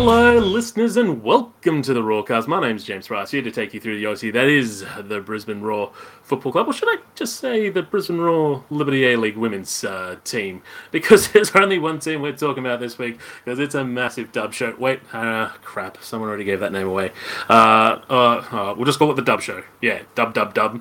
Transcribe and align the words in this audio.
Hello, 0.00 0.38
listeners, 0.38 0.96
and 0.96 1.24
welcome 1.24 1.82
to 1.82 1.92
the 1.92 2.00
Roar 2.04 2.24
Roarcast. 2.24 2.46
My 2.46 2.60
name's 2.60 2.84
James 2.84 3.10
Rice, 3.10 3.32
here 3.32 3.42
to 3.42 3.50
take 3.50 3.74
you 3.74 3.80
through 3.80 3.98
the 3.98 4.04
Aussie 4.04 4.32
that 4.32 4.46
is 4.46 4.84
the 4.96 5.20
Brisbane 5.20 5.60
Roar 5.60 5.90
Football 6.22 6.52
Club. 6.52 6.68
Or 6.68 6.72
should 6.72 6.88
I 6.88 6.98
just 7.16 7.38
say 7.38 7.68
the 7.68 7.82
Brisbane 7.82 8.18
Roar 8.18 8.64
Liberty 8.70 9.06
A 9.06 9.18
League 9.18 9.36
women's 9.36 9.82
uh, 9.82 10.14
team? 10.22 10.62
Because 10.92 11.32
there's 11.32 11.50
only 11.56 11.80
one 11.80 11.98
team 11.98 12.22
we're 12.22 12.30
talking 12.30 12.64
about 12.64 12.78
this 12.78 12.96
week, 12.96 13.18
because 13.44 13.58
it's 13.58 13.74
a 13.74 13.82
massive 13.82 14.30
dub 14.30 14.54
show. 14.54 14.72
Wait, 14.78 15.00
uh, 15.12 15.48
crap, 15.62 15.98
someone 16.00 16.28
already 16.28 16.44
gave 16.44 16.60
that 16.60 16.70
name 16.70 16.86
away. 16.86 17.10
Uh, 17.50 17.98
uh, 18.08 18.44
uh, 18.52 18.74
we'll 18.76 18.86
just 18.86 19.00
call 19.00 19.10
it 19.10 19.16
the 19.16 19.22
dub 19.22 19.42
show. 19.42 19.64
Yeah, 19.82 20.02
dub, 20.14 20.32
dub, 20.32 20.54
dub. 20.54 20.80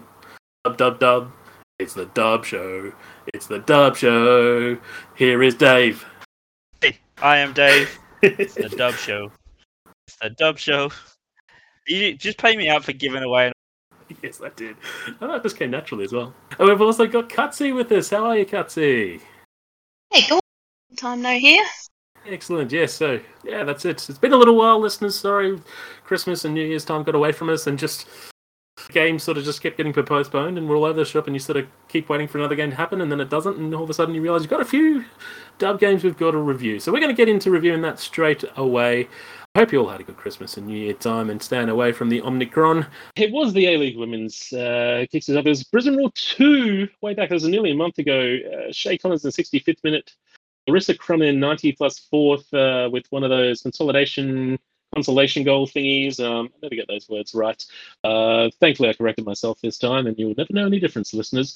Dub, 0.64 0.78
dub, 0.78 1.00
dub. 1.00 1.32
It's 1.80 1.96
the 1.96 2.06
dub 2.06 2.46
show. 2.46 2.94
It's 3.34 3.48
the 3.48 3.58
dub 3.58 3.98
show. 3.98 4.78
Here 5.16 5.42
is 5.42 5.56
Dave. 5.56 6.06
Hey, 6.82 7.00
I 7.20 7.38
am 7.38 7.54
Dave. 7.54 7.98
It's 8.22 8.56
the 8.56 8.70
dub 8.70 8.96
show. 8.96 9.32
It's 10.08 10.18
the 10.22 10.30
dub 10.32 10.58
show. 10.58 10.92
You 11.88 12.16
just 12.18 12.38
pay 12.38 12.58
me 12.58 12.70
out 12.70 12.84
for 12.84 12.94
giving 12.94 13.24
away. 13.24 13.52
Yes, 14.24 14.42
I 14.42 14.48
did. 14.56 14.78
Oh, 15.20 15.28
that 15.28 15.44
just 15.44 15.58
came 15.58 15.72
naturally 15.72 16.06
as 16.06 16.14
well. 16.14 16.34
And 16.58 16.70
we've 16.70 16.82
also 16.82 17.06
got 17.08 17.28
Cutsy 17.28 17.76
with 17.76 17.92
us. 17.92 18.10
How 18.10 18.24
are 18.28 18.38
you, 18.38 18.46
Cutsy? 18.46 19.20
Hey, 20.12 20.22
cool. 20.30 20.40
Time 20.96 21.22
no 21.22 21.32
here. 21.32 21.66
Excellent. 22.26 22.72
Yes. 22.72 22.94
So, 22.94 23.20
yeah, 23.44 23.66
that's 23.66 23.84
it. 23.84 24.10
It's 24.10 24.18
been 24.18 24.32
a 24.32 24.38
little 24.38 24.56
while, 24.56 24.80
listeners. 24.80 25.20
Sorry, 25.20 25.60
Christmas 26.06 26.46
and 26.46 26.54
New 26.54 26.66
Year's 26.66 26.86
time 26.86 27.04
got 27.04 27.16
away 27.16 27.34
from 27.34 27.50
us, 27.50 27.68
and 27.68 27.78
just 27.78 28.08
games 28.90 29.24
sort 29.24 29.38
of 29.38 29.44
just 29.44 29.62
kept 29.62 29.78
getting 29.78 29.94
postponed, 29.94 30.58
and 30.58 30.70
we're 30.70 30.78
all 30.78 30.86
over 30.86 31.00
the 31.00 31.06
shop, 31.06 31.28
and 31.28 31.36
you 31.36 31.40
sort 31.40 31.58
of 31.58 31.68
keep 31.88 32.10
waiting 32.10 32.28
for 32.28 32.38
another 32.38 32.56
game 32.56 32.70
to 32.70 32.76
happen, 32.76 33.02
and 33.02 33.12
then 33.12 33.20
it 33.20 33.30
doesn't, 33.30 33.58
and 33.58 33.74
all 33.74 33.84
of 33.84 33.90
a 33.90 33.94
sudden 33.94 34.16
you 34.16 34.22
realise 34.22 34.42
you've 34.42 34.50
got 34.50 34.62
a 34.62 34.66
few 34.66 35.06
dub 35.58 35.80
games 35.80 36.04
we've 36.04 36.18
got 36.18 36.32
to 36.32 36.38
review. 36.38 36.80
So 36.80 36.92
we're 36.92 37.00
going 37.00 37.16
to 37.16 37.18
get 37.18 37.30
into 37.30 37.52
reviewing 37.52 37.82
that 37.82 38.00
straight 38.00 38.44
away. 38.56 39.08
I 39.56 39.62
hope 39.62 39.72
you 39.72 39.80
all 39.80 39.90
had 39.90 40.02
a 40.02 40.04
good 40.04 40.18
Christmas 40.18 40.58
and 40.58 40.68
New 40.68 40.78
Year 40.78 40.94
time 40.94 41.32
and 41.32 41.42
staying 41.42 41.70
away 41.70 41.92
from 41.92 42.10
the 42.10 42.22
Omicron. 42.22 42.86
It 43.16 43.32
was 43.32 43.54
the 43.54 43.66
A 43.66 43.78
League 43.78 43.98
Women's 43.98 44.54
uh, 44.54 45.06
kicks 45.12 45.30
us 45.30 45.36
up. 45.36 45.48
It 45.48 45.50
was 45.50 45.64
Brisbane 45.64 45.98
Roar 45.98 46.12
2 46.14 46.88
way 47.02 47.16
back. 47.16 47.32
It 47.32 47.34
was 47.34 47.48
nearly 47.48 47.72
a 47.72 47.76
month 47.76 47.98
ago. 47.98 48.38
Uh, 48.38 48.72
Shay 48.72 49.00
Collins 49.00 49.26
in 49.26 49.32
the 49.36 49.44
65th 49.44 49.84
minute. 49.84 50.14
Larissa 50.68 50.94
Crum 50.94 51.24
in 51.24 51.40
90 51.40 51.72
plus 51.72 51.98
fourth 51.98 52.54
uh, 52.54 52.90
with 52.92 53.06
one 53.10 53.24
of 53.24 53.32
those 53.32 53.62
consolidation 53.62 54.60
consolation 54.96 55.44
goal 55.44 55.68
thingies. 55.68 56.24
Um, 56.24 56.50
I 56.56 56.58
never 56.64 56.76
get 56.76 56.88
those 56.88 57.08
words 57.10 57.34
right. 57.34 57.64
Uh, 58.04 58.50
thankfully, 58.60 58.90
I 58.90 58.94
corrected 58.94 59.26
myself 59.26 59.60
this 59.62 59.78
time, 59.78 60.08
and 60.08 60.18
you'll 60.18 60.36
never 60.38 60.52
know 60.52 60.66
any 60.66 60.80
difference, 60.80 61.14
listeners. 61.14 61.56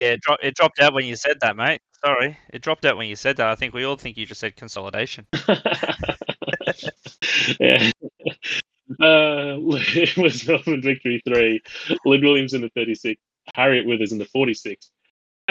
Yeah, 0.00 0.12
it, 0.12 0.20
dro- 0.20 0.36
it 0.42 0.54
dropped 0.54 0.80
out 0.80 0.94
when 0.94 1.04
you 1.04 1.16
said 1.16 1.38
that, 1.40 1.56
mate. 1.56 1.80
Sorry, 2.04 2.36
it 2.52 2.62
dropped 2.62 2.84
out 2.84 2.96
when 2.96 3.08
you 3.08 3.16
said 3.16 3.36
that. 3.36 3.48
I 3.48 3.54
think 3.54 3.74
we 3.74 3.84
all 3.84 3.96
think 3.96 4.16
you 4.16 4.26
just 4.26 4.40
said 4.40 4.56
consolidation. 4.56 5.26
yeah. 7.60 7.90
Uh, 9.00 9.56
it 9.96 10.16
was 10.18 10.46
Melbourne 10.46 10.82
victory 10.82 11.22
three. 11.26 11.62
Lynn 12.04 12.20
Williams 12.20 12.52
in 12.52 12.60
the 12.60 12.68
36, 12.70 13.18
Harriet 13.54 13.86
Withers 13.86 14.12
in 14.12 14.18
the 14.18 14.26
46, 14.26 14.90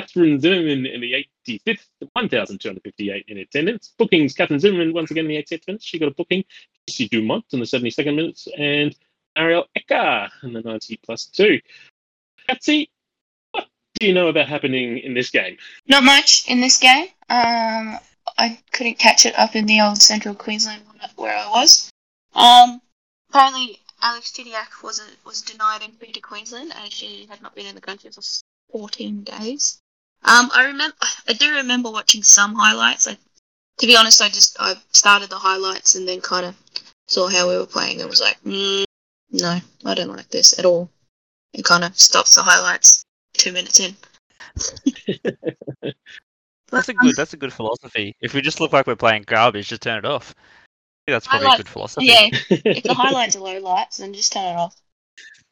Catherine 0.02 0.39
Zimmerman 0.39 0.85
in 0.85 1.02
the 1.02 1.25
85th, 1.47 1.85
1,258 2.13 3.25
in 3.27 3.38
attendance. 3.38 3.94
Bookings, 3.97 4.33
Catherine 4.33 4.59
Zimmerman 4.59 4.93
once 4.93 5.11
again 5.11 5.25
in 5.25 5.30
the 5.30 5.38
88th 5.38 5.67
minute. 5.67 5.83
She 5.83 5.99
got 5.99 6.08
a 6.08 6.16
booking. 6.16 6.43
Casey 6.88 7.08
Dumont 7.08 7.45
in 7.52 7.59
the 7.59 7.66
72nd 7.66 8.16
minutes. 8.16 8.47
And 8.58 8.95
Ariel 9.35 9.66
Eka 9.77 10.30
in 10.43 10.53
the 10.53 10.61
90 10.61 10.99
plus 11.03 11.26
two. 11.26 11.59
Patsy, 12.48 12.89
what 13.52 13.67
do 13.99 14.08
you 14.08 14.14
know 14.14 14.27
about 14.27 14.48
happening 14.48 14.98
in 14.98 15.14
this 15.14 15.30
game? 15.30 15.58
Not 15.87 16.03
much 16.03 16.49
in 16.49 16.61
this 16.61 16.77
game. 16.77 17.08
Um, 17.30 17.99
I 18.37 18.59
couldn't 18.71 18.97
catch 18.97 19.26
it 19.26 19.37
up 19.37 19.55
in 19.55 19.67
the 19.67 19.81
old 19.81 20.02
Central 20.02 20.33
Queensland 20.33 20.81
where 21.15 21.37
I 21.37 21.47
was. 21.49 21.92
Um, 22.33 22.81
apparently 23.30 23.80
Alex 24.02 24.31
Chidiac 24.31 24.83
was 24.83 24.99
a, 24.99 25.27
was 25.27 25.43
denied 25.43 25.83
entry 25.83 26.08
to 26.08 26.21
Queensland 26.21 26.73
as 26.76 26.92
she 26.92 27.27
had 27.30 27.42
not 27.42 27.53
been 27.53 27.67
in 27.67 27.76
the 27.76 27.81
country 27.81 28.09
for 28.09 28.21
14 28.71 29.23
days. 29.23 29.80
Um, 30.23 30.52
I 30.54 30.65
remember, 30.65 30.95
I 31.27 31.33
do 31.33 31.55
remember 31.55 31.89
watching 31.89 32.21
some 32.23 32.54
highlights. 32.55 33.08
I, 33.08 33.17
to 33.80 33.87
be 33.87 33.95
honest, 33.98 34.21
I 34.21 34.30
just 34.30 34.55
I 34.59 34.76
started 34.92 35.30
the 35.30 35.37
highlights 35.37 35.95
and 35.95 36.08
then 36.08 36.21
kind 36.21 36.45
of 36.45 36.55
saw 37.08 37.27
how 37.27 37.49
we 37.49 37.58
were 37.58 37.65
playing 37.65 38.02
and 38.02 38.09
was 38.09 38.21
like, 38.21 38.39
mm, 38.43 38.83
no, 39.32 39.59
I 39.86 39.93
don't 39.95 40.15
like 40.15 40.30
this 40.30 40.58
at 40.59 40.65
all. 40.65 40.89
It 41.54 41.65
kind 41.65 41.83
of 41.83 41.98
stops 41.99 42.36
the 42.36 42.43
highlights 42.43 43.04
two 43.33 43.52
minutes 43.52 43.80
in. 43.80 43.95
that's 46.71 46.89
a 46.89 46.93
good. 46.93 47.15
That's 47.15 47.33
a 47.33 47.38
good 47.38 47.53
philosophy. 47.53 48.15
If 48.21 48.33
we 48.33 48.42
just 48.42 48.61
look 48.61 48.73
like 48.73 48.86
we're 48.88 48.95
playing 48.95 49.23
garbage, 49.26 49.70
just 49.70 49.82
turn 49.82 49.98
it 49.98 50.05
off. 50.05 50.36
that's 51.08 51.27
probably 51.27 51.48
Highlight- 51.48 51.59
a 51.59 51.64
good 51.64 51.70
philosophy. 51.70 52.05
Yeah, 52.05 52.27
if 52.49 52.83
the 52.83 52.93
highlights 52.93 53.36
are 53.36 53.39
low 53.39 53.59
lights, 53.59 53.98
then 53.98 54.14
just 54.14 54.32
turn 54.33 54.45
it 54.45 54.58
off. 54.58 54.76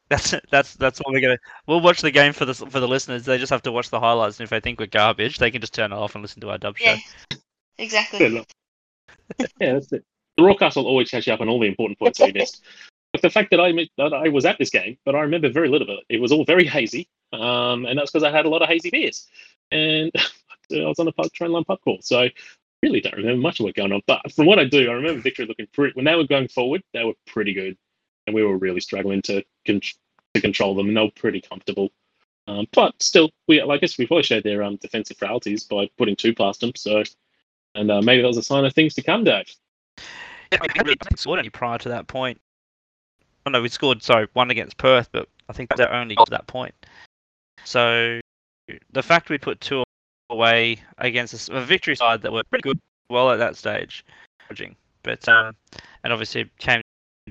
That's 0.09 0.33
that's 0.49 0.75
that's 0.75 0.99
what 0.99 1.13
we're 1.13 1.21
gonna. 1.21 1.37
We'll 1.67 1.81
watch 1.81 2.01
the 2.01 2.09
game 2.09 2.33
for 2.33 2.45
the 2.45 2.55
for 2.55 2.79
the 2.79 2.87
listeners. 2.87 3.25
They 3.25 3.37
just 3.37 3.51
have 3.51 3.61
to 3.63 3.71
watch 3.71 3.91
the 3.91 3.99
highlights, 3.99 4.39
and 4.39 4.45
if 4.45 4.49
they 4.49 4.59
think 4.59 4.79
we're 4.79 4.87
garbage, 4.87 5.37
they 5.37 5.51
can 5.51 5.61
just 5.61 5.73
turn 5.73 5.93
it 5.93 5.95
off 5.95 6.15
and 6.15 6.23
listen 6.23 6.41
to 6.41 6.49
our 6.49 6.57
dub 6.57 6.77
show. 6.77 6.91
Yeah, 6.91 7.37
exactly. 7.77 8.45
Yeah, 9.61 9.73
that's 9.73 9.91
it. 9.93 10.03
The 10.37 10.43
Roarcast 10.43 10.75
will 10.75 10.87
always 10.87 11.09
catch 11.09 11.27
you 11.27 11.33
up 11.33 11.41
on 11.41 11.49
all 11.49 11.59
the 11.59 11.67
important 11.67 11.99
points 11.99 12.19
we 12.19 12.31
missed. 12.31 12.63
But 13.11 13.23
the 13.23 13.29
fact 13.29 13.49
that 13.51 13.59
I 13.59 13.71
mi- 13.71 13.91
that 13.97 14.13
I 14.13 14.29
was 14.29 14.45
at 14.45 14.59
this 14.59 14.69
game, 14.69 14.97
but 15.03 15.15
I 15.15 15.21
remember 15.21 15.49
very 15.49 15.67
little 15.67 15.89
of 15.89 15.97
it. 15.97 16.15
It 16.15 16.21
was 16.21 16.31
all 16.31 16.45
very 16.45 16.65
hazy, 16.65 17.09
um, 17.33 17.87
and 17.87 17.97
that's 17.97 18.11
because 18.11 18.23
I 18.23 18.31
had 18.31 18.45
a 18.45 18.49
lot 18.49 18.61
of 18.61 18.69
hazy 18.69 18.91
beers, 18.91 19.27
and 19.71 20.11
I 20.71 20.85
was 20.85 20.99
on 20.99 21.07
a 21.07 21.11
pub, 21.11 21.31
train 21.33 21.51
line 21.51 21.63
pub 21.63 21.79
call, 21.83 21.97
so 22.01 22.19
I 22.19 22.31
really 22.83 23.01
don't 23.01 23.17
remember 23.17 23.41
much 23.41 23.59
of 23.59 23.63
what 23.63 23.73
going 23.73 23.91
on. 23.91 24.01
But 24.05 24.31
from 24.33 24.45
what 24.45 24.59
I 24.59 24.65
do, 24.65 24.91
I 24.91 24.93
remember 24.93 25.21
Victory 25.21 25.47
looking 25.47 25.65
pretty. 25.73 25.93
When 25.95 26.05
they 26.05 26.13
were 26.13 26.27
going 26.27 26.49
forward, 26.49 26.83
they 26.93 27.03
were 27.03 27.15
pretty 27.25 27.53
good, 27.53 27.77
and 28.29 28.35
we 28.35 28.43
were 28.43 28.57
really 28.57 28.79
struggling 28.79 29.23
to 29.23 29.43
con- 29.65 29.81
to 30.35 30.41
control 30.41 30.75
them, 30.75 30.87
and 30.87 30.95
they 30.95 31.01
were 31.01 31.11
pretty 31.11 31.41
comfortable. 31.41 31.89
Um, 32.47 32.67
but 32.71 32.93
still, 33.01 33.31
we 33.47 33.59
I 33.59 33.77
guess 33.77 33.97
we 33.97 34.05
probably 34.05 34.23
showed 34.23 34.43
their 34.43 34.61
um, 34.63 34.75
defensive 34.75 35.17
frailties 35.17 35.63
by 35.63 35.89
putting 35.97 36.15
two 36.15 36.35
past 36.35 36.61
them. 36.61 36.71
So, 36.75 37.03
and 37.73 37.89
uh, 37.89 38.01
maybe 38.01 38.21
that 38.21 38.27
was 38.27 38.37
a 38.37 38.43
sign 38.43 38.65
of 38.65 38.73
things 38.73 38.93
to 38.95 39.01
come, 39.01 39.23
Dave. 39.23 39.51
Yeah, 40.51 40.59
we 40.61 40.67
hadn't 40.75 41.19
scored 41.19 41.39
any 41.39 41.49
prior 41.49 41.79
to 41.79 41.89
that 41.89 42.07
point. 42.07 42.39
Oh 43.45 43.49
no, 43.49 43.61
we 43.61 43.69
scored 43.69 44.03
sorry 44.03 44.27
one 44.33 44.51
against 44.51 44.77
Perth, 44.77 45.09
but 45.11 45.27
I 45.49 45.53
think 45.53 45.75
that 45.75 45.91
only 45.91 46.15
got 46.15 46.25
to 46.25 46.31
that 46.31 46.47
point. 46.47 46.75
So 47.65 48.19
the 48.91 49.03
fact 49.03 49.29
we 49.29 49.39
put 49.39 49.59
two 49.59 49.83
away 50.29 50.79
against 50.99 51.49
a 51.49 51.61
victory 51.61 51.95
side 51.95 52.21
that 52.21 52.31
were 52.31 52.43
pretty 52.43 52.61
good, 52.61 52.79
well 53.09 53.31
at 53.31 53.37
that 53.37 53.55
stage, 53.55 54.05
but 55.03 55.27
um, 55.27 55.55
and 56.03 56.13
obviously 56.13 56.49
came 56.59 56.81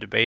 to 0.01 0.07
be 0.09 0.25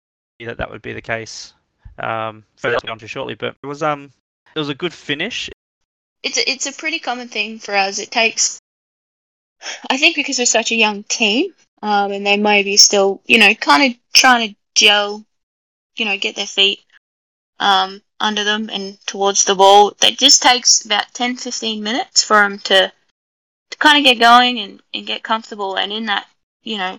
that 0.46 0.58
that 0.58 0.70
would 0.70 0.82
be 0.82 0.92
the 0.92 1.02
case. 1.02 1.54
Um, 1.98 2.44
further 2.56 2.78
on 2.88 2.98
to 2.98 3.08
shortly, 3.08 3.34
but 3.34 3.56
it 3.62 3.66
was 3.66 3.82
um 3.82 4.10
it 4.54 4.58
was 4.58 4.68
a 4.68 4.74
good 4.74 4.92
finish. 4.94 5.50
it's 6.22 6.38
a, 6.38 6.50
it's 6.50 6.66
a 6.66 6.72
pretty 6.72 6.98
common 6.98 7.28
thing 7.28 7.58
for 7.58 7.74
us. 7.74 7.98
It 7.98 8.10
takes, 8.10 8.58
I 9.90 9.96
think, 9.96 10.16
because 10.16 10.38
we're 10.38 10.46
such 10.46 10.70
a 10.70 10.76
young 10.76 11.02
team, 11.04 11.54
um, 11.82 12.12
and 12.12 12.26
they 12.26 12.36
may 12.36 12.62
be 12.62 12.76
still, 12.76 13.20
you 13.26 13.38
know, 13.38 13.54
kind 13.54 13.92
of 13.92 13.98
trying 14.12 14.48
to 14.48 14.56
gel, 14.74 15.24
you 15.96 16.04
know, 16.04 16.16
get 16.16 16.36
their 16.36 16.46
feet 16.46 16.80
um, 17.58 18.00
under 18.20 18.44
them 18.44 18.70
and 18.72 18.98
towards 19.06 19.44
the 19.44 19.54
ball. 19.54 19.92
It 20.02 20.18
just 20.18 20.42
takes 20.42 20.84
about 20.84 21.12
10, 21.14 21.36
15 21.36 21.82
minutes 21.82 22.22
for 22.22 22.36
them 22.36 22.58
to 22.60 22.92
to 23.70 23.78
kind 23.78 23.98
of 23.98 24.04
get 24.04 24.18
going 24.18 24.58
and, 24.60 24.80
and 24.94 25.06
get 25.06 25.22
comfortable. 25.22 25.76
And 25.76 25.92
in 25.92 26.06
that, 26.06 26.26
you 26.62 26.78
know, 26.78 26.98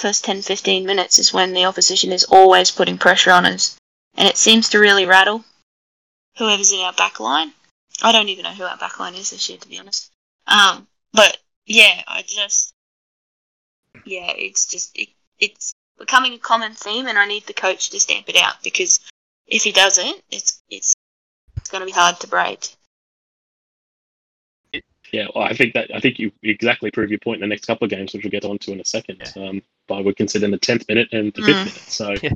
first 0.00 0.24
10, 0.24 0.42
15 0.42 0.86
minutes 0.86 1.18
is 1.18 1.32
when 1.32 1.52
the 1.52 1.66
opposition 1.66 2.10
is 2.10 2.24
always 2.24 2.70
putting 2.70 2.98
pressure 2.98 3.30
on 3.30 3.46
us, 3.46 3.76
and 4.16 4.26
it 4.26 4.36
seems 4.36 4.70
to 4.70 4.78
really 4.78 5.06
rattle 5.06 5.44
whoever's 6.38 6.72
in 6.72 6.80
our 6.80 6.92
back 6.94 7.20
line. 7.20 7.52
I 8.02 8.12
don't 8.12 8.30
even 8.30 8.44
know 8.44 8.52
who 8.52 8.64
our 8.64 8.78
backline 8.78 9.18
is 9.18 9.30
this 9.30 9.48
year, 9.48 9.58
to 9.58 9.68
be 9.68 9.78
honest. 9.78 10.10
Um, 10.46 10.86
but 11.12 11.36
yeah, 11.66 12.02
I 12.08 12.22
just, 12.22 12.72
yeah, 14.06 14.32
it's 14.36 14.66
just 14.66 14.96
it, 14.98 15.08
it's 15.38 15.74
becoming 15.98 16.32
a 16.32 16.38
common 16.38 16.72
theme, 16.72 17.06
and 17.06 17.18
I 17.18 17.26
need 17.26 17.46
the 17.46 17.52
coach 17.52 17.90
to 17.90 18.00
stamp 18.00 18.28
it 18.28 18.36
out 18.36 18.62
because 18.64 19.00
if 19.46 19.62
he 19.62 19.72
doesn't, 19.72 20.22
it's 20.30 20.62
it's 20.70 20.94
it's 21.58 21.70
going 21.70 21.80
to 21.80 21.86
be 21.86 21.92
hard 21.92 22.18
to 22.20 22.26
break. 22.26 22.74
Yeah, 25.12 25.26
well, 25.34 25.44
I 25.44 25.54
think 25.54 25.74
that 25.74 25.90
I 25.94 26.00
think 26.00 26.18
you 26.18 26.32
exactly 26.42 26.90
prove 26.90 27.10
your 27.10 27.18
point 27.18 27.42
in 27.42 27.48
the 27.48 27.52
next 27.52 27.66
couple 27.66 27.84
of 27.84 27.90
games, 27.90 28.14
which 28.14 28.24
we'll 28.24 28.30
get 28.30 28.44
on 28.44 28.58
to 28.58 28.72
in 28.72 28.80
a 28.80 28.84
second. 28.84 29.20
Um, 29.36 29.62
but 29.90 30.04
would 30.04 30.16
consider 30.16 30.46
considering 30.46 30.50
the 30.52 30.58
tenth 30.58 30.88
minute 30.88 31.08
and 31.12 31.32
the 31.34 31.42
fifth 31.42 31.56
Mm. 31.56 31.64
minute. 31.66 31.82
So 31.88 32.14
Yeah. 32.22 32.30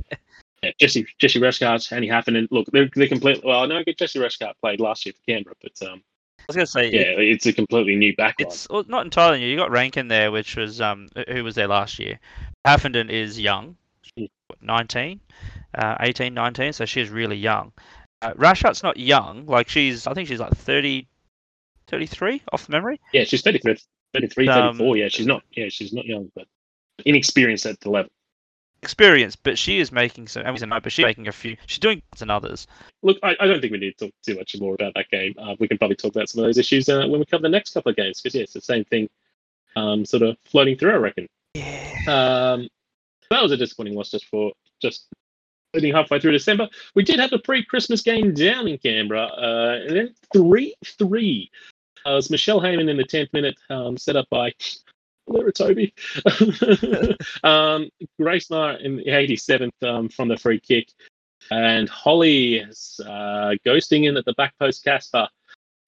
yeah, 0.63 0.71
Jesse 0.79 1.05
Jesse 1.19 1.39
Reshcart, 1.39 1.91
Annie 1.91 2.07
Haffinen. 2.07 2.47
Look, 2.51 2.67
they're, 2.71 2.89
they're 2.95 3.07
completely. 3.07 3.43
Well, 3.45 3.63
I 3.63 3.65
know 3.65 3.83
Jesse 3.97 4.19
Reshcart 4.19 4.53
played 4.61 4.79
last 4.79 5.05
year 5.05 5.13
for 5.13 5.31
Canberra, 5.31 5.55
but 5.61 5.87
um, 5.87 6.01
I 6.39 6.43
was 6.47 6.55
gonna 6.55 6.67
say 6.67 6.89
yeah, 6.91 7.13
it's 7.17 7.45
a 7.45 7.53
completely 7.53 7.95
new 7.95 8.15
backline. 8.15 8.33
It's 8.39 8.67
well, 8.69 8.83
not 8.87 9.05
entirely 9.05 9.39
new. 9.39 9.47
You 9.47 9.57
got 9.57 9.71
Rankin 9.71 10.07
there, 10.07 10.31
which 10.31 10.55
was 10.55 10.81
um 10.81 11.09
who 11.29 11.43
was 11.43 11.55
there 11.55 11.67
last 11.67 11.99
year. 11.99 12.19
Haffenden 12.65 13.09
is 13.09 13.39
young, 13.39 13.75
Hmm. 14.17 14.25
what, 14.47 14.61
19, 14.61 15.19
uh, 15.75 15.95
18, 15.99 16.33
19, 16.33 16.73
so 16.73 16.85
she's 16.85 17.09
really 17.09 17.37
young. 17.37 17.71
Uh, 18.21 18.33
Rashart's 18.33 18.81
not 18.83 18.97
young, 18.97 19.45
like 19.45 19.69
she's 19.69 20.07
I 20.07 20.13
think 20.13 20.27
she's 20.27 20.39
like 20.39 20.55
30, 20.55 21.07
33 21.87 22.41
off 22.51 22.69
memory. 22.69 22.99
Yeah, 23.13 23.23
she's 23.23 23.41
33, 23.41 23.77
33 24.13 24.47
Um, 24.49 24.77
34. 24.77 24.97
Yeah, 24.97 25.07
she's 25.09 25.27
not. 25.27 25.43
Yeah, 25.51 25.69
she's 25.69 25.93
not 25.93 26.05
young, 26.05 26.31
but 26.35 26.47
inexperienced 27.03 27.65
at 27.65 27.79
the 27.81 27.89
level. 27.89 28.11
Experience, 28.83 29.35
but 29.35 29.57
she 29.57 29.79
is 29.79 29.91
making 29.91 30.27
some. 30.27 30.45
And 30.45 30.69
know, 30.69 30.79
but 30.79 30.91
she's 30.91 31.05
making 31.05 31.27
a 31.27 31.31
few. 31.31 31.57
She's 31.65 31.79
doing 31.79 32.03
than 32.19 32.29
others. 32.29 32.67
Look, 33.01 33.17
I, 33.23 33.35
I 33.39 33.47
don't 33.47 33.59
think 33.59 33.71
we 33.71 33.79
need 33.79 33.97
to 33.97 34.05
talk 34.05 34.13
too 34.23 34.35
much 34.35 34.55
more 34.59 34.75
about 34.75 34.93
that 34.93 35.09
game. 35.09 35.33
Uh, 35.39 35.55
we 35.59 35.67
can 35.67 35.79
probably 35.79 35.95
talk 35.95 36.13
about 36.13 36.29
some 36.29 36.43
of 36.43 36.47
those 36.47 36.59
issues 36.59 36.87
uh, 36.87 37.07
when 37.07 37.19
we 37.19 37.25
cover 37.25 37.41
the 37.41 37.49
next 37.49 37.73
couple 37.73 37.89
of 37.89 37.95
games, 37.95 38.21
because 38.21 38.35
yeah, 38.35 38.43
it's 38.43 38.53
the 38.53 38.61
same 38.61 38.85
thing, 38.85 39.09
um, 39.75 40.05
sort 40.05 40.21
of 40.21 40.37
floating 40.45 40.77
through. 40.77 40.91
I 40.91 40.97
reckon. 40.97 41.27
Yeah. 41.55 41.93
Um, 42.07 42.67
that 43.31 43.41
was 43.41 43.51
a 43.51 43.57
disappointing 43.57 43.95
loss 43.95 44.11
just 44.11 44.25
for 44.25 44.51
just 44.79 45.07
leading 45.73 45.93
halfway 45.93 46.19
through 46.19 46.33
December. 46.33 46.69
We 46.93 47.03
did 47.03 47.19
have 47.19 47.33
a 47.33 47.39
pre-Christmas 47.39 48.01
game 48.01 48.35
down 48.35 48.67
in 48.67 48.77
Canberra, 48.77 49.25
uh, 49.25 49.79
and 49.87 49.95
then 49.95 50.15
three 50.31 50.75
three. 50.85 51.49
Uh, 52.05 52.11
it 52.11 52.15
was 52.15 52.29
Michelle 52.29 52.61
Heyman 52.61 52.87
in 52.87 52.97
the 52.97 53.03
tenth 53.03 53.33
minute, 53.33 53.55
um, 53.71 53.97
set 53.97 54.15
up 54.15 54.27
by 54.29 54.53
Laura 55.27 55.51
Toby. 55.51 55.93
um, 57.43 57.89
Grace 58.19 58.49
Maher 58.49 58.73
in 58.73 58.97
the 58.97 59.05
87th 59.05 59.83
um, 59.83 60.09
from 60.09 60.27
the 60.27 60.37
free 60.37 60.59
kick, 60.59 60.89
and 61.51 61.89
Holly 61.89 62.57
is 62.57 62.99
uh, 63.05 63.55
ghosting 63.65 64.07
in 64.07 64.17
at 64.17 64.25
the 64.25 64.33
back 64.33 64.57
post. 64.59 64.83
Casper, 64.83 65.27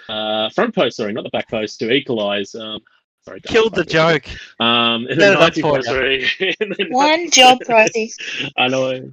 uh, 0.09 0.49
front 0.49 0.73
post, 0.75 0.97
sorry, 0.97 1.13
not 1.13 1.23
the 1.23 1.29
back 1.29 1.49
post, 1.49 1.79
to 1.79 1.91
equalise. 1.91 2.55
Um, 2.55 2.79
sorry, 3.25 3.41
Killed 3.41 3.75
the 3.75 3.85
joke. 3.85 4.27
Um, 4.59 5.07
and 5.07 5.09
Set 5.09 5.19
then 5.19 5.33
it 5.33 5.39
up 5.39 5.55
for 5.55 5.79
90 5.81 6.55
and 6.59 6.75
then 6.77 6.87
One 6.89 7.29
job, 7.31 7.59
Rosie. 7.67 8.11
I 8.57 8.67
know. 8.67 9.11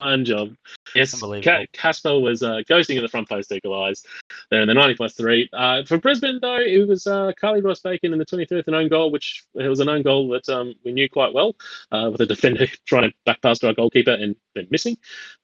One 0.00 0.24
job. 0.24 0.56
Yes, 0.94 1.20
Ca- 1.20 1.66
Casper 1.72 2.18
was 2.18 2.42
uh, 2.42 2.62
ghosting 2.68 2.96
at 2.96 3.02
the 3.02 3.08
front 3.08 3.28
post 3.28 3.52
equalised. 3.52 4.06
In 4.50 4.66
the 4.66 4.74
90 4.74 4.94
plus 4.94 5.12
three. 5.12 5.48
Uh, 5.52 5.84
for 5.84 5.98
Brisbane, 5.98 6.38
though, 6.40 6.58
it 6.58 6.88
was 6.88 7.06
uh, 7.06 7.32
Karly 7.40 7.62
Roestbakken 7.62 8.12
in 8.12 8.18
the 8.18 8.26
23rd, 8.26 8.66
an 8.66 8.74
own 8.74 8.88
goal, 8.88 9.10
which 9.10 9.44
it 9.54 9.68
was 9.68 9.80
an 9.80 9.88
own 9.88 10.02
goal 10.02 10.28
that 10.30 10.48
um, 10.48 10.74
we 10.84 10.92
knew 10.92 11.08
quite 11.08 11.32
well, 11.32 11.54
uh, 11.92 12.08
with 12.10 12.20
a 12.20 12.26
defender 12.26 12.66
trying 12.86 13.10
to 13.10 13.14
back 13.26 13.40
pass 13.42 13.58
to 13.60 13.68
our 13.68 13.74
goalkeeper 13.74 14.12
and 14.12 14.34
then 14.54 14.66
missing. 14.70 14.96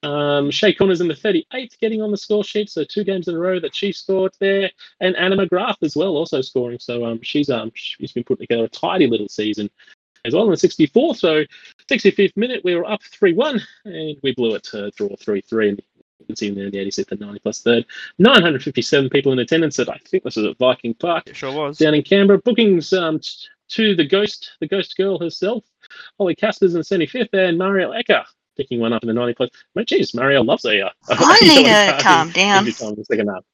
Um, 0.02 0.50
Shay 0.50 0.72
Connors 0.72 1.00
in 1.00 1.08
the 1.08 1.14
38th, 1.14 1.78
getting 1.78 2.02
on 2.02 2.10
the 2.10 2.16
score 2.16 2.42
sheet, 2.42 2.70
so 2.70 2.82
two 2.82 3.04
games 3.04 3.28
in 3.28 3.34
a 3.34 3.38
row 3.38 3.60
that 3.60 3.74
she 3.74 3.92
scored 3.92 4.32
there, 4.40 4.70
and 5.00 5.14
Anna 5.16 5.36
McGrath 5.36 5.82
as 5.82 5.94
well, 5.94 6.16
also 6.16 6.40
scoring. 6.40 6.78
So 6.80 7.04
um, 7.04 7.20
she's 7.22 7.50
um 7.50 7.70
she's 7.74 8.12
been 8.12 8.24
putting 8.24 8.46
together 8.46 8.64
a 8.64 8.68
tidy 8.68 9.06
little 9.06 9.28
season 9.28 9.70
as 10.26 10.34
well 10.34 10.44
in 10.44 10.50
the 10.50 10.56
64th. 10.56 11.16
So 11.16 11.44
65th 11.88 12.36
minute, 12.36 12.62
we 12.64 12.74
were 12.74 12.88
up 12.90 13.02
3 13.02 13.32
1, 13.34 13.60
and 13.84 14.16
we 14.22 14.34
blew 14.34 14.54
it 14.54 14.62
to 14.64 14.90
draw 14.92 15.14
3 15.16 15.40
3. 15.40 15.68
And 15.70 15.82
you 16.20 16.26
can 16.26 16.36
see 16.36 16.50
there 16.50 16.64
in 16.66 16.70
the 16.72 16.78
86th 16.78 17.12
and 17.12 17.20
90 17.20 17.38
plus 17.40 17.60
third. 17.60 17.84
957 18.18 19.10
people 19.10 19.32
in 19.32 19.38
attendance 19.38 19.78
at, 19.78 19.88
I 19.88 19.98
think 20.06 20.24
this 20.24 20.36
is 20.36 20.44
at 20.46 20.56
Viking 20.58 20.94
Park 20.94 21.24
It 21.28 21.36
sure 21.36 21.52
was. 21.52 21.78
down 21.78 21.94
in 21.94 22.02
Canberra. 22.02 22.38
Bookings 22.38 22.92
um, 22.92 23.20
t- 23.20 23.30
to 23.68 23.94
the 23.94 24.04
ghost, 24.06 24.52
the 24.60 24.66
ghost 24.68 24.96
girl 24.96 25.18
herself, 25.18 25.64
Holly 26.18 26.34
Caspers 26.34 26.74
in 26.74 26.78
the 26.98 27.06
75th, 27.06 27.32
and 27.34 27.58
Mario 27.58 27.92
Ecker 27.92 28.24
picking 28.56 28.80
one 28.80 28.92
up 28.92 29.02
in 29.02 29.08
the 29.08 29.12
90 29.14 29.34
plus. 29.34 29.50
Mate, 29.74 29.86
geez, 29.88 30.14
Mario 30.14 30.42
loves 30.42 30.64
a. 30.64 30.80
Uh, 30.86 30.90
I 31.10 31.40
need 31.40 31.64
to 31.64 32.02
calm 32.02 32.30
down. 32.30 32.66
in 32.66 32.72
time 32.72 32.88
in 32.90 32.94
the 32.96 33.04
second 33.04 33.28
half. 33.28 33.44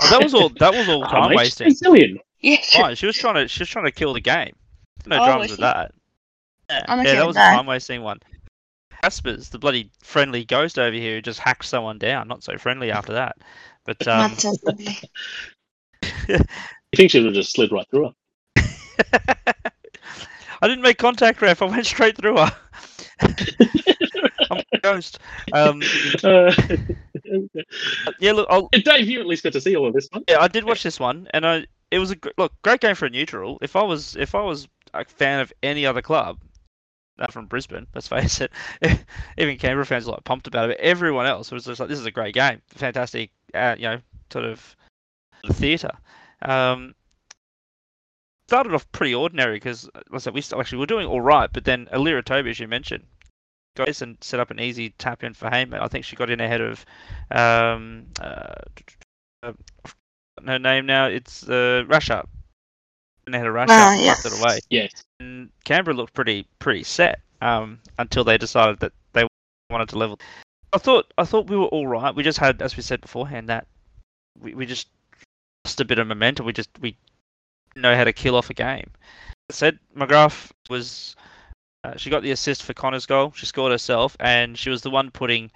Oh, 0.00 0.10
that 0.10 0.22
was 0.22 0.34
all. 0.34 0.48
That 0.50 0.74
was 0.74 0.88
all 0.88 1.04
Oh, 1.06 1.08
time 1.08 1.28
mate, 1.30 1.36
wasting. 1.36 1.66
Brazilian. 1.68 2.18
Yeah. 2.40 2.56
Fine. 2.72 2.96
She 2.96 3.06
was 3.06 3.16
trying 3.16 3.36
to. 3.36 3.48
She 3.48 3.60
was 3.62 3.68
trying 3.68 3.86
to 3.86 3.92
kill 3.92 4.12
the 4.12 4.20
game. 4.20 4.54
No 5.06 5.20
Oh, 5.20 5.26
dramas 5.26 5.50
with 5.50 5.60
that. 5.60 5.92
Yeah, 6.70 6.84
I'm 6.88 7.00
okay 7.00 7.10
yeah 7.10 7.18
that 7.20 7.26
was 7.26 7.36
that. 7.36 7.52
a 7.52 7.56
time 7.56 7.66
wasting 7.66 8.02
one. 8.02 8.20
Caspers, 9.02 9.50
the 9.50 9.58
bloody 9.58 9.90
friendly 10.02 10.44
ghost 10.44 10.78
over 10.78 10.96
here, 10.96 11.16
who 11.16 11.22
just 11.22 11.40
hacked 11.40 11.66
someone 11.66 11.98
down. 11.98 12.26
Not 12.28 12.42
so 12.42 12.56
friendly 12.56 12.90
after 12.90 13.12
that. 13.12 13.36
But 13.84 14.06
um, 14.08 14.30
Not 14.30 14.40
so 14.40 14.54
lovely. 14.64 14.98
You 16.28 16.38
think 16.96 17.10
she 17.10 17.18
would 17.18 17.26
have 17.26 17.34
just 17.34 17.52
slid 17.52 17.72
right 17.72 17.86
through 17.90 18.12
her? 18.56 18.64
I 20.62 20.68
didn't 20.68 20.82
make 20.82 20.96
contact, 20.96 21.42
ref. 21.42 21.60
I 21.60 21.66
went 21.66 21.84
straight 21.84 22.16
through 22.16 22.36
her. 22.36 22.52
I'm 23.20 24.62
a 24.72 24.78
ghost. 24.80 25.18
Um, 25.52 25.82
Uh, 26.22 26.52
yeah, 28.18 28.32
look, 28.32 28.46
I'll, 28.50 28.68
Dave, 28.68 29.08
you 29.08 29.20
at 29.20 29.26
least 29.26 29.42
got 29.42 29.52
to 29.54 29.60
see 29.60 29.76
all 29.76 29.86
of 29.86 29.94
this 29.94 30.08
one. 30.10 30.24
yeah, 30.28 30.38
I 30.40 30.48
did 30.48 30.64
watch 30.64 30.82
this 30.82 31.00
one, 31.00 31.28
and 31.32 31.46
I 31.46 31.66
it 31.90 31.98
was 31.98 32.12
a 32.12 32.16
look 32.38 32.52
great 32.62 32.80
game 32.80 32.94
for 32.94 33.06
a 33.06 33.10
neutral. 33.10 33.58
If 33.62 33.76
I 33.76 33.82
was 33.82 34.16
if 34.16 34.34
I 34.34 34.42
was 34.42 34.68
a 34.94 35.04
fan 35.04 35.40
of 35.40 35.52
any 35.62 35.86
other 35.86 36.02
club, 36.02 36.38
not 37.18 37.32
from 37.32 37.46
Brisbane, 37.46 37.86
let's 37.94 38.08
face 38.08 38.40
it, 38.40 38.52
even 39.38 39.58
Canberra 39.58 39.86
fans 39.86 40.06
were 40.06 40.12
like 40.12 40.24
pumped 40.24 40.46
about 40.46 40.70
it. 40.70 40.78
But 40.78 40.84
everyone 40.84 41.26
else 41.26 41.50
was 41.50 41.64
just 41.64 41.80
like, 41.80 41.88
this 41.88 41.98
is 41.98 42.06
a 42.06 42.10
great 42.10 42.34
game, 42.34 42.60
fantastic, 42.68 43.30
uh, 43.54 43.76
you 43.78 43.84
know, 43.84 44.00
sort 44.32 44.44
of 44.44 44.76
theatre. 45.52 45.92
Um, 46.42 46.94
started 48.48 48.74
off 48.74 48.90
pretty 48.92 49.14
ordinary 49.14 49.56
because, 49.56 49.84
like 49.94 50.04
I 50.12 50.18
said, 50.18 50.34
we 50.34 50.40
st- 50.40 50.60
actually 50.60 50.78
were 50.78 50.86
doing 50.86 51.06
all 51.06 51.20
right, 51.20 51.50
but 51.52 51.64
then 51.64 51.86
Alira 51.92 52.24
Toby, 52.24 52.50
as 52.50 52.60
you 52.60 52.68
mentioned, 52.68 53.04
got 53.76 54.00
and 54.00 54.16
set 54.20 54.40
up 54.40 54.50
an 54.50 54.60
easy 54.60 54.90
tap 54.90 55.24
in 55.24 55.34
for 55.34 55.48
Heyman. 55.48 55.80
I 55.80 55.88
think 55.88 56.04
she 56.04 56.16
got 56.16 56.30
in 56.30 56.40
ahead 56.40 56.60
of 56.60 56.84
um, 57.30 58.06
uh, 58.20 58.54
her 60.46 60.58
name 60.58 60.86
now. 60.86 61.06
It's 61.06 61.48
uh, 61.48 61.84
Rasha. 61.86 62.26
In 63.26 63.34
ahead 63.34 63.46
of 63.46 63.54
Rasha, 63.54 63.66
Ah, 63.70 63.92
and 63.92 64.02
yeah. 64.02 64.14
it 64.22 64.40
away. 64.40 64.58
Yes. 64.70 64.90
And 65.20 65.50
Canberra 65.64 65.96
looked 65.96 66.14
pretty 66.14 66.46
pretty 66.58 66.82
set 66.82 67.20
um, 67.40 67.78
until 67.98 68.24
they 68.24 68.36
decided 68.38 68.80
that 68.80 68.92
they 69.12 69.26
wanted 69.70 69.88
to 69.90 69.98
level. 69.98 70.18
I 70.72 70.78
thought 70.78 71.12
I 71.16 71.24
thought 71.24 71.48
we 71.48 71.56
were 71.56 71.66
all 71.66 71.86
right. 71.86 72.14
We 72.14 72.22
just 72.22 72.38
had, 72.38 72.60
as 72.60 72.76
we 72.76 72.82
said 72.82 73.00
beforehand, 73.00 73.48
that 73.48 73.66
we, 74.40 74.54
we 74.54 74.66
just 74.66 74.88
lost 75.64 75.80
a 75.80 75.84
bit 75.84 75.98
of 75.98 76.06
momentum. 76.06 76.46
We 76.46 76.52
just 76.52 76.70
we 76.80 76.96
didn't 77.74 77.82
know 77.82 77.96
how 77.96 78.04
to 78.04 78.12
kill 78.12 78.36
off 78.36 78.50
a 78.50 78.54
game. 78.54 78.90
I 79.50 79.52
said 79.52 79.78
McGrath 79.96 80.50
was 80.68 81.16
uh, 81.84 81.96
she 81.96 82.10
got 82.10 82.22
the 82.22 82.30
assist 82.32 82.62
for 82.62 82.74
Connor's 82.74 83.06
goal. 83.06 83.32
She 83.36 83.46
scored 83.46 83.72
herself, 83.72 84.16
and 84.20 84.58
she 84.58 84.70
was 84.70 84.82
the 84.82 84.90
one 84.90 85.10
putting 85.10 85.50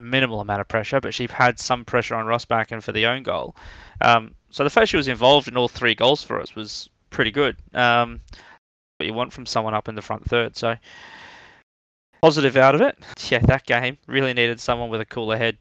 minimal 0.00 0.40
amount 0.40 0.60
of 0.60 0.68
pressure, 0.68 1.00
but 1.00 1.14
she 1.14 1.28
had 1.30 1.58
some 1.58 1.84
pressure 1.84 2.14
on 2.14 2.26
Roestbakken 2.26 2.82
for 2.82 2.92
the 2.92 3.06
own 3.06 3.22
goal. 3.22 3.56
Um, 4.00 4.34
so 4.54 4.62
the 4.62 4.70
fact 4.70 4.88
she 4.88 4.96
was 4.96 5.08
involved 5.08 5.48
in 5.48 5.56
all 5.56 5.66
three 5.66 5.96
goals 5.96 6.22
for 6.22 6.40
us 6.40 6.54
was 6.54 6.88
pretty 7.10 7.32
good. 7.32 7.56
Um, 7.74 8.20
what 8.98 9.06
you 9.06 9.12
want 9.12 9.32
from 9.32 9.46
someone 9.46 9.74
up 9.74 9.88
in 9.88 9.96
the 9.96 10.00
front 10.00 10.24
third. 10.30 10.56
So 10.56 10.76
positive 12.22 12.56
out 12.56 12.76
of 12.76 12.80
it. 12.80 12.96
Yeah, 13.30 13.40
that 13.40 13.66
game 13.66 13.98
really 14.06 14.32
needed 14.32 14.60
someone 14.60 14.90
with 14.90 15.00
a 15.00 15.06
cooler 15.06 15.36
head 15.36 15.58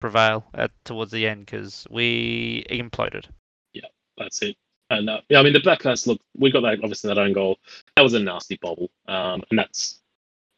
prevail 0.00 0.44
at 0.54 0.70
towards 0.84 1.10
the 1.10 1.26
end 1.26 1.46
because 1.46 1.88
we 1.90 2.64
imploded. 2.70 3.24
Yeah, 3.72 3.88
that's 4.16 4.40
it. 4.42 4.56
And 4.90 5.10
uh, 5.10 5.22
yeah, 5.28 5.40
I 5.40 5.42
mean 5.42 5.52
the 5.52 5.58
backlash. 5.58 6.06
Look, 6.06 6.20
we 6.36 6.52
got 6.52 6.60
that 6.60 6.78
obviously 6.84 7.08
that 7.08 7.18
own 7.18 7.32
goal. 7.32 7.58
That 7.96 8.02
was 8.02 8.14
a 8.14 8.20
nasty 8.20 8.60
bobble, 8.62 8.92
um, 9.08 9.42
and 9.50 9.58
that's 9.58 9.98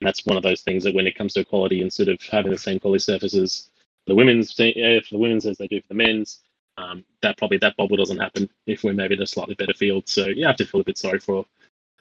that's 0.03 0.27
one 0.27 0.37
of 0.37 0.43
those 0.43 0.61
things 0.61 0.85
that 0.85 0.95
when 0.95 1.07
it 1.07 1.17
comes 1.17 1.33
to 1.35 1.41
equality 1.41 1.89
sort 1.89 2.11
of 2.11 2.21
having 2.21 2.53
the 2.53 2.59
same 2.59 2.81
quality 2.81 2.99
surfaces, 2.99 3.71
the 4.07 4.15
women's 4.15 4.55
te- 4.55 4.99
uh, 4.99 5.01
for 5.01 5.15
the 5.15 5.19
women's 5.19 5.47
as 5.47 5.57
they 5.57 5.69
do 5.69 5.81
for 5.81 5.89
the 5.89 5.95
men's, 5.95 6.41
um, 6.79 7.05
that 7.23 7.37
probably 7.37 7.59
that 7.59 7.77
bobble 7.77 7.97
doesn't 7.97 8.19
happen 8.19 8.49
if 8.67 8.85
we're 8.85 8.93
maybe 8.93 9.15
in 9.15 9.23
a 9.23 9.27
slightly 9.27 9.55
better 9.55 9.75
field. 9.75 10.09
So 10.09 10.27
you 10.27 10.47
have 10.47 10.57
to 10.57 10.65
feel 10.65 10.81
a 10.81 10.85
bit 10.85 10.97
sorry 10.97 11.19
for 11.19 11.45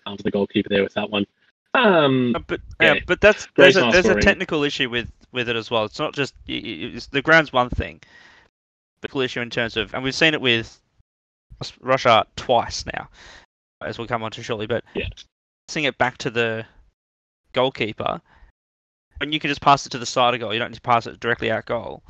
um, 0.05 0.17
for 0.17 0.23
the 0.23 0.31
goalkeeper 0.31 0.69
there 0.69 0.83
with 0.83 0.93
that 0.93 1.09
one. 1.09 1.25
Um, 1.73 2.35
Uh, 2.35 2.39
But 2.47 2.61
yeah, 2.79 2.93
Yeah. 2.93 2.99
but 3.05 3.19
that's 3.21 3.47
there's 3.55 3.75
a, 3.75 3.89
there's 3.91 4.05
a 4.05 4.21
technical 4.21 4.63
issue 4.63 4.89
with 4.89 5.11
with 5.31 5.49
it 5.49 5.55
as 5.55 5.69
well. 5.69 5.85
It's 5.85 5.99
not 5.99 6.13
just 6.13 6.33
it's, 6.47 7.07
the 7.07 7.21
ground's 7.21 7.51
one 7.51 7.69
thing, 7.69 8.01
but 9.01 9.11
the 9.11 9.19
issue 9.19 9.41
in 9.41 9.49
terms 9.49 9.77
of, 9.77 9.93
and 9.93 10.03
we've 10.03 10.15
seen 10.15 10.33
it 10.33 10.41
with 10.41 10.79
Russia 11.81 12.25
twice 12.35 12.85
now, 12.85 13.09
as 13.81 13.97
we'll 13.97 14.07
come 14.07 14.23
on 14.23 14.31
to 14.31 14.43
shortly. 14.43 14.67
But 14.67 14.83
Yeah. 14.93 15.09
seeing 15.67 15.85
it 15.85 15.97
back 15.97 16.17
to 16.19 16.29
the 16.29 16.65
goalkeeper, 17.53 18.21
and 19.19 19.33
you 19.33 19.39
can 19.39 19.49
just 19.49 19.61
pass 19.61 19.85
it 19.85 19.89
to 19.89 19.99
the 19.99 20.05
side 20.05 20.33
of 20.33 20.39
goal, 20.39 20.53
you 20.53 20.59
don't 20.59 20.71
need 20.71 20.75
to 20.75 20.81
pass 20.81 21.07
it 21.07 21.19
directly 21.19 21.51
out 21.51 21.65
goal. 21.65 22.03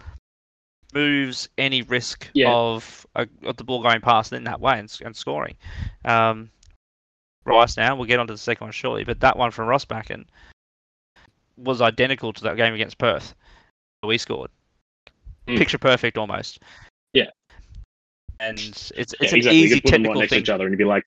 Moves 0.93 1.49
any 1.57 1.81
risk 1.81 2.29
Yeah. 2.33 2.51
of, 2.53 3.05
a, 3.15 3.27
of 3.43 3.57
the 3.57 3.63
ball 3.63 3.81
going 3.83 4.01
past 4.01 4.31
in 4.33 4.43
that 4.45 4.59
way 4.61 4.79
and, 4.79 4.95
and 5.03 5.15
scoring. 5.15 5.55
Um, 6.05 6.49
Rice 7.45 7.77
now. 7.77 7.95
We'll 7.95 8.05
get 8.07 8.19
onto 8.19 8.33
the 8.33 8.37
second 8.37 8.65
one 8.65 8.71
shortly, 8.73 9.03
but 9.03 9.19
that 9.21 9.37
one 9.37 9.51
from 9.51 9.67
Roestbakken 9.67 10.25
was 11.57 11.81
identical 11.81 12.33
to 12.33 12.43
that 12.43 12.57
game 12.57 12.73
against 12.73 12.97
Perth. 12.97 13.33
We 14.03 14.17
scored 14.17 14.51
Mm. 15.47 15.57
picture 15.57 15.77
perfect 15.77 16.17
almost. 16.17 16.59
Yeah. 17.13 17.29
and 18.41 18.59
it's 18.59 18.91
it's 18.97 19.15
yeah, 19.21 19.29
an 19.29 19.35
exactly. 19.37 19.57
Easy 19.59 19.75
could 19.75 19.83
put 19.83 19.91
them 19.91 20.01
right 20.03 20.07
technical 20.07 20.21
next 20.21 20.31
to 20.33 20.37
each 20.39 20.49
other 20.49 20.65
and 20.65 20.73
you'd 20.73 20.77
be 20.77 20.83
like, 20.83 21.05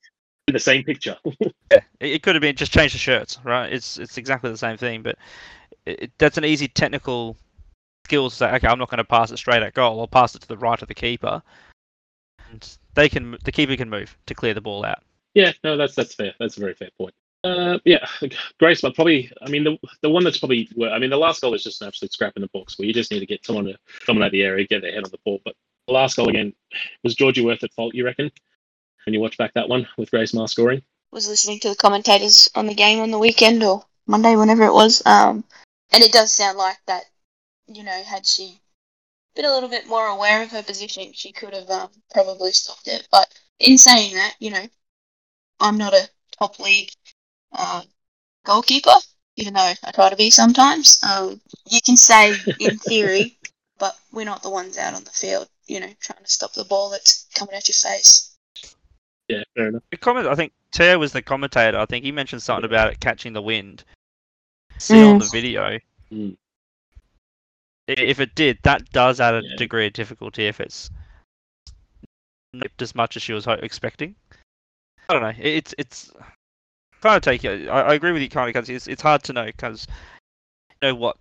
in 0.48 0.54
the 0.54 0.58
same 0.58 0.82
picture. 0.82 1.16
Yeah, 1.70 1.80
it, 2.00 2.22
could 2.24 2.34
have 2.34 2.42
been 2.42 2.56
just 2.56 2.72
change 2.72 2.92
the 2.92 2.98
shirts, 2.98 3.38
right? 3.44 3.70
It's 3.72 3.96
it's 3.98 4.18
exactly 4.18 4.50
the 4.50 4.56
same 4.56 4.76
thing, 4.76 5.02
but 5.02 5.16
it- 5.86 6.10
that's 6.18 6.36
an 6.38 6.44
easy 6.44 6.66
technical 6.68 7.36
skill 8.04 8.30
to 8.30 8.34
say. 8.34 8.50
Okay, 8.54 8.68
I'm 8.68 8.78
not 8.78 8.90
going 8.90 8.98
to 8.98 9.04
pass 9.04 9.30
it 9.30 9.36
straight 9.36 9.62
at 9.62 9.74
goal. 9.74 10.00
I'll 10.00 10.06
pass 10.06 10.34
it 10.34 10.42
to 10.42 10.48
the 10.48 10.56
right 10.56 10.80
of 10.80 10.88
the 10.88 10.94
keeper, 10.94 11.42
and 12.50 12.76
they 12.94 13.08
can 13.08 13.36
the 13.44 13.52
keeper 13.52 13.76
can 13.76 13.90
move 13.90 14.16
to 14.26 14.34
clear 14.34 14.54
the 14.54 14.60
ball 14.60 14.84
out. 14.84 15.02
Yeah, 15.34 15.52
no, 15.62 15.76
that's 15.76 15.94
that's 15.94 16.14
fair. 16.14 16.34
That's 16.38 16.56
a 16.56 16.60
very 16.60 16.74
fair 16.74 16.90
point. 16.98 17.14
Uh, 17.42 17.78
yeah, 17.84 18.06
Grace, 18.58 18.82
but 18.82 18.94
probably, 18.94 19.32
I 19.40 19.48
mean, 19.48 19.64
the 19.64 19.78
the 20.02 20.10
one 20.10 20.24
that's 20.24 20.38
probably, 20.38 20.68
well, 20.76 20.92
I 20.92 20.98
mean, 20.98 21.08
the 21.08 21.16
last 21.16 21.40
goal 21.40 21.54
is 21.54 21.64
just 21.64 21.80
an 21.80 21.88
absolute 21.88 22.12
scrap 22.12 22.36
in 22.36 22.42
the 22.42 22.48
box 22.48 22.78
where 22.78 22.86
you 22.86 22.92
just 22.92 23.10
need 23.10 23.20
to 23.20 23.26
get 23.26 23.46
someone 23.46 23.64
to 23.64 23.78
dominate 24.06 24.32
the 24.32 24.42
area, 24.42 24.66
get 24.66 24.82
their 24.82 24.92
head 24.92 25.04
on 25.04 25.10
the 25.10 25.18
ball. 25.24 25.40
But 25.44 25.54
the 25.86 25.94
last 25.94 26.16
goal 26.16 26.28
again 26.28 26.52
was 27.02 27.14
Georgie 27.14 27.44
Worth 27.44 27.64
at 27.64 27.72
fault, 27.72 27.94
you 27.94 28.04
reckon? 28.04 28.30
When 29.06 29.14
you 29.14 29.20
watch 29.20 29.38
back 29.38 29.54
that 29.54 29.70
one 29.70 29.88
with 29.96 30.10
Grace 30.10 30.34
Maher 30.34 30.48
scoring, 30.48 30.82
was 31.12 31.28
listening 31.28 31.60
to 31.60 31.70
the 31.70 31.76
commentators 31.76 32.50
on 32.54 32.66
the 32.66 32.74
game 32.74 33.00
on 33.00 33.10
the 33.10 33.18
weekend 33.18 33.62
or 33.62 33.84
Monday, 34.06 34.36
whenever 34.36 34.64
it 34.64 34.74
was. 34.74 35.02
Um, 35.06 35.44
and 35.92 36.02
it 36.02 36.12
does 36.12 36.32
sound 36.32 36.58
like 36.58 36.78
that. 36.86 37.04
You 37.72 37.84
know, 37.84 38.02
had 38.02 38.26
she 38.26 38.60
been 39.36 39.44
a 39.44 39.52
little 39.52 39.68
bit 39.68 39.86
more 39.86 40.06
aware 40.06 40.42
of 40.42 40.50
her 40.50 40.62
position, 40.62 41.12
she 41.14 41.32
could 41.32 41.54
have 41.54 41.70
um, 41.70 41.90
probably 42.12 42.50
stopped 42.52 42.88
it. 42.88 43.06
But 43.10 43.32
in 43.60 43.78
saying 43.78 44.14
that, 44.14 44.34
you 44.40 44.50
know, 44.50 44.66
I'm 45.60 45.78
not 45.78 45.94
a 45.94 46.08
top 46.38 46.58
league 46.58 46.90
uh, 47.52 47.82
goalkeeper, 48.44 48.96
even 49.36 49.54
though 49.54 49.72
I 49.84 49.90
try 49.92 50.10
to 50.10 50.16
be 50.16 50.30
sometimes. 50.30 51.00
Um, 51.02 51.40
you 51.68 51.80
can 51.84 51.96
say 51.96 52.34
in 52.58 52.78
theory, 52.88 53.38
but 53.78 53.96
we're 54.12 54.24
not 54.24 54.42
the 54.42 54.50
ones 54.50 54.76
out 54.76 54.94
on 54.94 55.04
the 55.04 55.10
field, 55.10 55.48
you 55.66 55.78
know, 55.80 55.90
trying 56.00 56.24
to 56.24 56.30
stop 56.30 56.52
the 56.54 56.64
ball 56.64 56.90
that's 56.90 57.26
coming 57.34 57.54
at 57.54 57.68
your 57.68 57.74
face. 57.74 58.36
Yeah, 59.28 59.44
fair 59.54 59.68
enough. 59.68 59.82
The 59.92 59.96
comment, 59.96 60.26
I 60.26 60.34
think 60.34 60.52
Teo 60.72 60.98
was 60.98 61.12
the 61.12 61.22
commentator. 61.22 61.78
I 61.78 61.86
think 61.86 62.04
he 62.04 62.10
mentioned 62.10 62.42
something 62.42 62.64
about 62.64 62.92
it 62.92 62.98
catching 62.98 63.32
the 63.32 63.42
wind. 63.42 63.84
See 64.78 65.04
on 65.04 65.18
the 65.18 65.28
video. 65.30 65.78
Mm. 66.10 66.36
I- 67.98 68.02
If 68.02 68.20
it 68.20 68.34
did, 68.34 68.58
that 68.62 68.90
does 68.92 69.20
add 69.20 69.34
a 69.34 69.42
Yeah. 69.44 69.56
degree 69.56 69.86
of 69.86 69.92
difficulty 69.92 70.46
if 70.46 70.60
it's 70.60 70.90
nipped 72.52 72.82
as 72.82 72.94
much 72.94 73.16
as 73.16 73.22
she 73.22 73.32
was 73.32 73.44
ho- 73.44 73.52
expecting. 73.52 74.14
I 75.08 75.12
don't 75.14 75.22
know. 75.22 75.32
It's 75.38 75.74
it's 75.78 76.12
kind 77.00 77.16
of 77.16 77.22
take 77.22 77.44
it. 77.44 77.68
I, 77.68 77.80
I 77.82 77.94
agree 77.94 78.12
with 78.12 78.22
you, 78.22 78.28
kind 78.28 78.48
of, 78.48 78.54
because 78.54 78.68
it's 78.68 78.86
it's 78.86 79.02
hard 79.02 79.22
to 79.24 79.32
know 79.32 79.46
because 79.46 79.86
you 80.82 80.88
know 80.88 80.94
what 80.94 81.16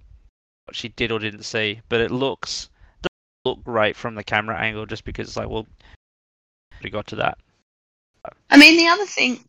what 0.66 0.76
she 0.76 0.90
did 0.90 1.12
or 1.12 1.20
didn't 1.20 1.44
see, 1.44 1.82
but 1.90 2.02
it 2.02 2.12
looks 2.12 2.70
doesn't 3.02 3.46
look 3.46 3.64
great 3.64 3.96
from 3.96 4.16
the 4.16 4.24
camera 4.24 4.58
angle 4.60 4.86
just 4.86 5.06
because 5.06 5.28
it's 5.28 5.38
like, 5.38 5.50
well, 5.50 5.66
we 6.84 6.90
got 6.90 7.08
to 7.08 7.16
that. 7.16 7.38
I 8.52 8.58
mean, 8.58 8.78
the 8.78 8.88
other 8.88 9.06
thing, 9.06 9.44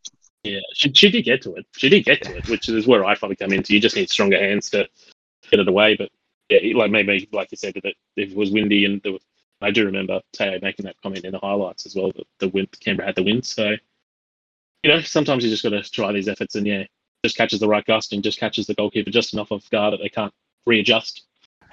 Yeah, 0.45 0.61
she, 0.75 0.93
she 0.95 1.11
did 1.11 1.23
get 1.23 1.43
to 1.43 1.55
it. 1.57 1.67
She 1.77 1.89
did 1.91 2.05
get 2.05 2.23
to 2.23 2.37
it, 2.37 2.49
which 2.49 2.69
is 2.69 2.87
where 2.87 3.05
I 3.05 3.15
finally 3.15 3.37
come 3.37 3.53
into. 3.53 3.75
You 3.75 3.81
just 3.81 3.97
need 3.97 4.09
stronger 4.09 4.39
hands 4.39 4.71
to 4.71 4.89
get 5.50 5.61
it 5.61 5.69
away. 5.69 5.97
But 5.97 6.09
yeah, 6.50 6.76
like 6.76 6.90
maybe 6.90 7.28
like 7.33 7.50
you 7.50 7.57
said, 7.57 7.75
that 7.75 7.95
if 8.16 8.30
it 8.30 8.37
was 8.37 8.50
windy 8.50 8.85
and 8.85 9.00
there 9.02 9.12
was, 9.12 9.23
I 9.62 9.71
do 9.71 9.85
remember 9.87 10.21
Teo 10.33 10.59
making 10.62 10.85
that 10.87 10.97
comment 11.02 11.25
in 11.25 11.33
the 11.33 11.38
highlights 11.38 11.87
as 11.87 11.95
well 11.95 12.12
that 12.16 12.26
the 12.38 12.49
wind 12.49 12.69
Canberra 12.80 13.07
had 13.07 13.16
the 13.16 13.23
wind. 13.23 13.45
So 13.45 13.76
you 14.83 14.90
know, 14.90 15.00
sometimes 15.00 15.45
you 15.45 15.50
just 15.50 15.62
got 15.62 15.71
to 15.71 15.83
try 15.83 16.12
these 16.12 16.28
efforts, 16.28 16.54
and 16.54 16.66
yeah, 16.66 16.85
just 17.25 17.37
catches 17.37 17.61
the 17.61 17.69
right 17.69 17.85
gust 17.85 18.12
and 18.12 18.23
just 18.23 18.38
catches 18.38 18.66
the 18.66 18.75
goalkeeper 18.75 19.11
just 19.11 19.35
enough 19.35 19.52
off 19.52 19.69
guard 19.71 19.92
that 19.92 20.00
they 20.02 20.09
can't 20.09 20.33
readjust. 20.66 21.25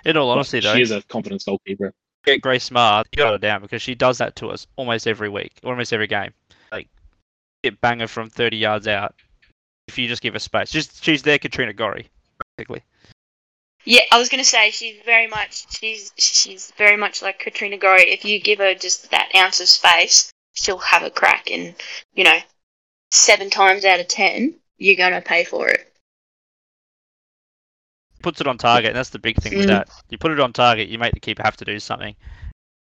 In 0.06 0.18
all 0.18 0.30
honesty, 0.30 0.60
though, 0.60 0.76
she 0.76 0.82
is 0.82 0.92
a 0.92 1.02
confidence 1.04 1.46
goalkeeper. 1.46 1.94
get 2.26 2.42
Grace 2.42 2.66
Smart, 2.66 3.08
you 3.12 3.18
got 3.18 3.32
her 3.32 3.38
down 3.38 3.62
because 3.62 3.82
she 3.82 3.96
does 3.96 4.18
that 4.18 4.36
to 4.38 4.50
us 4.50 4.68
almost 4.76 5.08
every 5.08 5.30
week, 5.30 5.54
almost 5.64 5.94
every 5.94 6.08
game. 6.08 6.32
Like, 6.72 6.88
get 7.64 7.80
banger 7.82 8.08
from 8.08 8.30
30 8.30 8.58
yards 8.58 8.88
out. 8.88 9.16
If 9.88 9.98
you 9.98 10.08
just 10.08 10.22
give 10.22 10.34
her 10.34 10.40
space, 10.40 10.70
just 10.70 11.04
she's 11.04 11.24
there, 11.24 11.40
Katrina 11.40 11.74
Gorry, 11.74 12.08
basically. 12.58 12.84
Yeah, 13.88 14.02
I 14.12 14.20
was 14.20 14.28
going 14.28 14.44
to 14.44 14.50
say 14.50 14.70
she's 14.72 14.98
very 15.06 15.28
much 15.28 15.66
she's 15.80 16.12
she's 16.18 16.74
very 16.78 16.98
much 16.98 17.22
like 17.22 17.40
Katrina 17.40 17.78
Gorry. 17.78 18.12
If 18.12 18.26
you 18.26 18.38
give 18.42 18.60
her 18.60 18.76
just 18.76 19.10
that 19.12 19.32
ounce 19.34 19.62
of 19.62 19.70
space, 19.70 20.30
she'll 20.54 20.78
have 20.78 21.04
a 21.04 21.10
crack, 21.10 21.50
and 21.50 21.74
you 22.14 22.26
know, 22.26 22.38
seven 23.12 23.50
times 23.50 23.86
out 23.86 24.02
of 24.02 24.10
ten, 24.10 24.56
you're 24.78 24.98
going 24.98 25.14
to 25.14 25.22
pay 25.22 25.46
for 25.46 25.70
it. 25.70 25.90
Puts 28.22 28.42
it 28.42 28.48
on 28.48 28.58
target, 28.58 28.90
and 28.90 28.98
that's 28.98 29.12
the 29.12 29.20
big 29.20 29.38
thing 29.42 29.56
with 29.56 29.68
Mm. 29.68 29.70
that. 29.70 29.90
You 30.10 30.18
put 30.18 30.32
it 30.32 30.40
on 30.42 30.52
target, 30.52 30.90
you 30.90 30.98
make 30.98 31.14
the 31.14 31.22
keeper 31.22 31.44
have 31.44 31.56
to 31.58 31.66
do 31.66 31.80
something. 31.80 32.14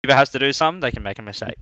Keeper 0.03 0.15
has 0.15 0.29
to 0.31 0.39
do 0.39 0.51
something, 0.51 0.79
they 0.79 0.91
can 0.91 1.03
make 1.03 1.19
a 1.19 1.21
mistake. 1.21 1.57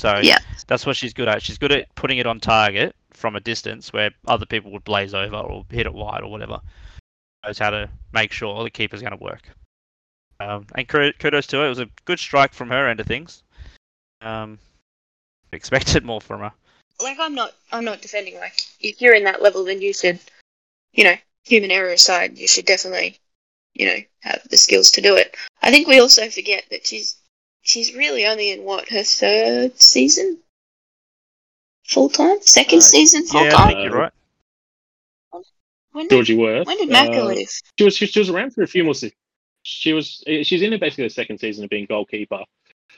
So 0.00 0.18
Yeah. 0.18 0.38
that's 0.66 0.86
what 0.86 0.96
she's 0.96 1.12
good 1.12 1.28
at. 1.28 1.42
She's 1.42 1.58
good 1.58 1.72
at 1.72 1.94
putting 1.94 2.16
it 2.18 2.26
on 2.26 2.40
target 2.40 2.96
from 3.10 3.36
a 3.36 3.40
distance 3.40 3.92
where 3.92 4.12
other 4.26 4.46
people 4.46 4.70
would 4.70 4.84
blaze 4.84 5.12
over 5.12 5.36
or 5.36 5.66
hit 5.68 5.84
it 5.84 5.92
wide 5.92 6.22
or 6.22 6.30
whatever. 6.30 6.60
Knows 7.44 7.58
how 7.58 7.70
to 7.70 7.88
make 8.12 8.32
sure 8.32 8.62
the 8.62 8.70
keeper's 8.70 9.00
going 9.00 9.16
to 9.16 9.22
work. 9.22 9.42
Um, 10.40 10.66
and 10.74 10.88
kudos 10.88 11.46
to 11.48 11.58
her. 11.58 11.66
It 11.66 11.68
was 11.68 11.78
a 11.78 11.88
good 12.04 12.18
strike 12.18 12.52
from 12.54 12.70
her 12.70 12.88
end 12.88 13.00
of 13.00 13.06
things. 13.06 13.42
Um, 14.20 14.58
expected 15.52 16.04
more 16.04 16.20
from 16.20 16.40
her. 16.40 16.52
like 17.02 17.18
I'm 17.20 17.34
not 17.34 17.52
I'm 17.72 17.84
not 17.84 18.00
defending 18.00 18.36
like 18.36 18.54
if 18.80 19.00
you're 19.02 19.14
in 19.14 19.24
that 19.24 19.42
level 19.42 19.64
then 19.64 19.82
you 19.82 19.92
should 19.92 20.18
you 20.92 21.04
know, 21.04 21.16
human 21.44 21.70
error 21.70 21.90
aside, 21.92 22.38
you 22.38 22.46
should 22.46 22.66
definitely, 22.66 23.18
you 23.74 23.86
know, 23.86 23.96
have 24.20 24.42
the 24.50 24.56
skills 24.56 24.90
to 24.92 25.00
do 25.00 25.16
it. 25.16 25.34
I 25.62 25.70
think 25.70 25.88
we 25.88 26.00
also 26.00 26.28
forget 26.28 26.64
that 26.70 26.86
she's 26.86 27.16
she's 27.62 27.94
really 27.94 28.26
only 28.26 28.50
in 28.50 28.62
what, 28.64 28.88
her 28.90 29.02
third 29.02 29.80
season? 29.80 30.38
Full 31.84 32.08
time? 32.08 32.40
Second 32.42 32.78
Uh, 32.78 32.82
season 32.82 33.26
full 33.26 33.40
time. 33.40 33.50
Yeah, 33.50 33.56
I 33.56 33.66
think 33.66 33.84
you're 33.84 33.98
right. 34.00 34.12
When 35.92 36.08
did, 36.08 36.14
Georgie 36.16 36.36
Worth. 36.36 36.66
when 36.66 36.78
did 36.78 36.88
Macca 36.88 37.18
uh, 37.18 37.24
leave? 37.24 37.48
She 37.78 37.84
was 37.84 37.96
she, 37.96 38.06
she 38.06 38.18
was 38.18 38.30
around 38.30 38.52
for 38.54 38.62
a 38.62 38.66
few 38.66 38.84
more. 38.84 38.94
Se- 38.94 39.12
she 39.62 39.92
was 39.92 40.22
eh, 40.26 40.42
she's 40.42 40.62
in 40.62 40.70
basically 40.80 41.04
the 41.04 41.10
second 41.10 41.38
season 41.38 41.64
of 41.64 41.70
being 41.70 41.86
goalkeeper, 41.86 42.40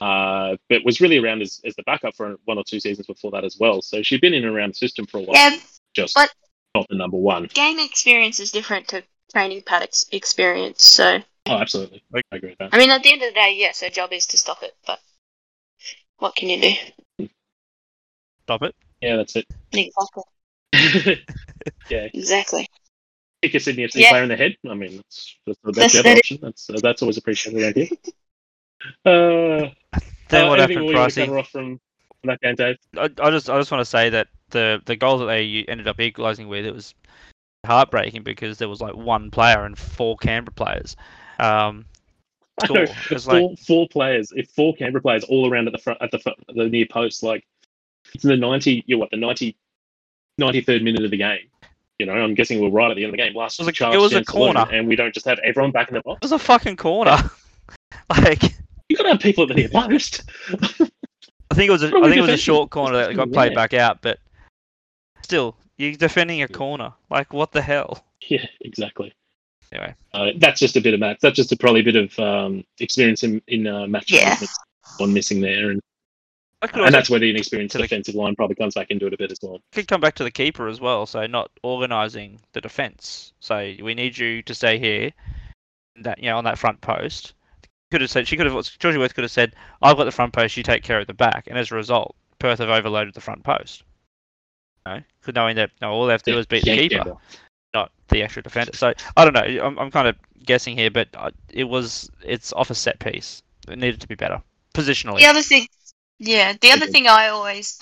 uh, 0.01 0.57
but 0.69 0.85
was 0.85 1.01
really 1.01 1.19
around 1.19 1.43
as, 1.43 1.61
as 1.65 1.75
the 1.77 1.83
backup 1.85 2.15
for 2.17 2.37
one 2.45 2.57
or 2.59 2.65
two 2.65 2.81
seasons 2.81 3.07
before 3.07 3.31
that 3.33 3.45
as 3.45 3.57
well. 3.59 3.83
So 3.83 4.03
she'd 4.03 4.21
been 4.21 4.35
in 4.35 4.45
and 4.45 4.57
around 4.57 4.71
the 4.71 4.75
system 4.75 5.07
for 5.07 5.19
a 5.19 5.23
while, 5.23 5.35
Yeah, 5.37 5.57
just 5.95 6.15
but- 6.15 6.33
not 6.75 6.87
the 6.89 6.97
number 6.97 7.17
one. 7.17 7.49
game 7.53 7.79
experience 7.79 8.41
is 8.41 8.51
different 8.51 8.89
to 8.89 9.03
training 9.33 9.63
pad 9.63 9.83
ex- 9.83 10.07
experience. 10.13 10.83
So 10.85 11.21
Oh, 11.47 11.59
absolutely, 11.59 12.03
I 12.15 12.21
agree 12.33 12.51
with 12.51 12.59
that. 12.59 12.71
I 12.73 12.79
mean 12.79 12.91
at 12.91 13.03
the 13.03 13.13
end 13.13 13.23
of 13.23 13.29
the 13.29 13.35
day, 13.35 13.55
yes, 13.57 13.81
her 13.83 13.91
job 13.91 14.13
is 14.13 14.27
to 14.29 14.39
stop 14.39 14.63
it, 14.63 14.75
but 14.87 14.99
what 16.19 16.35
can 16.37 16.49
you 16.49 16.61
do? 17.19 17.29
Stop 18.45 18.63
it. 18.63 18.75
Yeah, 19.01 19.17
that's 19.17 19.37
it. 19.37 19.47
Exactly. 19.73 20.23
yeah, 21.91 22.09
Exactly. 22.15 22.67
Kick 23.49 23.55
a 23.55 23.61
Sydney 23.61 23.85
FC 23.85 24.01
Yeah. 24.01 24.11
player 24.11 24.23
in 24.23 24.29
the 24.29 24.37
head. 24.37 24.57
I 24.69 24.75
mean, 24.75 24.97
that's, 24.97 25.37
that's 25.47 25.59
the 25.65 25.73
That's 25.73 25.93
best 25.95 26.07
ever 26.07 26.09
it. 26.09 26.19
option. 26.19 26.39
That's 26.43 26.71
uh, 26.71 26.81
that's 26.83 27.03
always 27.03 27.17
appreciated 27.17 27.63
around 27.63 27.77
here. 27.77 27.89
Uh, 29.05 29.71
Then 30.29 30.45
uh, 30.47 30.49
what 30.49 30.61
anything 30.61 30.79
happened, 30.85 30.87
we 30.87 30.95
Pricey? 30.95 31.39
off 31.39 31.49
from 31.51 31.81
from 32.21 32.29
that 32.29 32.41
game, 32.41 32.55
Dave? 32.55 32.77
I, 32.97 33.05
I 33.27 33.31
just 33.31 33.51
I 33.51 33.59
just 33.59 33.71
want 33.71 33.81
to 33.81 33.85
say 33.85 34.09
that 34.11 34.29
the 34.51 34.81
the 34.87 34.97
goal 34.97 35.19
that 35.19 35.27
they 35.27 35.65
ended 35.69 35.89
up 35.89 36.01
equalising 36.01 36.49
with 36.49 36.65
it 36.65 36.75
was 36.75 36.95
heartbreaking 37.67 38.23
because 38.23 38.59
there 38.59 38.69
was 38.69 38.81
like 38.81 38.95
one 38.95 39.31
player 39.31 39.65
and 39.65 39.79
four 39.79 40.17
Canberra 40.17 40.53
players. 40.55 40.97
Um, 41.39 41.87
I 42.63 42.73
know, 42.73 42.85
score. 42.85 42.95
Like 43.11 43.23
four, 43.23 43.57
four 43.67 43.89
players, 43.89 44.33
if 44.37 44.49
four 44.51 44.75
Canberra 44.75 45.03
players 45.03 45.25
all 45.25 45.51
around 45.51 45.67
at 45.67 45.73
the 45.73 45.79
front, 45.79 46.01
at 46.03 46.11
the 46.11 46.19
front, 46.19 46.39
the 46.49 46.69
near 46.69 46.87
post, 46.87 47.23
like 47.23 47.45
it's 48.15 48.25
in 48.25 48.31
the 48.31 48.37
ninety, 48.37 48.85
you 48.87 48.97
know 48.97 49.01
what, 49.01 49.11
the 49.11 49.17
90, 49.17 49.57
93rd 50.41 50.83
minute 50.83 51.05
of 51.05 51.11
the 51.11 51.17
game. 51.17 51.49
You 51.99 52.07
know, 52.07 52.13
I'm 52.13 52.35
guessing 52.35 52.61
we're 52.61 52.71
right 52.71 52.91
at 52.91 52.97
the 52.97 53.05
end 53.05 53.11
of 53.15 53.19
the 53.19 53.23
game. 53.23 53.35
Last 53.35 53.61
It 53.61 53.67
was 53.67 53.81
a- 53.81 53.93
it 53.93 53.97
was 53.99 54.13
a 54.13 54.17
chance 54.17 54.29
saloon, 54.31 54.55
corner. 54.55 54.71
and 54.73 54.89
we 54.89 54.97
don't 54.97 55.15
just 55.15 55.27
have 55.27 55.39
everyone 55.45 55.71
back 55.71 55.89
in 55.89 55.95
the 55.95 56.01
box. 56.03 56.19
it 56.23 56.25
was 56.25 56.33
a 56.33 56.39
fucking 56.39 56.77
corner. 56.77 57.17
like 58.11 58.43
You 58.89 58.97
got 58.97 59.05
to 59.05 59.09
have 59.11 59.21
people 59.21 59.43
at 59.45 59.49
the 59.49 59.55
near 59.55 59.69
post. 59.69 60.25
I 60.51 61.55
think 61.55 61.69
it 61.69 61.71
was 61.71 61.83
a, 61.85 61.91
What 61.91 62.05
I 62.05 62.09
think 62.09 62.19
it 62.19 62.23
was 62.23 62.31
a 62.31 62.37
short 62.37 62.71
corner 62.71 62.97
that 62.97 63.15
got 63.15 63.31
played 63.33 63.53
Yeah. 63.53 63.57
back 63.57 63.75
out, 63.75 64.03
but 64.03 64.19
still, 65.23 65.57
you're 65.77 65.93
defending 65.95 66.43
a 66.43 66.49
corner. 66.49 66.93
Like 67.11 67.33
what 67.33 67.53
the 67.53 67.63
hell? 67.63 68.05
yeah, 68.29 68.47
exactly. 68.63 69.13
Anyway. 69.73 69.95
uh, 70.13 70.31
that's 70.39 70.61
just 70.61 70.77
a 70.77 70.81
bit 70.81 70.95
of 70.95 71.01
match. 71.01 71.19
That's 71.21 71.37
just 71.37 71.51
a, 71.53 71.57
probably 71.57 71.81
a 71.81 71.85
bit 71.85 71.97
of 71.97 72.19
um, 72.19 72.65
experience 72.81 73.23
in 73.23 73.41
in 73.49 73.67
uh, 73.67 73.87
match 73.87 74.11
Yeah. 74.11 74.37
on 75.01 75.13
missing 75.13 75.41
there, 75.41 75.71
and 75.71 75.79
I 75.79 75.81
could 75.81 75.94
and 76.73 76.94
that's 76.94 77.11
where 77.11 77.21
the 77.21 77.30
inexperienced 77.30 77.73
to 77.73 77.78
the- 77.78 77.85
defensive 77.85 78.14
line 78.14 78.35
probably 78.35 78.56
comes 78.56 78.75
back 78.75 78.90
into 78.90 79.06
it 79.06 79.14
a 79.14 79.16
bit 79.16 79.30
as 79.33 79.38
well. 79.42 79.61
could 79.73 79.88
come 79.88 80.00
back 80.00 80.14
to 80.16 80.25
the 80.25 80.30
keeper 80.30 80.68
as 80.68 80.80
well. 80.80 81.06
So 81.06 81.26
not 81.26 81.50
organising 81.62 82.40
the 82.52 82.61
defence. 82.61 83.33
So 83.40 83.75
we 83.83 83.94
need 83.94 84.16
you 84.16 84.42
to 84.42 84.54
stay 84.54 84.78
here, 84.78 85.12
that 86.02 86.18
you 86.18 86.28
know 86.30 86.38
on 86.38 86.44
that 86.44 86.59
front 86.59 86.80
post. 86.80 87.35
Could 87.90 88.00
have 88.00 88.11
said 88.11 88.26
she 88.26 88.37
could 88.37 88.47
have 88.47 88.78
Georgie 88.78 88.99
Worth 88.99 89.14
could 89.14 89.25
have 89.25 89.30
said, 89.30 89.54
"I've 89.83 89.97
got 89.97 90.04
the 90.04 90.11
front 90.11 90.33
post. 90.33 90.56
You 90.56 90.62
take 90.62 90.83
care 90.83 90.99
of 90.99 91.06
the 91.06 91.14
back." 91.14 91.47
And 91.47 91.56
as 91.56 91.71
a 91.71 91.76
result, 91.76 92.16
Perth 92.40 92.59
have 92.59 92.68
overloaded 92.68 93.14
the 93.14 93.21
front 93.21 93.44
post. 93.44 93.85
You 94.87 94.94
know, 94.94 95.00
'cause 95.23 95.35
knowing 95.35 95.56
that 95.56 95.71
no, 95.80 95.92
all 95.92 96.06
they 96.06 96.12
have 96.12 96.23
to 96.25 96.33
do 96.33 96.38
is 96.38 96.47
beat 96.47 96.64
the 96.64 96.76
keeper, 96.76 97.04
yeah. 97.06 97.14
not 97.73 97.92
the 98.09 98.23
extra 98.23 98.42
defender. 98.42 98.73
So 98.75 98.92
I 99.16 99.25
don't 99.25 99.33
know. 99.35 99.64
I'm, 99.64 99.78
I'm 99.78 99.90
kind 99.90 100.09
of 100.09 100.16
guessing 100.44 100.76
here, 100.76 100.90
but 100.90 101.09
uh, 101.14 101.30
it 101.50 101.64
was 101.64 102.11
it's 102.25 102.52
off 102.52 102.71
a 102.71 102.75
set 102.75 102.99
piece. 102.99 103.42
It 103.68 103.78
needed 103.78 104.00
to 104.00 104.09
be 104.09 104.14
better 104.16 104.42
positionally. 104.75 105.18
The 105.18 105.26
other 105.26 105.42
thing, 105.42 105.68
yeah, 106.26 106.54
the 106.61 106.71
other 106.73 106.87
thing 106.87 107.07
I 107.07 107.28
always, 107.28 107.78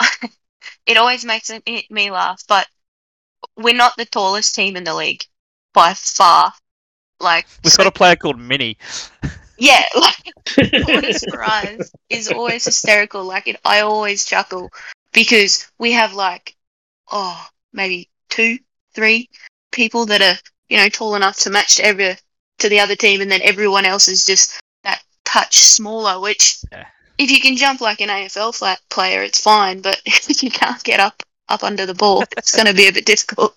it 0.86 0.96
always 0.96 1.24
makes 1.24 1.50
me 1.90 2.10
laugh, 2.10 2.42
but 2.48 2.66
we're 3.56 3.74
not 3.74 3.96
the 3.96 4.04
tallest 4.04 4.54
team 4.54 4.76
in 4.76 4.84
the 4.84 4.94
league 4.94 5.24
by 5.72 5.94
far. 5.94 6.52
Like, 7.20 7.46
We've 7.64 7.72
so- 7.72 7.78
got 7.78 7.86
a 7.86 7.92
player 7.92 8.16
called 8.16 8.38
Minnie. 8.38 8.76
yeah, 9.58 9.84
like 9.94 10.32
always 10.88 11.24
for 11.30 11.44
is 12.10 12.30
always 12.30 12.64
hysterical. 12.64 13.24
Like, 13.24 13.48
it, 13.48 13.60
I 13.64 13.80
always 13.80 14.24
chuckle 14.24 14.70
because 15.12 15.70
we 15.78 15.92
have 15.92 16.12
like, 16.12 16.54
oh, 17.10 17.46
maybe 17.72 18.10
two, 18.28 18.58
three 18.94 19.30
people 19.72 20.06
that 20.06 20.22
are 20.22 20.36
you 20.68 20.76
know 20.76 20.88
tall 20.88 21.14
enough 21.14 21.38
to 21.38 21.50
match 21.50 21.76
to 21.76 21.84
every 21.84 22.16
to 22.58 22.68
the 22.68 22.80
other 22.80 22.96
team, 22.96 23.20
and 23.20 23.30
then 23.30 23.40
everyone 23.42 23.86
else 23.86 24.08
is 24.08 24.26
just 24.26 24.60
that 24.84 25.02
touch 25.24 25.56
smaller. 25.56 26.20
Which, 26.20 26.58
Yeah. 26.70 26.86
If 27.18 27.30
you 27.30 27.40
can 27.40 27.56
jump 27.56 27.80
like 27.80 28.00
an 28.00 28.08
AFL 28.08 28.54
flat 28.54 28.80
player, 28.90 29.22
it's 29.22 29.40
fine. 29.40 29.80
But 29.80 30.00
if 30.06 30.42
you 30.42 30.50
can't 30.50 30.82
get 30.84 31.00
up 31.00 31.22
up 31.48 31.62
under 31.64 31.86
the 31.86 31.94
ball, 31.94 32.24
it's 32.36 32.54
going 32.54 32.66
to 32.66 32.74
be 32.74 32.88
a 32.88 32.92
bit 32.92 33.06
difficult. 33.06 33.56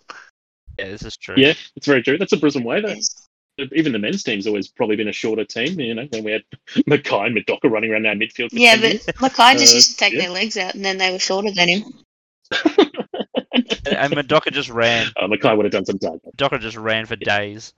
Yeah, 0.77 0.89
this 0.89 1.03
is 1.03 1.17
true. 1.17 1.35
Yeah, 1.37 1.53
it's 1.75 1.87
very 1.87 2.01
true. 2.03 2.17
That's 2.17 2.31
a 2.33 2.37
Brisbane 2.37 2.63
way. 2.63 2.81
Though. 2.81 2.89
Yes. 2.89 3.27
Even 3.73 3.91
the 3.91 3.99
men's 3.99 4.23
team's 4.23 4.47
always 4.47 4.69
probably 4.69 4.95
been 4.95 5.09
a 5.09 5.11
shorter 5.11 5.43
team. 5.43 5.77
You 5.79 5.93
know, 5.93 6.07
when 6.11 6.23
we 6.23 6.31
had 6.31 6.43
McKay 6.87 7.25
and 7.27 7.35
Murdocca 7.35 7.69
running 7.69 7.91
around 7.91 8.05
our 8.05 8.13
midfield. 8.15 8.51
For 8.51 8.55
Yeah, 8.57 8.75
10 8.75 8.81
but 8.81 8.91
years. 8.93 9.05
McKay 9.07 9.53
just 9.57 9.73
Uh, 9.73 9.75
used 9.75 9.91
to 9.91 9.97
take 9.97 10.13
yeah. 10.13 10.21
their 10.21 10.29
legs 10.29 10.55
out, 10.55 10.75
and 10.75 10.85
then 10.85 10.97
they 10.97 11.11
were 11.11 11.19
shorter 11.19 11.51
than 11.51 11.67
him. 11.67 11.83
And 13.91 14.13
Murdocca 14.13 14.51
just 14.53 14.69
ran. 14.69 15.07
uh, 15.17 15.27
McKay 15.27 15.57
would 15.57 15.65
have 15.65 15.73
done 15.73 15.85
some 15.85 15.99
time. 15.99 16.19
Murdocca 16.25 16.61
just 16.61 16.77
ran 16.77 17.05
for 17.05 17.17
days. 17.17 17.73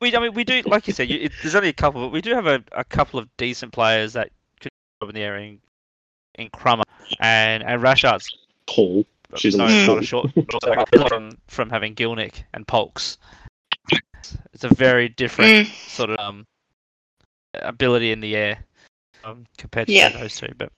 We, 0.00 0.16
I 0.16 0.20
mean, 0.20 0.32
we 0.34 0.44
do, 0.44 0.62
like 0.62 0.86
you 0.86 0.94
said, 0.94 1.10
you, 1.10 1.18
it, 1.20 1.32
there's 1.42 1.54
only 1.54 1.68
a 1.68 1.74
couple, 1.74 2.00
but 2.00 2.12
we 2.12 2.22
do 2.22 2.34
have 2.34 2.46
a, 2.46 2.62
a 2.72 2.84
couple 2.84 3.20
of 3.20 3.28
decent 3.36 3.72
players 3.72 4.14
that 4.14 4.30
could 4.60 4.70
go 5.00 5.06
up 5.06 5.10
in 5.10 5.14
the 5.14 5.22
area 5.22 5.48
in, 5.48 5.60
in 6.36 6.48
Crummer 6.50 6.84
and 7.20 7.62
and 7.62 7.82
Rashart's 7.82 8.34
Tall. 8.66 9.04
She's 9.36 9.56
no, 9.56 9.66
little 9.66 9.94
not 9.94 9.98
a 10.02 10.06
short. 10.06 10.30
short 10.52 10.88
from 11.10 11.36
from 11.46 11.70
having 11.70 11.94
Gielnik 11.94 12.44
and 12.54 12.66
Polks. 12.66 13.18
It's 14.52 14.64
a 14.64 14.74
very 14.74 15.08
different 15.08 15.52
Mm, 15.52 15.88
sort 15.88 16.10
of 16.10 16.18
um, 16.18 16.46
ability 17.54 18.12
in 18.12 18.20
the 18.20 18.36
air 18.36 18.64
um, 19.24 19.46
compared 19.58 19.86
to 19.88 19.92
Yeah. 19.92 20.08
those 20.08 20.36
two. 20.36 20.52
But 20.56 20.70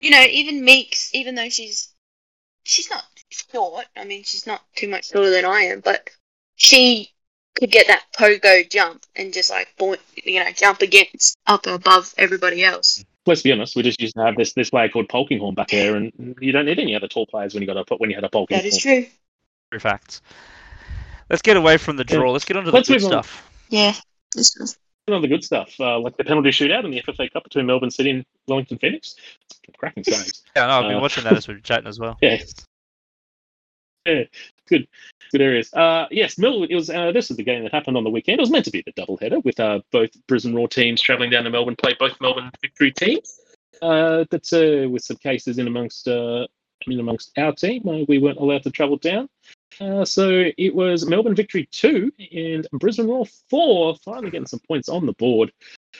you 0.00 0.10
know, 0.10 0.22
even 0.22 0.64
Meeks, 0.64 1.14
even 1.14 1.34
though 1.36 1.48
she's 1.48 1.92
she's 2.64 2.90
not 2.90 3.04
short. 3.30 3.86
I 3.96 4.04
mean, 4.04 4.24
she's 4.24 4.46
not 4.46 4.62
too 4.74 4.88
much 4.88 5.08
shorter 5.10 5.30
than 5.30 5.44
I 5.44 5.62
am, 5.62 5.80
but 5.80 6.10
she 6.56 7.11
could 7.58 7.70
get 7.70 7.86
that 7.88 8.04
pogo 8.16 8.68
jump 8.68 9.04
and 9.16 9.32
just 9.32 9.50
like 9.50 9.68
you 10.24 10.42
know 10.42 10.50
jump 10.52 10.80
against 10.82 11.36
up 11.46 11.66
above 11.66 12.14
everybody 12.16 12.64
else. 12.64 13.04
Let's 13.24 13.42
be 13.42 13.52
honest. 13.52 13.76
We 13.76 13.82
just 13.82 14.00
used 14.00 14.14
to 14.16 14.24
have 14.24 14.36
this 14.36 14.52
this 14.54 14.70
player 14.70 14.88
called 14.88 15.08
Polkinghorne 15.08 15.54
back 15.54 15.68
there, 15.68 15.94
and 15.96 16.34
you 16.40 16.50
don't 16.52 16.66
need 16.66 16.78
any 16.80 16.96
other 16.96 17.08
tall 17.08 17.26
players 17.26 17.54
when 17.54 17.62
you 17.62 17.66
got 17.66 17.76
a 17.76 17.94
when 17.96 18.10
you 18.10 18.16
had 18.16 18.24
a 18.24 18.28
Polkinghorne. 18.28 18.48
That 18.62 18.64
is 18.64 18.78
true. 18.78 19.06
true 19.70 19.78
facts. 19.80 20.22
Let's 21.30 21.42
get 21.42 21.56
away 21.56 21.76
from 21.78 21.96
the 21.96 22.04
draw. 22.04 22.30
Let's 22.32 22.44
get 22.44 22.56
on 22.56 22.64
to 22.64 22.70
the 22.70 22.76
Let's 22.76 22.88
good 22.88 23.00
move 23.02 23.12
on. 23.12 23.22
stuff. 23.22 23.48
Yeah. 23.68 23.94
This 24.34 24.56
was 24.58 24.76
Some 25.08 25.16
of 25.16 25.22
the 25.22 25.28
good 25.28 25.44
stuff, 25.44 25.78
uh, 25.78 25.98
like 26.00 26.16
the 26.16 26.24
penalty 26.24 26.50
shootout 26.50 26.84
in 26.84 26.90
the 26.90 27.00
FFA 27.02 27.32
Cup 27.32 27.44
between 27.44 27.66
Melbourne 27.66 27.90
City 27.90 28.10
and 28.10 28.24
Wellington 28.48 28.78
Phoenix. 28.78 29.14
Cracking 29.78 30.04
saves. 30.04 30.42
Yeah, 30.56 30.66
no, 30.66 30.72
I've 30.80 30.88
been 30.88 30.96
Uh, 30.96 31.00
watching 31.00 31.24
that 31.24 31.34
as 31.36 31.46
we're 31.48 31.58
chatting 31.60 31.86
as 31.86 31.98
well. 32.00 32.18
Yeah. 32.22 32.38
Good, 34.04 34.88
good 35.30 35.40
areas. 35.40 35.72
Uh, 35.74 36.06
yes, 36.10 36.38
Melbourne. 36.38 36.68
It 36.70 36.74
was. 36.74 36.90
Uh, 36.90 37.12
this 37.12 37.30
is 37.30 37.36
the 37.36 37.42
game 37.42 37.62
that 37.62 37.72
happened 37.72 37.96
on 37.96 38.04
the 38.04 38.10
weekend. 38.10 38.38
It 38.38 38.42
was 38.42 38.50
meant 38.50 38.64
to 38.64 38.70
be 38.70 38.82
the 38.84 38.92
double 38.92 39.16
header 39.16 39.40
with 39.40 39.60
uh, 39.60 39.80
both 39.90 40.10
Brisbane 40.26 40.54
Roar 40.54 40.68
teams 40.68 41.00
travelling 41.00 41.30
down 41.30 41.44
to 41.44 41.50
Melbourne, 41.50 41.76
play 41.76 41.94
both 41.98 42.20
Melbourne 42.20 42.50
victory 42.60 42.92
teams. 42.92 43.38
Uh, 43.80 44.24
that's 44.30 44.52
uh, 44.52 44.86
with 44.90 45.04
some 45.04 45.16
cases 45.18 45.58
in 45.58 45.66
amongst 45.66 46.08
uh, 46.08 46.46
in 46.86 46.98
amongst 47.00 47.32
our 47.38 47.52
team. 47.52 47.82
We 48.08 48.18
weren't 48.18 48.38
allowed 48.38 48.62
to 48.64 48.70
travel 48.70 48.96
down. 48.96 49.28
So 50.04 50.50
it 50.58 50.74
was 50.74 51.06
Melbourne 51.06 51.34
victory 51.34 51.68
two 51.72 52.12
and 52.32 52.66
Brisbane 52.72 53.08
Roar 53.08 53.26
four, 53.48 53.96
finally 54.04 54.30
getting 54.30 54.46
some 54.46 54.60
points 54.68 54.88
on 54.88 55.06
the 55.06 55.14
board. 55.14 55.52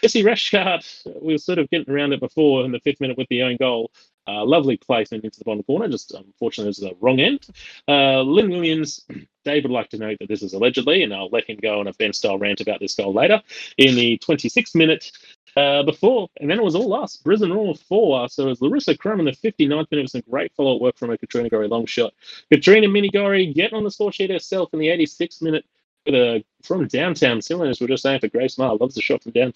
Jesse 0.02 0.22
Rashcard, 0.22 0.84
we 1.22 1.34
were 1.34 1.38
sort 1.38 1.58
of 1.58 1.70
getting 1.70 1.92
around 1.92 2.12
it 2.12 2.20
before 2.20 2.64
in 2.64 2.72
the 2.72 2.80
fifth 2.80 3.00
minute 3.00 3.18
with 3.18 3.28
the 3.28 3.42
own 3.42 3.56
goal. 3.56 3.90
Uh, 4.28 4.44
lovely 4.44 4.76
placement 4.76 5.24
into 5.24 5.38
the 5.38 5.44
bottom 5.44 5.62
corner, 5.64 5.88
just 5.88 6.14
unfortunately 6.14 6.66
it 6.66 6.68
was 6.68 6.76
the 6.78 6.96
wrong 7.00 7.18
end. 7.18 7.46
Uh, 7.88 8.20
Lynn 8.20 8.50
Williams, 8.50 9.04
Dave 9.44 9.64
would 9.64 9.72
like 9.72 9.88
to 9.90 9.98
note 9.98 10.18
that 10.20 10.28
this 10.28 10.42
is 10.42 10.52
allegedly, 10.52 11.02
and 11.02 11.12
I'll 11.12 11.28
let 11.30 11.48
him 11.48 11.58
go 11.60 11.80
on 11.80 11.88
a 11.88 11.92
Ben 11.94 12.12
style 12.12 12.38
rant 12.38 12.60
about 12.60 12.78
this 12.78 12.94
goal 12.94 13.12
later. 13.12 13.42
In 13.78 13.96
the 13.96 14.18
26th 14.18 14.76
minute 14.76 15.10
uh, 15.56 15.82
before, 15.82 16.28
and 16.40 16.50
then 16.50 16.58
it 16.58 16.64
was 16.64 16.74
all 16.74 16.94
us. 16.94 17.16
Brisbane 17.16 17.52
Roar 17.52 17.74
four. 17.74 18.28
So 18.28 18.44
it 18.44 18.50
was 18.50 18.62
Larissa 18.62 18.96
Crum 18.96 19.18
in 19.18 19.26
the 19.26 19.32
59th 19.32 19.90
minute 19.90 20.02
with 20.02 20.10
some 20.10 20.22
great 20.30 20.54
follow 20.54 20.76
up 20.76 20.82
work 20.82 20.96
from 20.96 21.10
a 21.10 21.18
Katrina 21.18 21.48
Gorry 21.48 21.68
long 21.68 21.86
shot. 21.86 22.14
Katrina 22.50 22.86
Minigori 22.86 23.52
getting 23.54 23.76
on 23.76 23.84
the 23.84 23.90
score 23.90 24.12
sheet 24.12 24.30
herself 24.30 24.70
in 24.72 24.78
the 24.78 24.88
86th 24.88 25.42
minute 25.42 25.64
with 26.06 26.14
a 26.14 26.44
from 26.62 26.86
downtown. 26.88 27.42
Similar 27.42 27.68
as 27.68 27.80
we 27.80 27.84
we're 27.84 27.88
just 27.88 28.02
saying 28.02 28.20
for 28.20 28.28
Grace 28.28 28.58
Maher, 28.58 28.76
loves 28.76 28.94
the 28.94 29.02
shot 29.02 29.22
from 29.22 29.32
down 29.32 29.52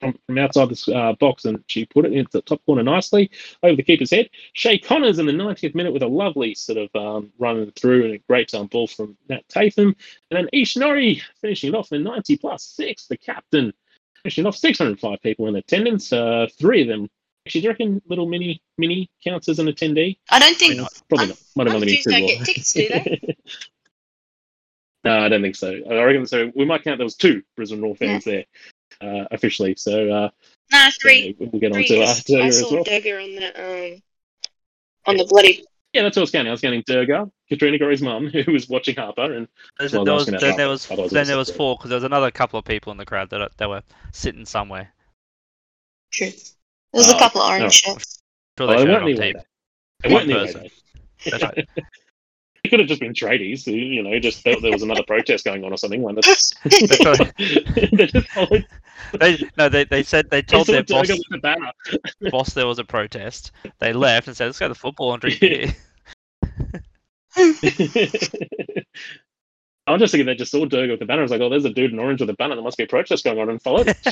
from, 0.00 0.18
from 0.26 0.38
outside 0.38 0.68
this 0.68 0.88
uh, 0.88 1.12
box, 1.20 1.44
and 1.44 1.62
she 1.66 1.84
put 1.86 2.04
it 2.04 2.12
into 2.12 2.30
the 2.32 2.42
top 2.42 2.64
corner 2.66 2.82
nicely 2.82 3.30
over 3.62 3.76
the 3.76 3.82
keeper's 3.82 4.10
head. 4.10 4.28
Shay 4.52 4.78
Connors 4.78 5.18
in 5.18 5.26
the 5.26 5.32
90th 5.32 5.74
minute 5.74 5.92
with 5.92 6.02
a 6.02 6.06
lovely 6.08 6.54
sort 6.54 6.78
of 6.78 6.94
um, 6.94 7.32
run 7.38 7.70
through 7.72 8.04
and 8.04 8.14
a 8.14 8.18
great 8.28 8.52
um, 8.54 8.66
ball 8.66 8.86
from 8.86 9.16
Nat 9.28 9.48
Tatham. 9.48 9.94
And 10.30 10.38
then 10.38 10.48
Ish 10.52 10.76
Norrie 10.76 11.22
finishing 11.40 11.68
it 11.72 11.76
off 11.76 11.92
in 11.92 12.02
90 12.02 12.36
plus 12.38 12.62
six, 12.62 13.06
the 13.06 13.16
captain. 13.16 13.72
Finishing 14.22 14.46
off 14.46 14.56
605 14.56 15.22
people 15.22 15.46
in 15.48 15.56
attendance, 15.56 16.12
uh, 16.12 16.46
three 16.58 16.82
of 16.82 16.88
them. 16.88 17.08
Actually, 17.46 17.60
do 17.60 17.64
you 17.64 17.70
reckon 17.70 18.02
little 18.06 18.26
mini 18.26 18.60
mini 18.76 19.08
counts 19.24 19.48
as 19.48 19.58
an 19.58 19.68
attendee? 19.68 20.18
I 20.28 20.38
don't 20.38 20.56
think 20.56 20.76
not? 20.76 20.92
Probably 21.08 21.26
I'm- 21.26 21.28
not. 21.30 21.38
Might 21.56 21.66
have 21.68 21.76
I'm 21.76 21.82
only 21.82 21.94
been 21.94 22.02
two 22.02 22.10
don't 22.10 22.20
more. 22.20 22.28
get 22.30 22.44
tickets, 22.44 22.72
do 22.72 22.88
they? 22.88 23.36
no, 25.04 25.18
I 25.20 25.28
don't 25.28 25.40
think 25.40 25.56
so. 25.56 25.72
I 25.88 26.02
reckon 26.02 26.26
so. 26.26 26.52
We 26.54 26.64
might 26.64 26.84
count 26.84 26.98
there 26.98 27.06
was 27.06 27.14
two 27.16 27.42
Brisbane 27.56 27.80
Roar 27.80 27.94
fans 27.94 28.24
there 28.24 28.44
uh, 29.00 29.24
officially. 29.30 29.74
So 29.76 30.10
uh, 30.10 30.30
nah 30.72 30.90
three. 31.00 31.36
we'll 31.38 31.60
get 31.60 31.72
on 31.72 31.74
Three. 31.74 31.86
to 31.88 32.00
uh, 32.02 32.06
'cause 32.06 32.24
Durga 32.24 32.42
I 32.42 32.46
as 32.46 32.60
saw 32.60 32.74
well. 32.74 32.84
Durga 32.84 33.16
on 33.22 33.34
the 33.34 33.92
um 33.94 34.02
on 35.06 35.16
the 35.16 35.24
bloody 35.24 35.64
Yeah, 35.92 36.02
that's 36.02 36.16
what 36.16 36.20
I 36.20 36.24
was 36.24 36.30
counting. 36.30 36.48
I 36.48 36.52
was 36.52 36.60
counting 36.60 36.82
Durga, 36.86 37.30
Katrina 37.48 37.78
Gorry's 37.78 38.02
mum, 38.02 38.26
who 38.30 38.52
was 38.52 38.68
watching 38.68 38.96
Harper, 38.96 39.32
and 39.32 39.48
There's- 39.78 39.92
Well, 39.92 40.04
there 40.04 40.14
was, 40.14 40.26
was 40.30 40.40
then 40.40 40.40
there 40.56 40.66
that. 40.66 40.68
was 40.68 41.10
then 41.12 41.26
there 41.26 41.36
was 41.38 41.50
four 41.50 41.76
because 41.76 41.88
there 41.90 41.96
was 41.96 42.04
another 42.04 42.30
couple 42.30 42.58
of 42.58 42.64
people 42.64 42.90
in 42.92 42.98
the 42.98 43.06
crowd 43.06 43.30
that 43.30 43.50
that 43.56 43.68
were 43.68 43.82
sitting 44.12 44.44
somewhere. 44.44 44.92
true. 46.12 46.28
There 46.30 47.00
was 47.00 47.10
a 47.10 47.16
Oh, 47.16 47.18
couple 47.18 47.40
of 47.42 47.50
orange 47.50 47.82
Oh. 47.86 47.92
shirts. 47.92 48.22
Sure 48.58 48.66
well, 48.66 48.78
they 48.78 48.84
they 48.84 48.90
showed 48.90 48.90
it 48.90 48.92
weren't 48.92 49.04
on 49.04 49.10
the 49.10 49.16
tape. 49.16 49.36
They 50.02 50.12
One 50.12 50.28
weren't 50.28 50.52
the 50.52 50.60
person. 50.60 50.70
That's 51.30 51.42
right. 51.42 51.68
It 52.68 52.70
could 52.72 52.80
have 52.80 52.88
just 52.90 53.00
been 53.00 53.14
tradies 53.14 53.64
who, 53.64 53.72
you 53.72 54.02
know, 54.02 54.18
just 54.18 54.42
felt 54.42 54.60
there 54.60 54.70
was 54.70 54.82
another 54.82 55.02
protest 55.02 55.46
going 55.46 55.64
on 55.64 55.72
or 55.72 55.78
something. 55.78 56.02
One 56.02 56.14
that's 56.22 56.52
They 56.64 58.06
just 58.06 58.28
followed. 58.28 58.66
they, 59.18 59.38
no, 59.56 59.70
they, 59.70 59.84
they 59.84 60.02
said 60.02 60.28
they 60.28 60.42
told 60.42 60.66
saw 60.66 60.72
their 60.72 60.82
boss, 60.82 61.06
Durga 61.06 61.22
with 61.30 61.38
a 61.38 61.40
banner. 61.40 61.72
boss 62.30 62.52
there 62.52 62.66
was 62.66 62.78
a 62.78 62.84
protest. 62.84 63.52
They 63.78 63.94
left 63.94 64.28
and 64.28 64.36
said, 64.36 64.48
"Let's 64.48 64.58
go 64.58 64.66
to 64.66 64.74
the 64.74 64.78
football 64.78 65.14
and 65.14 65.22
drink 65.22 65.40
beer." 65.40 65.74
I'm 69.88 69.98
just 69.98 70.12
thinking 70.12 70.26
they 70.26 70.34
just 70.34 70.50
saw 70.50 70.64
Durga 70.64 70.92
with 70.92 71.00
the 71.00 71.06
banner. 71.06 71.20
I 71.20 71.22
was 71.22 71.30
like, 71.30 71.40
oh, 71.40 71.48
there's 71.48 71.64
a 71.64 71.72
dude 71.72 71.92
in 71.92 71.98
orange 71.98 72.20
with 72.20 72.30
a 72.30 72.34
banner. 72.34 72.54
There 72.54 72.64
must 72.64 72.76
be 72.76 72.84
a 72.84 72.86
protest 72.86 73.24
going 73.24 73.38
on, 73.38 73.48
and 73.48 73.60
followed. 73.62 73.94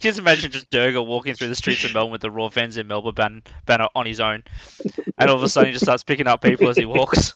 Just 0.00 0.18
imagine 0.18 0.50
just 0.50 0.70
Durga 0.70 1.02
walking 1.02 1.34
through 1.34 1.48
the 1.48 1.54
streets 1.54 1.84
of 1.84 1.92
Melbourne 1.92 2.12
with 2.12 2.22
the 2.22 2.30
Roar 2.30 2.50
fans 2.50 2.76
in 2.78 2.86
Melbourne 2.86 3.14
ban- 3.14 3.42
banner 3.66 3.88
on 3.94 4.06
his 4.06 4.18
own, 4.18 4.42
and 5.18 5.30
all 5.30 5.36
of 5.36 5.42
a 5.42 5.48
sudden 5.48 5.68
he 5.68 5.72
just 5.72 5.84
starts 5.84 6.02
picking 6.02 6.26
up 6.26 6.40
people 6.42 6.68
as 6.68 6.76
he 6.76 6.84
walks. 6.84 7.34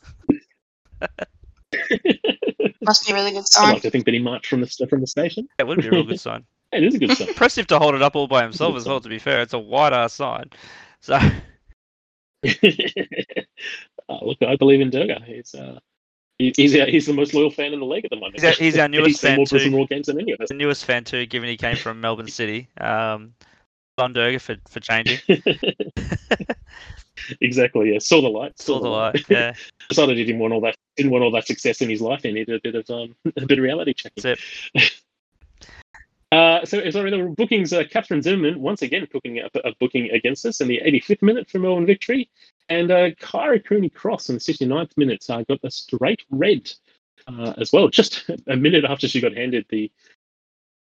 Must 2.82 3.06
be 3.06 3.12
a 3.12 3.14
really 3.14 3.32
good 3.32 3.46
sign. 3.46 3.64
I 3.64 3.66
sign. 3.66 3.72
like 3.74 3.82
to 3.82 3.90
think 3.90 4.06
that 4.06 4.14
he 4.14 4.20
marched 4.20 4.46
from 4.46 4.60
the 4.62 4.86
from 4.88 5.00
the 5.00 5.06
station. 5.06 5.48
That 5.58 5.66
would 5.66 5.78
be 5.80 5.88
a 5.88 5.90
real 5.90 6.04
good 6.04 6.20
sign. 6.20 6.44
It 6.72 6.84
is 6.84 6.94
a 6.94 6.98
good 6.98 7.16
sign. 7.16 7.28
Impressive 7.28 7.66
to 7.68 7.78
hold 7.78 7.94
it 7.94 8.02
up 8.02 8.14
all 8.14 8.28
by 8.28 8.42
himself 8.42 8.76
as 8.76 8.86
well. 8.86 9.00
To 9.00 9.08
be 9.08 9.18
fair, 9.18 9.40
it's 9.40 9.54
a 9.54 9.58
wide 9.58 9.94
ass 9.94 10.12
sign. 10.12 10.50
So 11.00 11.18
oh, 14.08 14.18
look, 14.22 14.38
I 14.46 14.56
believe 14.56 14.80
in 14.80 14.90
Durga. 14.90 15.22
He's 15.24 15.54
uh, 15.54 15.78
he- 15.80 15.87
he's 16.38 16.76
our, 16.76 16.86
he's 16.86 17.06
the 17.06 17.12
most 17.12 17.34
loyal 17.34 17.50
fan 17.50 17.72
in 17.72 17.80
the 17.80 17.86
league 17.86 18.04
at 18.04 18.10
the 18.10 18.16
moment. 18.16 18.34
He's 18.36 18.44
our- 18.44 18.52
he's 18.52 18.78
our 18.78 18.88
newest 18.88 19.08
He's 19.08 19.20
fan 19.20 19.36
more 19.36 19.46
too. 19.46 19.70
Roar 19.74 19.86
games 19.86 20.06
than 20.06 20.20
any 20.20 20.32
of 20.32 20.40
us. 20.40 20.48
the 20.48 20.54
newest 20.54 20.84
fan 20.84 21.04
too, 21.04 21.26
given 21.26 21.48
he 21.48 21.56
came 21.56 21.76
from 21.76 22.00
Melbourne 22.00 22.28
City. 22.28 22.68
Um, 22.80 23.34
on 23.98 24.14
for, 24.38 24.56
for 24.68 24.80
changing. 24.80 25.18
exactly. 27.40 27.92
Yeah. 27.92 27.98
Saw 27.98 28.22
the 28.22 28.28
light. 28.28 28.58
Saw 28.60 28.80
the 28.80 28.88
light. 28.88 29.24
Yeah, 29.28 29.54
Decided 29.88 30.16
he 30.16 30.24
didn't 30.24 30.40
want 30.40 30.52
all 30.54 30.60
that. 30.62 30.76
Didn't 30.96 31.12
want 31.12 31.24
all 31.24 31.30
that 31.32 31.46
success 31.46 31.80
in 31.80 31.90
his 31.90 32.00
life. 32.00 32.22
He 32.22 32.32
needed 32.32 32.54
a 32.54 32.60
bit 32.60 32.74
of 32.74 32.88
um 32.90 33.14
a 33.36 33.46
bit 33.46 33.58
of 33.58 33.62
reality 33.64 33.94
checking. 33.94 34.22
that's 34.22 34.40
it. 34.74 34.92
Uh, 36.30 36.64
so 36.64 36.90
sorry, 36.90 37.10
the 37.10 37.34
bookings. 37.36 37.72
Uh, 37.72 37.84
Catherine 37.90 38.20
Zimmerman 38.20 38.60
once 38.60 38.82
again 38.82 39.08
booking 39.10 39.38
a, 39.38 39.48
a 39.64 39.72
booking 39.80 40.10
against 40.10 40.44
us 40.44 40.60
in 40.60 40.68
the 40.68 40.80
85th 40.84 41.22
minute 41.22 41.50
for 41.50 41.58
Melbourne 41.58 41.86
victory, 41.86 42.28
and 42.68 42.90
uh, 42.90 43.10
Kyra 43.12 43.64
Cooney 43.64 43.88
Cross 43.88 44.28
in 44.28 44.34
the 44.34 44.40
69th 44.40 44.96
minute 44.96 45.24
uh, 45.30 45.42
got 45.48 45.60
a 45.62 45.70
straight 45.70 46.22
red 46.30 46.70
uh, 47.26 47.54
as 47.56 47.72
well, 47.72 47.88
just 47.88 48.28
a 48.46 48.56
minute 48.56 48.84
after 48.84 49.08
she 49.08 49.20
got 49.20 49.34
handed 49.34 49.64
the 49.70 49.90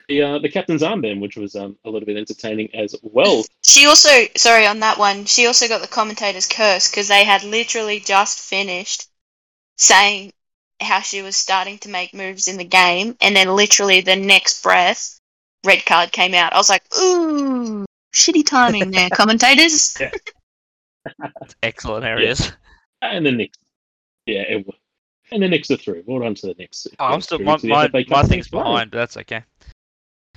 the 0.08 0.22
uh, 0.22 0.38
the 0.38 0.50
captain's 0.50 0.82
armband, 0.82 1.20
which 1.20 1.36
was 1.36 1.56
um, 1.56 1.76
a 1.84 1.90
little 1.90 2.06
bit 2.06 2.16
entertaining 2.16 2.74
as 2.74 2.94
well. 3.02 3.44
She 3.62 3.86
also, 3.86 4.10
sorry, 4.36 4.66
on 4.66 4.80
that 4.80 4.98
one, 4.98 5.24
she 5.24 5.46
also 5.46 5.68
got 5.68 5.80
the 5.80 5.88
commentator's 5.88 6.46
curse 6.46 6.90
because 6.90 7.08
they 7.08 7.24
had 7.24 7.42
literally 7.42 8.00
just 8.00 8.38
finished 8.38 9.08
saying 9.76 10.32
how 10.80 11.00
she 11.00 11.22
was 11.22 11.36
starting 11.36 11.78
to 11.78 11.88
make 11.88 12.14
moves 12.14 12.48
in 12.48 12.56
the 12.56 12.64
game, 12.64 13.16
and 13.20 13.34
then 13.34 13.48
literally 13.48 14.00
the 14.00 14.16
next 14.16 14.62
breath, 14.62 15.20
red 15.64 15.84
card 15.86 16.12
came 16.12 16.34
out. 16.34 16.52
I 16.52 16.56
was 16.56 16.68
like, 16.70 16.82
ooh, 16.98 17.84
shitty 18.14 18.46
timing 18.46 18.90
there, 18.90 19.10
commentators. 19.12 19.96
Excellent 21.62 22.04
areas. 22.04 22.52
And 23.02 23.26
the 23.26 23.32
next, 23.32 23.58
yeah, 24.26 24.42
it, 24.42 24.66
wa- 24.66 24.74
and 25.32 25.42
the 25.42 25.48
next 25.48 25.70
are 25.70 25.76
through. 25.76 26.04
We're 26.06 26.24
on 26.24 26.34
to 26.36 26.46
the 26.46 26.54
next. 26.58 26.86
Oh, 26.98 27.04
I'm 27.06 27.20
still 27.20 27.38
my, 27.38 27.58
my, 27.62 27.88
my 28.08 28.22
thing's 28.22 28.48
behind, 28.48 28.90
but 28.90 28.98
that's 28.98 29.16
okay. 29.18 29.42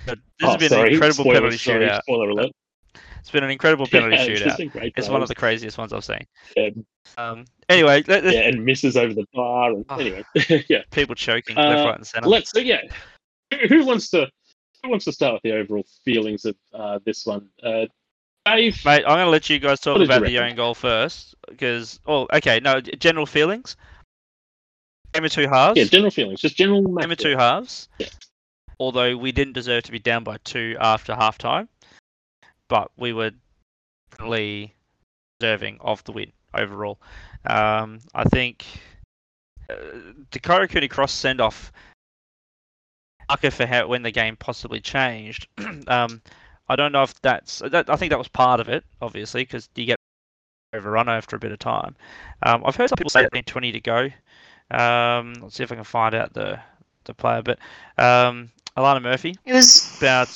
But 0.06 0.20
this 0.40 0.48
oh, 0.48 0.52
has 0.52 0.58
been 0.58 0.70
sorry. 0.70 0.88
an 0.90 0.94
incredible 0.94 1.24
Spoiler, 1.24 1.36
penalty 1.40 1.58
sorry, 1.58 1.86
shootout. 1.88 2.02
Spoiler 2.02 2.30
alert. 2.30 2.52
It's 3.20 3.32
been 3.34 3.44
an 3.44 3.50
incredible 3.50 3.86
penalty 3.88 4.16
Yeah, 4.16 4.26
shootout. 4.26 4.44
just 4.46 4.58
been 4.58 4.70
great 4.70 4.94
It's 4.96 5.10
one 5.10 5.22
of 5.22 5.28
the 5.28 5.36
craziest 5.36 5.78
ones 5.78 5.92
I've 5.92 6.06
seen. 6.06 6.26
And, 6.56 6.86
Um, 7.18 7.44
anyway, 7.68 8.02
let, 8.08 8.24
let- 8.24 8.34
yeah, 8.34 8.48
and 8.48 8.63
misses 8.63 8.96
over 8.96 9.13
the 9.13 9.26
bar. 9.34 9.72
And, 9.74 9.84
Oh. 9.90 9.98
Anyway, 9.98 10.24
yeah. 10.70 10.84
people 10.92 11.13
choking 11.13 11.58
Uh, 11.58 11.62
left, 11.63 11.86
right, 11.86 11.96
and 11.98 12.08
centre. 12.08 12.30
Let's 12.30 12.52
so 12.52 12.60
yeah. 12.60 12.80
Who, 13.52 13.68
who 13.68 13.86
wants 13.86 14.10
to 14.12 14.30
who 14.88 14.91
wants 14.91 15.06
to 15.06 15.12
start 15.12 15.34
with 15.34 15.43
the 15.43 15.52
overall 15.52 15.86
feelings 16.04 16.45
of 16.45 16.56
uh, 16.73 17.00
this 17.06 17.26
one? 17.26 17.50
Uh, 17.62 17.86
Dave. 18.45 18.84
Mate, 18.86 19.04
I'm 19.06 19.17
going 19.17 19.26
to 19.26 19.30
let 19.30 19.50
you 19.50 19.60
guys 19.60 19.80
talk 19.80 19.97
What 19.97 20.00
did 20.00 20.10
you 20.10 20.15
about 20.15 20.28
the 20.28 20.39
own 20.39 20.56
goal 20.56 20.73
first, 20.73 21.36
because 21.50 22.00
oh, 22.08 22.28
okay, 22.34 22.60
no, 22.62 22.80
general 22.80 23.26
feelings. 23.26 23.76
Game 25.13 25.26
of 25.26 25.32
two 25.32 25.47
halves. 25.47 25.78
Yeah, 25.78 25.86
general 25.86 26.12
feelings, 26.12 26.41
just 26.41 26.56
general. 26.56 26.82
Game 26.84 27.12
of 27.12 27.17
two 27.17 27.36
halves. 27.38 27.89
Yeah. 28.00 28.08
Although 28.80 29.17
we 29.17 29.32
didn't 29.32 29.54
deserve 29.54 29.84
to 29.84 29.91
be 29.91 30.00
down 30.00 30.23
by 30.23 30.38
two 30.43 30.78
after 30.80 31.15
half 31.15 31.38
time, 31.38 31.67
but 32.69 32.91
we 32.97 33.12
were 33.12 33.32
definitely 34.12 34.73
deserving 35.39 35.78
of 35.82 36.04
the 36.06 36.12
win 36.13 36.32
overall. 36.54 37.00
Um, 37.45 38.00
I 38.13 38.23
think 38.26 38.65
uh, 39.69 39.76
the 40.32 40.39
Kyra 40.39 40.69
Cooney 40.69 40.88
cross 40.88 41.12
send 41.12 41.41
off 41.41 41.71
marker 43.30 43.52
for 43.52 43.66
how 43.66 43.88
when 43.88 44.04
the 44.04 44.12
game 44.12 44.36
possibly 44.36 44.80
changed. 44.80 45.48
um, 45.88 46.22
I 46.70 46.76
don't 46.76 46.92
know 46.92 47.04
if 47.04 47.20
that's. 47.22 47.60
That, 47.60 47.90
I 47.90 47.96
think 47.96 48.12
that 48.12 48.18
was 48.20 48.28
part 48.28 48.60
of 48.60 48.70
it, 48.70 48.84
obviously, 49.02 49.44
because 49.44 49.70
you 49.76 49.86
get 49.86 49.98
overrun 50.74 51.10
after 51.10 51.36
a 51.36 51.40
bit 51.40 51.52
of 51.52 51.60
time. 51.60 51.96
Um, 52.44 52.63
I've 52.66 52.76
heard 52.76 52.90
some 52.90 52.98
people 52.98 53.10
say 53.10 53.28
that 53.32 53.46
20 53.46 53.72
to 53.72 53.80
go. 53.80 54.10
Um, 54.70 55.36
let's 55.42 55.56
see 55.56 55.63
if 55.63 55.72
I 55.72 55.76
can 55.76 55.84
find 55.84 56.13
out 56.13 56.34
the 56.34 56.60
the 57.06 57.13
player, 57.13 57.42
but 57.42 57.58
um, 57.98 58.52
Alana 58.76 59.02
Murphy 59.02 59.36
It 59.46 59.54
was 59.54 59.98
about 59.98 60.28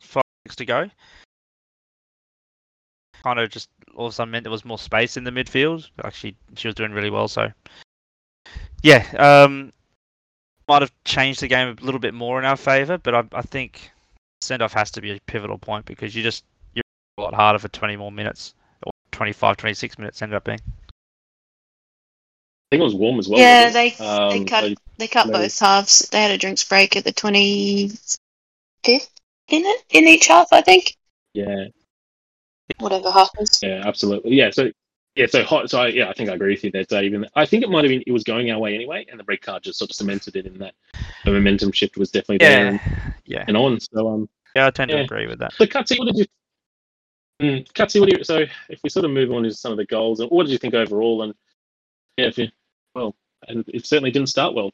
five 0.00 0.24
minutes 0.44 0.56
to 0.56 0.64
go. 0.64 0.90
Kind 3.22 3.38
of 3.38 3.50
just 3.50 3.68
all 3.94 4.06
of 4.06 4.12
a 4.12 4.14
sudden 4.14 4.32
meant 4.32 4.44
there 4.44 4.50
was 4.50 4.64
more 4.64 4.78
space 4.78 5.16
in 5.16 5.24
the 5.24 5.30
midfield. 5.30 5.88
Actually, 6.04 6.36
she 6.56 6.68
was 6.68 6.74
doing 6.74 6.92
really 6.92 7.10
well. 7.10 7.28
So, 7.28 7.50
yeah, 8.82 9.06
um, 9.18 9.72
might 10.68 10.82
have 10.82 10.92
changed 11.04 11.40
the 11.40 11.48
game 11.48 11.76
a 11.80 11.84
little 11.84 12.00
bit 12.00 12.14
more 12.14 12.38
in 12.38 12.44
our 12.44 12.56
favour. 12.56 12.98
But 12.98 13.14
I, 13.14 13.24
I 13.32 13.42
think 13.42 13.90
send 14.40 14.62
off 14.62 14.72
has 14.74 14.90
to 14.92 15.00
be 15.00 15.12
a 15.12 15.20
pivotal 15.26 15.58
point 15.58 15.86
because 15.86 16.14
you 16.14 16.22
just 16.22 16.44
you're 16.74 16.82
a 17.18 17.22
lot 17.22 17.34
harder 17.34 17.58
for 17.58 17.68
20 17.68 17.96
more 17.96 18.12
minutes 18.12 18.54
or 18.84 18.92
25, 19.12 19.56
26 19.56 19.98
minutes 19.98 20.22
ended 20.22 20.36
up 20.36 20.44
being. 20.44 20.60
I 22.68 22.74
think 22.74 22.80
it 22.80 22.84
was 22.84 22.94
warm 22.94 23.18
as 23.18 23.28
well. 23.28 23.38
yeah. 23.38 23.70
They? 23.70 23.94
Um, 23.94 24.30
they 24.30 24.44
cut 24.44 24.64
so- 24.64 24.74
they 24.98 25.06
cut 25.08 25.26
no. 25.26 25.34
both 25.34 25.58
halves. 25.58 26.08
They 26.10 26.22
had 26.22 26.30
a 26.30 26.38
drinks 26.38 26.64
break 26.64 26.96
at 26.96 27.04
the 27.04 27.12
twenty 27.12 27.90
fifth 28.82 29.10
minute 29.50 29.84
in 29.90 30.04
each 30.08 30.26
half. 30.28 30.48
I 30.52 30.62
think 30.62 30.96
yeah, 31.34 31.66
whatever 32.78 33.10
happens. 33.10 33.60
yeah, 33.62 33.82
absolutely. 33.84 34.34
Yeah, 34.34 34.50
so 34.50 34.70
yeah, 35.16 35.26
so 35.26 35.42
hot. 35.42 35.70
So 35.70 35.80
I, 35.80 35.88
yeah, 35.88 36.10
I 36.10 36.12
think 36.12 36.28
I 36.28 36.34
agree 36.34 36.52
with 36.52 36.64
you 36.64 36.70
there, 36.70 36.84
Dave. 36.84 37.14
And 37.14 37.28
I 37.34 37.46
think 37.46 37.64
it 37.64 37.70
might 37.70 37.84
have 37.84 37.88
been 37.88 38.04
it 38.06 38.12
was 38.12 38.22
going 38.22 38.50
our 38.50 38.58
way 38.58 38.74
anyway, 38.74 39.06
and 39.10 39.18
the 39.18 39.24
red 39.24 39.40
card 39.40 39.62
just 39.62 39.78
sort 39.78 39.90
of 39.90 39.96
cemented 39.96 40.36
it 40.36 40.46
in 40.46 40.58
that 40.58 40.74
the 41.24 41.30
momentum 41.30 41.72
shift 41.72 41.96
was 41.96 42.10
definitely 42.10 42.46
there 42.46 42.66
and, 42.66 42.80
Yeah, 43.24 43.38
yeah, 43.38 43.44
and 43.48 43.56
on. 43.56 43.80
So 43.80 44.08
um, 44.08 44.28
yeah. 44.54 44.66
I 44.66 44.70
tend 44.70 44.90
to 44.90 45.00
agree 45.00 45.26
with 45.26 45.38
that. 45.38 45.54
So, 45.54 45.64
Cutsy, 45.64 45.98
what 45.98 46.06
did 46.06 46.18
you? 46.18 46.26
Mm, 47.42 47.72
Cutsy, 47.72 47.98
what 47.98 48.10
do 48.10 48.18
you? 48.18 48.24
So, 48.24 48.44
if 48.68 48.82
we 48.82 48.90
sort 48.90 49.06
of 49.06 49.10
move 49.10 49.32
on 49.32 49.42
to 49.44 49.52
some 49.52 49.72
of 49.72 49.78
the 49.78 49.86
goals, 49.86 50.20
and 50.20 50.30
what 50.30 50.44
did 50.44 50.52
you 50.52 50.58
think 50.58 50.74
overall? 50.74 51.22
And 51.22 51.34
yeah, 52.18 52.26
if 52.26 52.36
you, 52.36 52.48
well, 52.94 53.14
and 53.48 53.64
it 53.68 53.86
certainly 53.86 54.10
didn't 54.10 54.28
start 54.28 54.54
well. 54.54 54.70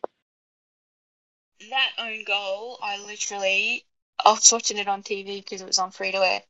That 1.70 1.90
own 1.98 2.24
goal, 2.24 2.78
I 2.82 2.98
literally, 3.06 3.84
I 4.24 4.32
was 4.32 4.50
watching 4.50 4.78
it 4.78 4.88
on 4.88 5.04
TV 5.04 5.36
because 5.36 5.60
it 5.60 5.66
was 5.66 5.78
on 5.78 5.92
free 5.92 6.10
to 6.10 6.18
air, 6.18 6.42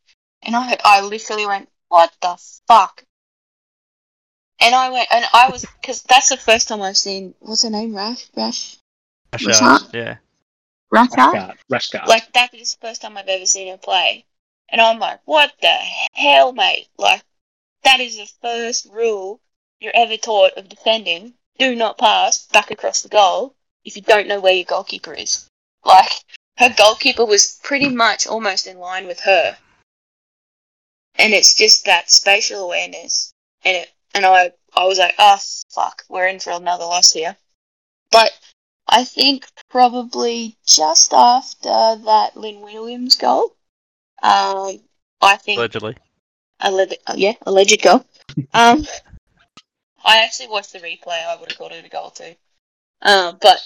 and 0.43 0.57
I, 0.57 0.79
I 0.83 1.03
literally 1.03 1.47
went, 1.47 1.69
"What 1.89 2.11
the 2.23 2.39
fuck?" 2.67 3.05
And 4.63 4.75
I 4.75 4.91
went, 4.91 5.09
and 5.11 5.25
I 5.35 5.51
was, 5.51 5.67
because 5.81 6.03
that's 6.03 6.29
the 6.29 6.37
first 6.37 6.69
time 6.69 6.83
I've 6.83 6.97
seen, 6.97 7.35
what's 7.41 7.65
her 7.65 7.71
name, 7.71 7.97
Rash, 7.97 8.29
Rash, 8.37 8.77
Rash 9.33 9.47
What's 9.47 9.63
out, 9.63 9.93
that? 9.93 9.99
Yeah. 9.99 10.17
Rasha? 10.93 11.33
Rashcart, 11.33 11.57
Rashcart. 11.71 12.07
Like 12.07 12.33
that 12.35 12.53
is 12.55 12.75
the 12.75 12.87
first 12.87 13.01
time 13.01 13.17
I've 13.17 13.29
ever 13.29 13.47
seen 13.47 13.71
her 13.71 13.79
play, 13.79 14.27
and 14.69 14.81
I'm 14.81 14.99
like, 14.99 15.21
"What 15.25 15.53
the 15.63 15.75
hell, 16.13 16.53
mate?" 16.53 16.89
Like 16.99 17.23
that 17.83 18.01
is 18.01 18.19
the 18.19 18.31
first 18.43 18.87
rule 18.93 19.41
you're 19.81 19.97
ever 19.97 20.19
taught 20.19 20.53
of 20.59 20.69
defending: 20.69 21.33
do 21.59 21.75
not 21.75 21.97
pass 21.97 22.47
back 22.47 22.71
across 22.71 23.01
the 23.01 23.09
goal 23.09 23.55
if 23.85 23.97
you 23.97 24.03
don't 24.03 24.29
know 24.29 24.39
where 24.39 24.53
your 24.53 24.67
goalkeeper 24.67 25.15
is. 25.15 25.49
Like 25.83 26.13
her 26.59 26.69
goalkeeper 26.77 27.25
was 27.25 27.59
pretty 27.63 27.89
much 27.89 28.27
almost 28.27 28.67
in 28.67 28.79
line 28.79 29.07
with 29.07 29.21
her, 29.21 29.57
and 31.17 31.33
it's 31.33 31.55
just 31.55 31.87
that 31.87 32.11
spatial 32.11 32.65
awareness, 32.65 33.33
and 33.65 33.79
it, 33.79 33.91
and 34.15 34.25
I 34.27 34.53
I 34.75 34.85
was 34.87 34.99
like, 34.99 35.15
"Oh 35.19 35.39
fuck, 35.75 36.05
we're 36.09 36.27
in 36.29 36.41
for 36.41 36.51
another 36.53 36.85
loss 36.85 37.13
here," 37.13 37.37
but. 38.11 38.31
I 38.89 39.05
think 39.05 39.47
probably 39.71 40.57
just 40.67 41.15
after 41.15 41.69
that 42.05 42.37
Lynn 42.37 42.61
Williams 42.61 43.15
goal. 43.17 43.55
Um, 44.23 44.81
I 45.23 45.37
think 45.37 45.59
Allegedly. 45.59 45.97
alleged, 46.61 46.97
oh, 47.07 47.15
yeah, 47.15 47.35
alleged 47.47 47.81
goal. 47.81 48.05
Um, 48.53 48.85
I 50.05 50.19
actually 50.25 50.49
watched 50.49 50.73
the 50.73 50.81
replay. 50.81 51.25
I 51.27 51.37
would 51.39 51.49
have 51.51 51.57
called 51.57 51.73
it 51.73 51.87
a 51.87 51.89
goal 51.89 52.11
too. 52.11 52.35
Um, 53.03 53.39
but 53.41 53.59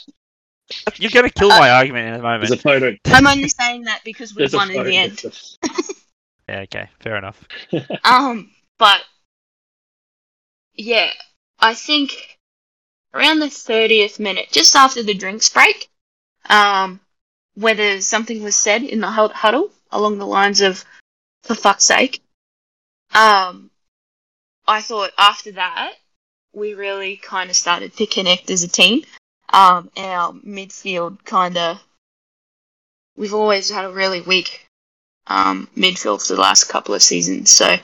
You're 0.96 1.11
going 1.11 1.26
to 1.28 1.32
kill 1.32 1.50
Uh, 1.50 1.59
my 1.59 1.70
argument 1.70 2.09
in 2.09 2.14
a 2.14 2.38
There's 2.38 2.50
moment. 2.50 2.52
a 2.52 2.56
photo. 2.59 2.96
I'm 3.06 3.26
only 3.26 3.48
saying 3.48 3.85
that 3.85 4.02
because 4.04 4.35
we 4.35 4.40
There's 4.40 4.54
a 4.54 4.59
won 4.59 4.70
in 4.70 4.85
the 4.85 4.96
end. 4.96 5.22
Yeah, 6.48 6.61
okay, 6.61 6.88
fair 7.00 7.16
enough. 7.16 7.42
Um, 8.04 8.50
but 8.78 9.00
yeah, 10.76 11.10
I 11.58 11.74
think 11.74 12.38
around 13.14 13.40
the 13.40 13.50
thirtieth 13.50 14.18
minute, 14.18 14.48
just 14.50 14.76
after 14.76 15.02
the 15.02 15.14
drinks 15.14 15.48
break, 15.48 15.88
um, 16.48 17.00
whether 17.54 18.00
something 18.00 18.42
was 18.42 18.56
said 18.56 18.82
in 18.82 19.00
the 19.00 19.10
huddle 19.10 19.70
along 19.90 20.18
the 20.18 20.26
lines 20.26 20.60
of 20.60 20.84
"for 21.42 21.54
fuck's 21.54 21.84
sake," 21.84 22.22
um, 23.14 23.70
I 24.66 24.80
thought 24.80 25.12
after 25.18 25.52
that 25.52 25.94
we 26.52 26.74
really 26.74 27.16
kind 27.16 27.50
of 27.50 27.56
started 27.56 27.94
to 27.96 28.06
connect 28.06 28.50
as 28.50 28.62
a 28.62 28.68
team. 28.68 29.04
Um, 29.52 29.90
and 29.96 30.06
our 30.06 30.32
midfield 30.32 31.24
kind 31.24 31.56
of 31.56 31.78
we've 33.16 33.34
always 33.34 33.70
had 33.70 33.84
a 33.84 33.92
really 33.92 34.20
weak 34.20 34.66
um, 35.28 35.68
midfield 35.76 36.26
for 36.26 36.34
the 36.34 36.40
last 36.40 36.64
couple 36.64 36.94
of 36.94 37.02
seasons, 37.02 37.50
so. 37.50 37.76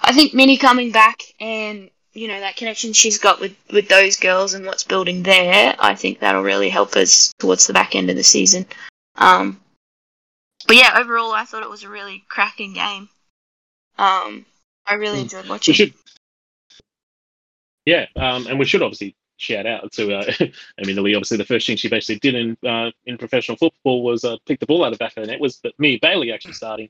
I 0.00 0.12
think 0.12 0.34
Minnie 0.34 0.56
coming 0.56 0.90
back 0.92 1.22
and 1.40 1.90
you 2.14 2.28
know 2.28 2.40
that 2.40 2.56
connection 2.56 2.92
she's 2.92 3.18
got 3.18 3.40
with 3.40 3.54
with 3.72 3.88
those 3.88 4.16
girls 4.16 4.54
and 4.54 4.64
what's 4.66 4.84
building 4.84 5.22
there, 5.22 5.74
I 5.78 5.94
think 5.94 6.20
that'll 6.20 6.42
really 6.42 6.68
help 6.70 6.96
us 6.96 7.32
towards 7.38 7.66
the 7.66 7.72
back 7.72 7.94
end 7.94 8.10
of 8.10 8.16
the 8.16 8.22
season. 8.24 8.66
Um, 9.16 9.60
but 10.66 10.76
yeah, 10.76 10.94
overall, 10.98 11.32
I 11.32 11.44
thought 11.44 11.62
it 11.62 11.70
was 11.70 11.82
a 11.84 11.88
really 11.88 12.24
cracking 12.28 12.72
game. 12.74 13.08
Um, 13.98 14.44
I 14.86 14.94
really 14.94 15.18
Mm. 15.18 15.22
enjoyed 15.22 15.44
we 15.44 15.50
watching. 15.50 15.74
should. 15.74 15.94
Yeah, 17.84 18.06
um, 18.16 18.46
and 18.46 18.58
we 18.58 18.64
should 18.64 18.82
obviously 18.82 19.14
shout 19.38 19.66
out 19.66 19.90
to. 19.92 20.14
Uh, 20.14 20.32
I 20.40 20.84
mean, 20.86 21.02
Lee, 21.02 21.14
obviously, 21.14 21.36
the 21.38 21.44
first 21.44 21.66
thing 21.66 21.76
she 21.76 21.88
basically 21.88 22.18
did 22.20 22.34
in 22.34 22.68
uh, 22.68 22.90
in 23.06 23.18
professional 23.18 23.56
football 23.56 24.02
was 24.02 24.24
uh, 24.24 24.36
pick 24.46 24.60
the 24.60 24.66
ball 24.66 24.84
out 24.84 24.92
of 24.92 24.98
the 24.98 25.04
back 25.04 25.16
of 25.16 25.24
the 25.24 25.30
net. 25.30 25.40
Was 25.40 25.56
but 25.56 25.78
me 25.78 25.98
Bailey 26.00 26.32
actually 26.32 26.54
starting 26.54 26.88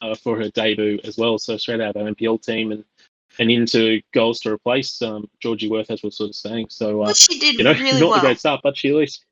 uh, 0.00 0.14
for 0.14 0.36
her 0.36 0.50
debut 0.50 0.98
as 1.04 1.16
well. 1.16 1.38
So 1.38 1.56
straight 1.56 1.80
out 1.80 1.96
of 1.96 2.02
our 2.02 2.12
NPL 2.12 2.42
team 2.42 2.72
and 2.72 2.84
and 3.38 3.50
into 3.50 4.02
goals 4.12 4.40
to 4.40 4.50
replace 4.50 5.00
um, 5.02 5.28
Georgie 5.40 5.68
Worth, 5.68 5.90
as 5.90 6.02
we're 6.02 6.10
sort 6.10 6.30
of 6.30 6.36
saying. 6.36 6.66
So 6.68 7.02
uh, 7.02 7.06
But 7.06 7.16
she 7.16 7.38
did 7.38 7.54
you 7.54 7.64
know, 7.64 7.72
really 7.72 8.00
not 8.00 8.18
a 8.18 8.20
great 8.20 8.38
start, 8.38 8.60
but 8.62 8.76
she 8.76 8.88
at 8.90 8.96
least. 8.96 9.24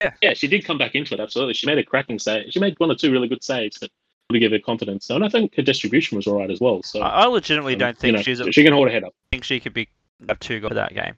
Yeah. 0.00 0.12
yeah, 0.22 0.32
she 0.32 0.48
did 0.48 0.64
come 0.64 0.78
back 0.78 0.94
into 0.94 1.12
it. 1.12 1.20
Absolutely, 1.20 1.54
she 1.54 1.66
made 1.66 1.76
a 1.76 1.84
cracking 1.84 2.18
save. 2.18 2.50
She 2.50 2.58
made 2.58 2.78
one 2.78 2.90
or 2.90 2.94
two 2.94 3.12
really 3.12 3.28
good 3.28 3.44
saves 3.44 3.78
that 3.80 3.90
really 4.30 4.40
give 4.40 4.52
her 4.52 4.58
confidence. 4.58 5.04
So, 5.06 5.14
and 5.14 5.24
I 5.24 5.28
think 5.28 5.54
her 5.56 5.62
distribution 5.62 6.16
was 6.16 6.26
all 6.26 6.38
right 6.38 6.50
as 6.50 6.60
well. 6.60 6.82
So, 6.82 7.02
I 7.02 7.24
I 7.24 7.26
legitimately 7.26 7.74
um, 7.74 7.78
don't 7.80 7.96
you 7.96 8.00
think 8.00 8.16
know, 8.16 8.22
she's 8.22 8.40
a, 8.40 8.50
she 8.50 8.64
can 8.64 8.72
hold 8.72 8.88
her 8.88 8.92
head 8.92 9.04
up. 9.04 9.12
I 9.12 9.36
think 9.36 9.44
she 9.44 9.60
could 9.60 9.74
be 9.74 9.88
have 10.28 10.38
two 10.38 10.60
goals 10.60 10.70
for 10.70 10.74
that 10.74 10.94
game 10.94 11.14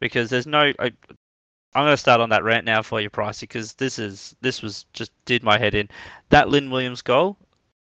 because 0.00 0.30
there's 0.30 0.46
no. 0.46 0.72
I, 0.78 0.92
I'm 1.74 1.84
going 1.84 1.92
to 1.92 1.96
start 1.96 2.20
on 2.20 2.28
that 2.30 2.44
rant 2.44 2.66
now 2.66 2.82
for 2.82 3.00
you, 3.00 3.08
Pricey, 3.08 3.42
because 3.42 3.74
this 3.74 3.98
is 3.98 4.36
this 4.40 4.62
was 4.62 4.86
just 4.92 5.10
did 5.24 5.42
my 5.42 5.58
head 5.58 5.74
in. 5.74 5.88
That 6.30 6.48
Lynn 6.48 6.70
Williams 6.70 7.02
goal. 7.02 7.36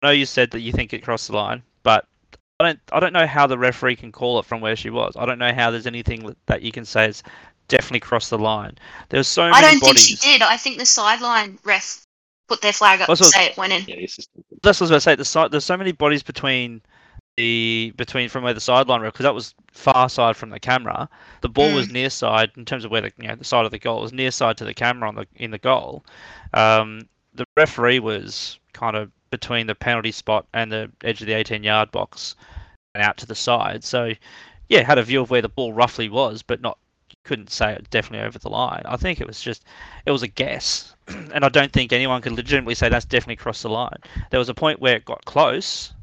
I 0.01 0.07
know 0.07 0.11
you 0.11 0.25
said 0.25 0.51
that 0.51 0.61
you 0.61 0.71
think 0.71 0.93
it 0.93 1.03
crossed 1.03 1.27
the 1.27 1.35
line, 1.35 1.61
but 1.83 2.07
I 2.59 2.65
don't. 2.65 2.79
I 2.91 2.99
don't 2.99 3.13
know 3.13 3.27
how 3.27 3.47
the 3.47 3.57
referee 3.57 3.95
can 3.95 4.11
call 4.11 4.39
it 4.39 4.45
from 4.45 4.61
where 4.61 4.75
she 4.75 4.89
was. 4.89 5.15
I 5.17 5.25
don't 5.25 5.39
know 5.39 5.53
how 5.53 5.71
there's 5.71 5.87
anything 5.87 6.35
that 6.47 6.61
you 6.61 6.71
can 6.71 6.85
say 6.85 7.07
is 7.07 7.23
definitely 7.67 7.99
crossed 8.01 8.29
the 8.29 8.37
line. 8.37 8.77
There's 9.09 9.27
so 9.27 9.43
many 9.43 9.55
I 9.55 9.61
don't 9.61 9.79
bodies. 9.81 10.07
think 10.07 10.19
she 10.21 10.31
did. 10.31 10.41
I 10.41 10.57
think 10.57 10.77
the 10.77 10.85
sideline 10.85 11.57
ref 11.63 12.05
put 12.47 12.61
their 12.61 12.73
flag 12.73 13.01
up 13.01 13.07
That's 13.07 13.19
to 13.21 13.25
what- 13.27 13.33
say 13.33 13.45
it 13.47 13.57
went 13.57 13.73
in. 13.73 13.85
Yeah, 13.87 13.95
the. 13.95 14.27
That's 14.63 14.79
what 14.79 14.81
I 14.81 14.83
was 14.85 14.91
about 14.91 14.95
to 14.97 15.01
say. 15.01 15.15
The 15.15 15.25
side, 15.25 15.51
there's 15.51 15.65
so 15.65 15.77
many 15.77 15.91
bodies 15.91 16.21
between 16.23 16.81
the 17.37 17.93
between 17.95 18.27
from 18.29 18.43
where 18.43 18.53
the 18.53 18.59
sideline 18.59 19.01
because 19.01 19.23
that 19.23 19.33
was 19.33 19.55
far 19.71 20.09
side 20.09 20.35
from 20.35 20.49
the 20.49 20.59
camera. 20.59 21.07
The 21.41 21.49
ball 21.49 21.73
was 21.73 21.89
near 21.91 22.09
side 22.09 22.51
in 22.57 22.65
terms 22.65 22.85
of 22.85 22.91
where 22.91 23.01
the 23.01 23.11
you 23.19 23.27
know 23.27 23.35
the 23.35 23.45
side 23.45 23.65
of 23.65 23.71
the 23.71 23.79
goal 23.79 24.01
was 24.01 24.11
near 24.13 24.31
side 24.31 24.57
to 24.57 24.65
the 24.65 24.73
camera 24.73 25.07
on 25.07 25.15
the 25.15 25.25
in 25.35 25.51
the 25.51 25.57
goal. 25.57 26.05
Um, 26.53 27.07
the 27.33 27.45
referee 27.55 27.99
was 27.99 28.59
kind 28.73 28.95
of 28.97 29.09
between 29.31 29.67
the 29.67 29.75
penalty 29.75 30.11
spot 30.11 30.45
and 30.53 30.71
the 30.71 30.91
edge 31.03 31.21
of 31.21 31.27
the 31.27 31.33
18 31.33 31.63
yard 31.63 31.91
box 31.91 32.35
and 32.93 33.03
out 33.03 33.17
to 33.17 33.25
the 33.25 33.35
side. 33.35 33.83
So, 33.83 34.13
yeah, 34.69 34.83
had 34.83 34.97
a 34.97 35.03
view 35.03 35.21
of 35.21 35.29
where 35.29 35.41
the 35.41 35.49
ball 35.49 35.73
roughly 35.73 36.09
was, 36.09 36.41
but 36.43 36.61
not 36.61 36.77
couldn't 37.23 37.51
say 37.51 37.73
it 37.73 37.89
definitely 37.89 38.25
over 38.25 38.39
the 38.39 38.49
line. 38.49 38.81
I 38.85 38.97
think 38.97 39.21
it 39.21 39.27
was 39.27 39.41
just 39.41 39.63
it 40.05 40.11
was 40.11 40.23
a 40.23 40.27
guess, 40.27 40.95
and 41.07 41.43
I 41.45 41.49
don't 41.49 41.71
think 41.71 41.93
anyone 41.93 42.21
could 42.21 42.33
legitimately 42.33 42.75
say 42.75 42.89
that's 42.89 43.05
definitely 43.05 43.35
crossed 43.37 43.63
the 43.63 43.69
line. 43.69 43.97
There 44.29 44.39
was 44.39 44.49
a 44.49 44.53
point 44.53 44.79
where 44.79 44.95
it 44.95 45.05
got 45.05 45.25
close. 45.25 45.93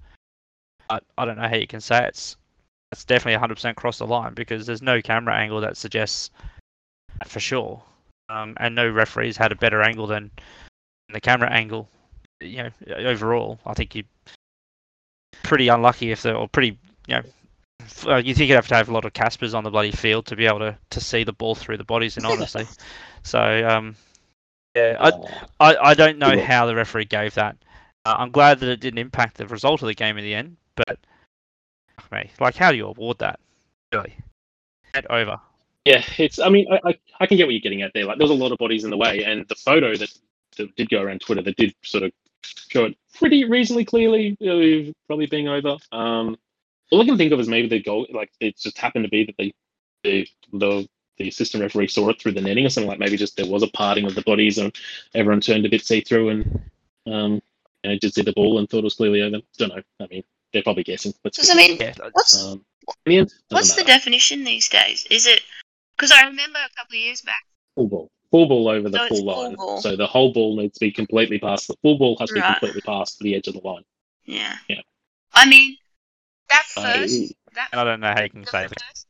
but 0.88 1.04
I 1.16 1.24
don't 1.24 1.38
know 1.38 1.48
how 1.48 1.56
you 1.56 1.66
can 1.66 1.80
say 1.80 2.06
it's 2.06 2.36
it's 2.92 3.04
definitely 3.04 3.38
100% 3.46 3.74
crossed 3.74 3.98
the 3.98 4.06
line 4.06 4.32
because 4.32 4.66
there's 4.66 4.80
no 4.80 5.02
camera 5.02 5.34
angle 5.34 5.60
that 5.60 5.76
suggests 5.76 6.30
that 7.18 7.28
for 7.28 7.40
sure, 7.40 7.82
um, 8.30 8.54
and 8.58 8.74
no 8.74 8.88
referees 8.88 9.36
had 9.36 9.52
a 9.52 9.56
better 9.56 9.82
angle 9.82 10.06
than 10.06 10.30
the 11.12 11.20
camera 11.20 11.50
angle. 11.50 11.88
You 12.40 12.64
know, 12.64 12.94
overall, 12.94 13.59
I 13.66 13.74
think 13.74 13.94
you're 13.94 14.05
pretty 15.42 15.68
unlucky 15.68 16.11
if 16.11 16.22
they're 16.22 16.37
or 16.37 16.48
pretty 16.48 16.79
you 17.07 17.14
know 17.16 17.22
uh, 18.07 18.16
you 18.16 18.35
think 18.35 18.48
you'd 18.48 18.57
have 18.57 18.68
to 18.68 18.74
have 18.74 18.88
a 18.88 18.92
lot 18.92 19.05
of 19.05 19.12
Caspers 19.12 19.55
on 19.55 19.64
the 19.64 19.70
bloody 19.70 19.92
field 19.92 20.27
to 20.27 20.37
be 20.37 20.46
able 20.46 20.59
to, 20.59 20.77
to 20.90 21.01
see 21.01 21.24
the 21.24 21.33
ball 21.33 21.55
through 21.55 21.79
the 21.79 21.85
bodies, 21.85 22.16
and 22.16 22.27
honestly, 22.27 22.66
so 23.22 23.68
um, 23.68 23.96
yeah, 24.74 24.96
I, 25.01 25.72
I 25.72 25.77
I 25.90 25.94
don't 25.94 26.18
know 26.18 26.33
Yeah. 26.33 26.44
how 26.44 26.66
the 26.66 26.74
referee 26.74 27.07
gave 27.07 27.35
that. 27.35 27.57
Uh, 28.05 28.16
I'm 28.18 28.31
glad 28.31 28.61
that 28.61 28.68
it 28.68 28.81
didn't 28.81 28.98
impact 28.98 29.37
the 29.37 29.46
result 29.46 29.83
of 29.83 29.88
the 29.88 29.94
game 29.94 30.18
in 30.18 30.24
the 30.24 30.35
end, 30.35 30.57
but 30.77 30.98
me, 32.12 32.31
like, 32.40 32.57
how 32.57 32.70
do 32.70 32.77
you 32.77 32.87
award 32.87 33.18
that? 33.18 33.40
Really, 33.92 34.14
get 34.94 35.11
over. 35.11 35.40
Yeah, 35.85 36.03
it's. 36.18 36.38
I 36.38 36.48
mean, 36.48 36.66
I, 36.70 36.90
I 36.90 36.98
I 37.20 37.27
can 37.27 37.37
get 37.37 37.46
what 37.46 37.53
you're 37.53 37.61
getting 37.61 37.83
at 37.83 37.92
there. 37.94 38.05
Like, 38.05 38.18
there's 38.18 38.31
a 38.31 38.35
lot 38.35 38.53
of 38.53 38.59
bodies 38.59 38.85
in 38.85 38.90
the 38.90 38.96
way, 38.96 39.24
and 39.24 39.46
the 39.48 39.55
photo 39.55 39.96
that, 39.96 40.12
that 40.57 40.77
did 40.77 40.90
go 40.90 41.01
around 41.03 41.20
Twitter 41.20 41.42
that 41.42 41.57
did 41.57 41.74
sort 41.83 42.05
of 42.05 42.12
show 42.42 42.85
it 42.87 42.96
pretty 43.14 43.44
reasonably 43.44 43.85
clearly, 43.85 44.37
probably 45.07 45.27
being 45.27 45.48
over. 45.48 45.77
Um, 45.92 46.37
all 46.90 47.03
I 47.03 47.05
can 47.05 47.18
think 47.18 47.33
of 47.33 47.40
is 47.40 47.48
maybe 47.48 47.68
the 47.68 47.83
goal, 47.83 48.07
like 48.12 48.31
it 48.40 48.57
just 48.57 48.79
happened 48.79 49.05
to 49.05 49.11
be 49.11 49.24
that 49.24 49.37
the 49.37 49.55
the 50.05 50.29
the, 50.53 50.88
the 51.18 51.29
assistant 51.29 51.62
referee 51.62 51.88
saw 51.88 52.09
it 52.09 52.20
through 52.20 52.33
the 52.33 52.40
netting 52.40 52.66
or 52.66 52.70
something. 52.70 52.88
Like 52.88 52.98
maybe 52.98 53.16
just 53.16 53.37
there 53.37 53.46
was 53.46 53.62
a 53.62 53.68
parting 53.68 54.07
of 54.07 54.14
the 54.14 54.22
bodies 54.22 54.59
and 54.59 54.74
everyone 55.14 55.40
turned 55.40 55.66
a 55.66 55.68
bit 55.68 55.85
see 55.85 56.01
through 56.01 56.31
and 56.31 56.61
um, 57.07 57.42
you 57.83 57.90
know, 57.90 57.98
did 57.98 58.14
see 58.14 58.22
the 58.22 58.33
ball 58.33 58.59
and 58.59 58.68
thought 58.68 58.79
it 58.79 58.85
was 58.85 58.94
clearly 58.94 59.22
over. 59.22 59.38
Don't 59.57 59.74
know. 59.74 59.83
I 60.01 60.07
mean, 60.11 60.24
they're 60.53 60.62
probably 60.62 60.85
guessing. 60.85 61.12
Let's 61.24 61.37
Because 61.37 61.51
I 61.51 61.55
mean, 61.55 61.77
Yeah, 61.79 61.94
what's 62.12 62.44
um, 62.44 62.64
the 63.05 63.31
what's 63.51 63.74
the 63.74 63.85
definition 63.85 64.44
these 64.44 64.68
days? 64.68 65.07
Is 65.11 65.27
it 65.27 65.42
because 65.96 66.12
I 66.12 66.24
remember 66.27 66.59
a 66.59 66.74
couple 66.77 66.96
of 66.96 67.01
years 67.01 67.20
back. 67.22 67.44
full 67.74 67.88
ball. 67.88 68.11
Full 68.30 68.46
ball 68.46 68.68
over 68.68 68.88
the 68.90 68.98
So 68.98 69.08
full 69.08 69.16
full 69.18 69.42
line. 69.44 69.54
ball. 69.54 69.80
So 69.80 69.96
the 69.96 70.06
whole 70.06 70.32
ball 70.32 70.56
needs 70.56 70.74
to 70.74 70.80
be 70.80 70.92
completely 70.92 71.38
past. 71.38 71.68
The 71.68 71.76
full 71.82 71.96
ball 71.98 72.16
has 72.20 72.28
to 72.28 72.34
be 72.34 72.42
completely 72.42 72.82
past 72.82 73.18
the 73.20 73.34
edge 73.34 73.48
of 73.48 73.54
the 73.54 73.60
line. 73.60 73.84
Yeah. 74.24 74.56
Yeah. 74.68 74.80
I 75.32 75.48
mean, 75.48 75.76
that 76.50 76.64
So, 76.66 76.82
first. 76.82 77.32
that 77.54 77.68
and 77.72 77.80
I 77.80 77.84
don't 77.84 78.00
know 78.00 78.08
how 78.14 78.22
you 78.22 78.30
can 78.30 78.44
say 78.46 78.66
that. 78.66 79.04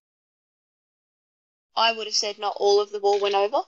I 1.77 1.93
would 1.93 2.07
have 2.07 2.15
said 2.15 2.39
not 2.39 2.57
all 2.59 2.81
of 2.81 2.91
the 2.91 3.01
ball 3.01 3.21
went 3.21 3.35
over. 3.35 3.63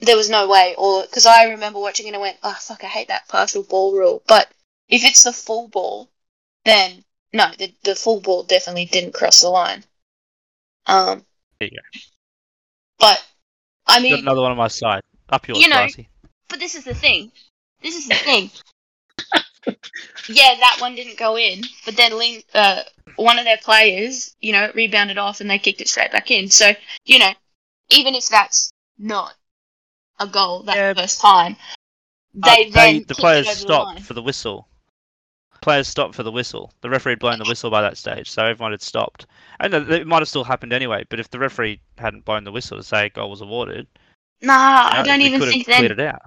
There 0.00 0.16
was 0.16 0.28
no 0.30 0.48
way, 0.48 0.74
or 0.76 1.02
because 1.02 1.26
I 1.26 1.44
remember 1.44 1.78
watching 1.78 2.06
it 2.08 2.12
and 2.14 2.20
went, 2.20 2.38
"Oh 2.42 2.56
fuck, 2.60 2.82
I 2.82 2.88
hate 2.88 3.08
that 3.08 3.28
partial 3.28 3.62
ball 3.62 3.92
rule." 3.96 4.22
But 4.26 4.50
if 4.88 5.04
it's 5.04 5.22
the 5.22 5.32
full 5.32 5.68
ball, 5.68 6.10
then 6.64 7.04
no, 7.32 7.50
the 7.58 7.72
the 7.84 7.94
full 7.94 8.20
ball 8.20 8.42
definitely 8.42 8.86
didn't 8.86 9.14
cross 9.14 9.40
the 9.40 9.50
line. 9.50 9.84
Um, 10.86 11.24
There 11.60 11.68
you 11.70 11.78
go. 11.78 12.00
but 12.98 13.24
I 13.92 13.96
Got 13.96 14.02
mean, 14.02 14.18
another 14.20 14.40
one 14.42 14.50
on 14.52 14.56
my 14.56 14.68
side. 14.68 15.02
Up 15.28 15.46
yours, 15.48 15.60
You 15.60 15.68
know- 15.68 15.76
Darcy. 15.76 16.08
But 16.48 16.58
this 16.60 16.74
is 16.74 16.84
the 16.84 16.94
thing. 16.94 17.32
This 17.82 17.96
is 17.96 18.08
the 18.08 18.14
thing. 18.14 18.50
yeah, 20.28 20.54
that 20.60 20.76
one 20.80 20.94
didn't 20.94 21.18
go 21.18 21.36
in, 21.36 21.62
but 21.84 21.96
then 21.96 22.16
Lin, 22.18 22.42
uh, 22.54 22.82
one 23.16 23.38
of 23.38 23.44
their 23.44 23.56
players, 23.58 24.34
you 24.40 24.52
know, 24.52 24.70
rebounded 24.74 25.18
off 25.18 25.40
and 25.40 25.48
they 25.50 25.58
kicked 25.58 25.80
it 25.80 25.88
straight 25.88 26.12
back 26.12 26.30
in. 26.30 26.48
So, 26.50 26.72
you 27.04 27.18
know, 27.18 27.32
even 27.90 28.14
if 28.14 28.28
that's 28.28 28.70
not 28.98 29.34
a 30.18 30.26
goal 30.26 30.62
that 30.64 30.76
Yeah. 30.76 30.94
first 30.94 31.20
time, 31.20 31.56
Uh, 32.42 32.54
they 32.70 33.00
the 33.00 33.14
players 33.14 33.46
it 33.46 33.70
over 33.70 33.94
the 33.96 34.00
for 34.02 34.14
the 34.14 34.22
whistle. 34.22 34.68
Players 35.62 35.88
stopped 35.88 36.14
for 36.14 36.22
the 36.24 36.32
whistle. 36.32 36.72
The 36.82 36.90
referee 36.90 37.12
had 37.12 37.18
blown 37.20 37.38
the 37.38 37.44
whistle 37.48 37.70
by 37.70 37.80
that 37.82 37.96
stage, 37.96 38.28
so 38.28 38.44
everyone 38.44 38.72
had 38.72 38.82
stopped. 38.82 39.26
And 39.60 39.72
it 39.72 39.90
it 39.90 40.06
might 40.06 40.18
have 40.18 40.28
still 40.28 40.44
happened 40.44 40.72
anyway. 40.72 41.04
But 41.08 41.20
if 41.20 41.30
the 41.30 41.38
referee 41.38 41.80
hadn't 41.96 42.24
blown 42.24 42.44
the 42.44 42.52
whistle 42.52 42.76
to 42.76 42.82
say 42.82 43.06
a 43.06 43.08
goal 43.10 43.30
was 43.30 43.40
awarded, 43.40 43.86
Nah, 44.42 44.90
who 44.90 44.98
I 44.98 45.02
don't 45.04 45.20
even 45.22 45.38
could 45.40 45.46
have 45.46 45.52
think 45.54 45.66
then 45.66 45.84
it 45.84 46.00
out. 46.00 46.22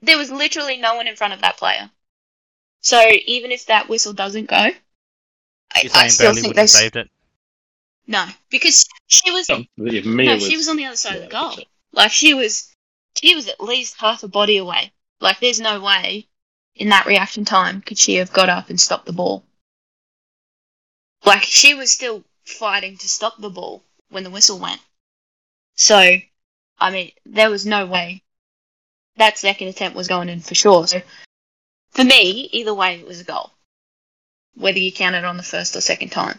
there 0.00 0.16
was 0.16 0.30
literally 0.30 0.76
no 0.76 0.94
one 0.94 1.08
in 1.08 1.16
front 1.16 1.34
of 1.34 1.40
that 1.42 1.56
player. 1.58 1.90
So 2.80 3.02
even 3.26 3.50
if 3.50 3.66
that 3.66 3.88
whistle 3.88 4.12
doesn't 4.12 4.48
go, 4.48 4.56
I, 4.56 4.70
You're 5.82 5.92
I 5.92 6.06
saying 6.06 6.10
still 6.10 6.30
Bailey 6.30 6.34
think 6.42 6.46
would 6.50 6.56
they 6.56 6.60
have 6.62 6.70
saved 6.70 6.96
it. 6.96 7.10
no 8.06 8.26
because 8.48 8.86
she 9.08 9.30
was 9.32 9.50
Oh, 9.50 9.64
no, 9.76 10.34
was, 10.34 10.46
she 10.46 10.56
was 10.56 10.68
on 10.68 10.76
the 10.76 10.84
other 10.84 10.96
side 10.96 11.16
of 11.16 11.22
the 11.22 11.28
goal. 11.28 11.56
Like 11.92 12.12
she 12.12 12.32
was, 12.34 12.72
she 13.20 13.34
was 13.34 13.48
at 13.48 13.60
least 13.60 13.96
half 13.98 14.22
a 14.22 14.28
body 14.28 14.56
away. 14.58 14.92
Like 15.20 15.40
there's 15.40 15.58
no 15.60 15.80
way 15.80 16.28
in 16.78 16.90
that 16.90 17.06
reaction 17.06 17.44
time 17.44 17.80
could 17.82 17.98
she 17.98 18.14
have 18.16 18.32
got 18.32 18.48
up 18.48 18.70
and 18.70 18.80
stopped 18.80 19.06
the 19.06 19.12
ball. 19.12 19.44
Like 21.24 21.42
she 21.42 21.74
was 21.74 21.92
still 21.92 22.24
fighting 22.44 22.96
to 22.98 23.08
stop 23.08 23.38
the 23.38 23.50
ball 23.50 23.82
when 24.10 24.24
the 24.24 24.30
whistle 24.30 24.58
went. 24.58 24.80
So, 25.74 26.16
I 26.78 26.90
mean, 26.90 27.12
there 27.26 27.50
was 27.50 27.66
no 27.66 27.86
way 27.86 28.22
that 29.16 29.36
second 29.38 29.68
attempt 29.68 29.96
was 29.96 30.08
going 30.08 30.28
in 30.28 30.40
for 30.40 30.54
sure. 30.54 30.86
So, 30.86 31.02
for 31.90 32.04
me, 32.04 32.48
either 32.52 32.72
way, 32.72 33.00
it 33.00 33.06
was 33.06 33.20
a 33.20 33.24
goal, 33.24 33.50
whether 34.54 34.78
you 34.78 34.92
count 34.92 35.16
it 35.16 35.24
on 35.24 35.36
the 35.36 35.42
first 35.42 35.74
or 35.76 35.80
second 35.80 36.10
time. 36.10 36.38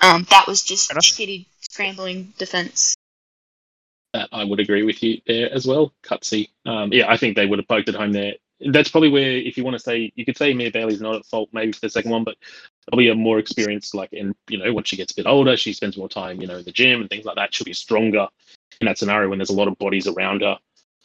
Um, 0.00 0.26
that 0.30 0.46
was 0.46 0.62
just 0.62 0.88
Fair 0.88 0.94
enough. 0.94 1.04
shitty 1.04 1.46
scrambling 1.60 2.32
defense. 2.38 2.94
that 4.12 4.28
I 4.32 4.44
would 4.44 4.60
agree 4.60 4.82
with 4.82 5.02
you 5.02 5.20
there 5.26 5.52
as 5.52 5.66
well. 5.66 5.92
Cutsy. 6.02 6.50
Um, 6.66 6.92
yeah, 6.92 7.10
I 7.10 7.16
think 7.16 7.36
they 7.36 7.46
would 7.46 7.58
have 7.58 7.68
poked 7.68 7.88
it 7.88 7.94
home 7.94 8.12
there. 8.12 8.34
That's 8.60 8.90
probably 8.90 9.10
where, 9.10 9.30
if 9.30 9.56
you 9.56 9.64
want 9.64 9.74
to 9.74 9.82
say, 9.82 10.12
you 10.16 10.24
could 10.24 10.36
say 10.36 10.52
Mia 10.52 10.70
Bailey's 10.70 11.00
not 11.00 11.14
at 11.14 11.26
fault 11.26 11.48
maybe 11.52 11.72
for 11.72 11.80
the 11.80 11.90
second 11.90 12.10
one, 12.10 12.24
but 12.24 12.36
probably 12.88 13.08
a 13.08 13.14
more 13.14 13.38
experienced, 13.38 13.94
like, 13.94 14.12
in, 14.12 14.34
you 14.48 14.58
know, 14.58 14.72
once 14.72 14.88
she 14.88 14.96
gets 14.96 15.12
a 15.12 15.16
bit 15.16 15.26
older, 15.26 15.56
she 15.56 15.72
spends 15.72 15.96
more 15.96 16.08
time, 16.08 16.40
you 16.40 16.46
know, 16.46 16.56
in 16.56 16.64
the 16.64 16.72
gym 16.72 17.00
and 17.00 17.08
things 17.08 17.24
like 17.24 17.36
that. 17.36 17.54
She'll 17.54 17.64
be 17.64 17.72
stronger 17.72 18.26
in 18.80 18.86
that 18.86 18.98
scenario 18.98 19.28
when 19.28 19.38
there's 19.38 19.50
a 19.50 19.54
lot 19.54 19.68
of 19.68 19.78
bodies 19.78 20.06
around 20.06 20.42
her 20.42 20.58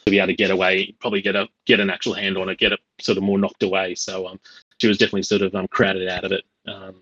to 0.04 0.10
be 0.10 0.18
able 0.18 0.28
to 0.28 0.34
get 0.34 0.50
away, 0.50 0.94
probably 1.00 1.22
get 1.22 1.36
a 1.36 1.48
get 1.64 1.80
an 1.80 1.90
actual 1.90 2.14
hand 2.14 2.36
on 2.36 2.48
it, 2.48 2.58
get 2.58 2.72
it 2.72 2.80
sort 3.00 3.18
of 3.18 3.24
more 3.24 3.38
knocked 3.38 3.62
away. 3.62 3.94
So 3.94 4.26
um, 4.26 4.40
she 4.78 4.88
was 4.88 4.98
definitely 4.98 5.22
sort 5.22 5.42
of 5.42 5.54
um, 5.54 5.66
crowded 5.68 6.08
out 6.08 6.24
of 6.24 6.32
it 6.32 6.44
um, 6.66 6.94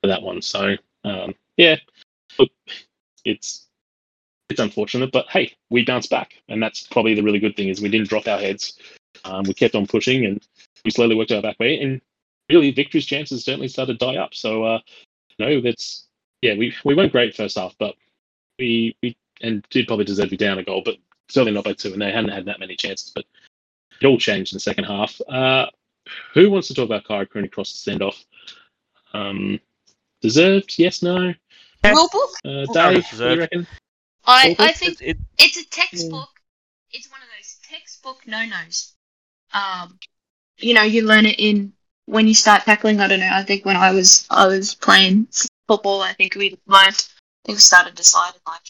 for 0.00 0.08
that 0.08 0.22
one. 0.22 0.42
So 0.42 0.76
um, 1.04 1.34
yeah, 1.56 1.76
it's 3.24 3.66
it's 4.50 4.60
unfortunate, 4.60 5.10
but 5.10 5.26
hey, 5.28 5.52
we 5.70 5.84
bounced 5.84 6.10
back, 6.10 6.34
and 6.48 6.62
that's 6.62 6.86
probably 6.86 7.14
the 7.14 7.22
really 7.22 7.38
good 7.38 7.56
thing 7.56 7.68
is 7.68 7.80
we 7.80 7.88
didn't 7.88 8.08
drop 8.08 8.28
our 8.28 8.38
heads. 8.38 8.78
Um, 9.24 9.44
we 9.44 9.54
kept 9.54 9.74
on 9.74 9.86
pushing, 9.86 10.24
and 10.24 10.42
we 10.84 10.90
slowly 10.90 11.14
worked 11.14 11.32
our 11.32 11.42
back 11.42 11.58
way. 11.58 11.80
And 11.80 12.00
really, 12.50 12.70
victory's 12.70 13.06
chances 13.06 13.44
certainly 13.44 13.68
started 13.68 13.98
to 13.98 14.06
die 14.06 14.16
up. 14.16 14.34
So, 14.34 14.64
uh, 14.64 14.80
you 15.36 15.46
know, 15.46 15.60
that's 15.60 16.06
yeah, 16.42 16.54
we 16.54 16.74
we 16.84 16.94
weren't 16.94 17.12
great 17.12 17.34
first 17.34 17.56
half, 17.56 17.74
but 17.78 17.94
we 18.58 18.96
we 19.02 19.16
and 19.40 19.64
did 19.70 19.86
probably 19.86 20.04
deserve 20.04 20.26
to 20.26 20.30
be 20.30 20.36
down 20.36 20.58
a 20.58 20.64
goal, 20.64 20.82
but 20.84 20.96
certainly 21.28 21.52
not 21.52 21.64
by 21.64 21.72
two. 21.72 21.92
And 21.92 22.02
they 22.02 22.12
hadn't 22.12 22.30
had 22.30 22.46
that 22.46 22.60
many 22.60 22.76
chances, 22.76 23.10
but 23.14 23.24
it 24.00 24.06
all 24.06 24.18
changed 24.18 24.52
in 24.52 24.56
the 24.56 24.60
second 24.60 24.84
half. 24.84 25.20
Uh, 25.28 25.66
who 26.32 26.50
wants 26.50 26.68
to 26.68 26.74
talk 26.74 26.84
about 26.84 27.04
Kyra 27.04 27.30
Cooney 27.30 27.48
cross 27.48 27.72
the 27.72 27.78
send 27.78 28.02
off? 28.02 28.24
Um, 29.12 29.60
deserved? 30.20 30.74
Yes, 30.78 31.02
no. 31.02 31.32
Yeah. 31.84 31.90
Rule 31.92 32.08
book? 32.12 32.30
Uh, 32.44 32.50
Dave, 32.50 32.66
what 32.74 32.90
do 32.90 32.94
you 32.96 33.02
deserved. 33.10 33.40
reckon? 33.40 33.66
I, 34.26 34.56
I 34.58 34.72
think 34.72 35.00
It, 35.00 35.10
it, 35.10 35.16
it's 35.38 35.56
a 35.58 35.66
textbook. 35.66 36.30
It's 36.90 37.10
one 37.10 37.20
of 37.20 37.28
those 37.36 37.58
textbook 37.68 38.26
no 38.26 38.44
nos. 38.46 38.93
Um, 39.54 39.98
you 40.58 40.74
know, 40.74 40.82
you 40.82 41.06
learn 41.06 41.26
it 41.26 41.38
in 41.38 41.72
when 42.06 42.28
you 42.28 42.34
start 42.34 42.64
tackling. 42.64 43.00
I 43.00 43.08
don't 43.08 43.20
know. 43.20 43.30
I 43.32 43.42
think 43.42 43.64
when 43.64 43.76
I 43.76 43.92
was 43.92 44.26
I 44.30 44.46
was 44.46 44.74
playing 44.74 45.28
football, 45.66 46.02
I 46.02 46.12
think 46.12 46.34
we 46.34 46.58
learned. 46.66 46.96
I 46.96 47.46
think 47.46 47.56
we 47.56 47.60
started 47.60 47.94
deciding 47.94 48.40
like 48.46 48.60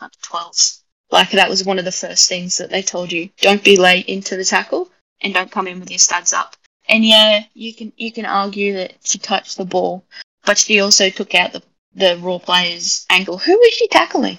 under 0.00 0.16
twelves. 0.22 0.82
Like 1.10 1.30
that 1.30 1.48
was 1.48 1.64
one 1.64 1.78
of 1.78 1.84
the 1.84 1.92
first 1.92 2.28
things 2.28 2.58
that 2.58 2.70
they 2.70 2.82
told 2.82 3.12
you: 3.12 3.30
don't 3.38 3.64
be 3.64 3.76
late 3.76 4.06
into 4.06 4.36
the 4.36 4.44
tackle 4.44 4.90
and 5.20 5.32
don't 5.32 5.50
come 5.50 5.66
in 5.66 5.80
with 5.80 5.90
your 5.90 5.98
studs 5.98 6.32
up. 6.32 6.56
And 6.88 7.04
yeah, 7.04 7.44
you 7.54 7.74
can 7.74 7.92
you 7.96 8.12
can 8.12 8.26
argue 8.26 8.74
that 8.74 8.94
she 9.04 9.18
touched 9.18 9.56
the 9.56 9.64
ball, 9.64 10.04
but 10.44 10.58
she 10.58 10.80
also 10.80 11.10
took 11.10 11.34
out 11.34 11.52
the 11.52 11.62
the 11.94 12.18
raw 12.20 12.38
player's 12.38 13.06
ankle. 13.08 13.38
Who 13.38 13.56
was 13.56 13.72
she 13.72 13.88
tackling? 13.88 14.38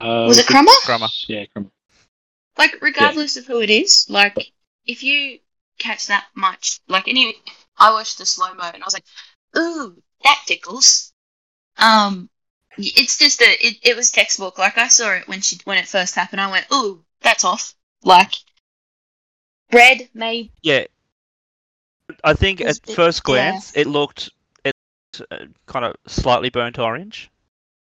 Uh, 0.00 0.24
Was 0.28 0.38
it 0.38 0.46
Crummer? 0.46 0.70
Crummer. 0.84 1.08
Yeah, 1.26 1.44
Crummer. 1.46 1.70
Like, 2.60 2.76
regardless 2.82 3.38
of 3.38 3.46
who 3.46 3.62
it 3.62 3.70
is, 3.70 4.04
like, 4.10 4.52
if 4.84 5.02
you 5.02 5.38
catch 5.78 6.08
that 6.08 6.26
much, 6.34 6.80
like, 6.88 7.08
any, 7.08 7.34
I 7.78 7.90
watched 7.90 8.18
the 8.18 8.26
slow 8.26 8.52
mo 8.52 8.70
and 8.74 8.82
I 8.82 8.86
was 8.86 8.92
like, 8.92 9.06
ooh, 9.56 9.96
that 10.24 10.42
tickles. 10.44 11.14
Um, 11.78 12.28
it's 12.76 13.16
just 13.16 13.40
a, 13.40 13.46
it, 13.66 13.78
it 13.82 13.96
was 13.96 14.10
textbook. 14.10 14.58
Like, 14.58 14.76
I 14.76 14.88
saw 14.88 15.10
it 15.12 15.26
when 15.26 15.40
she, 15.40 15.58
when 15.64 15.78
it 15.78 15.88
first 15.88 16.14
happened. 16.14 16.42
I 16.42 16.50
went, 16.50 16.66
ooh, 16.70 17.02
that's 17.22 17.44
off. 17.44 17.74
Like, 18.04 18.34
red, 19.72 20.10
maybe, 20.12 20.52
yeah, 20.60 20.84
I 22.22 22.34
think 22.34 22.60
at 22.60 22.78
bit- 22.84 22.94
first 22.94 23.20
yeah. 23.20 23.22
glance 23.24 23.74
it 23.74 23.86
looked 23.86 24.28
it 24.66 24.74
uh, 25.30 25.46
kind 25.64 25.86
of 25.86 25.94
slightly 26.06 26.50
burnt 26.50 26.78
orange. 26.78 27.30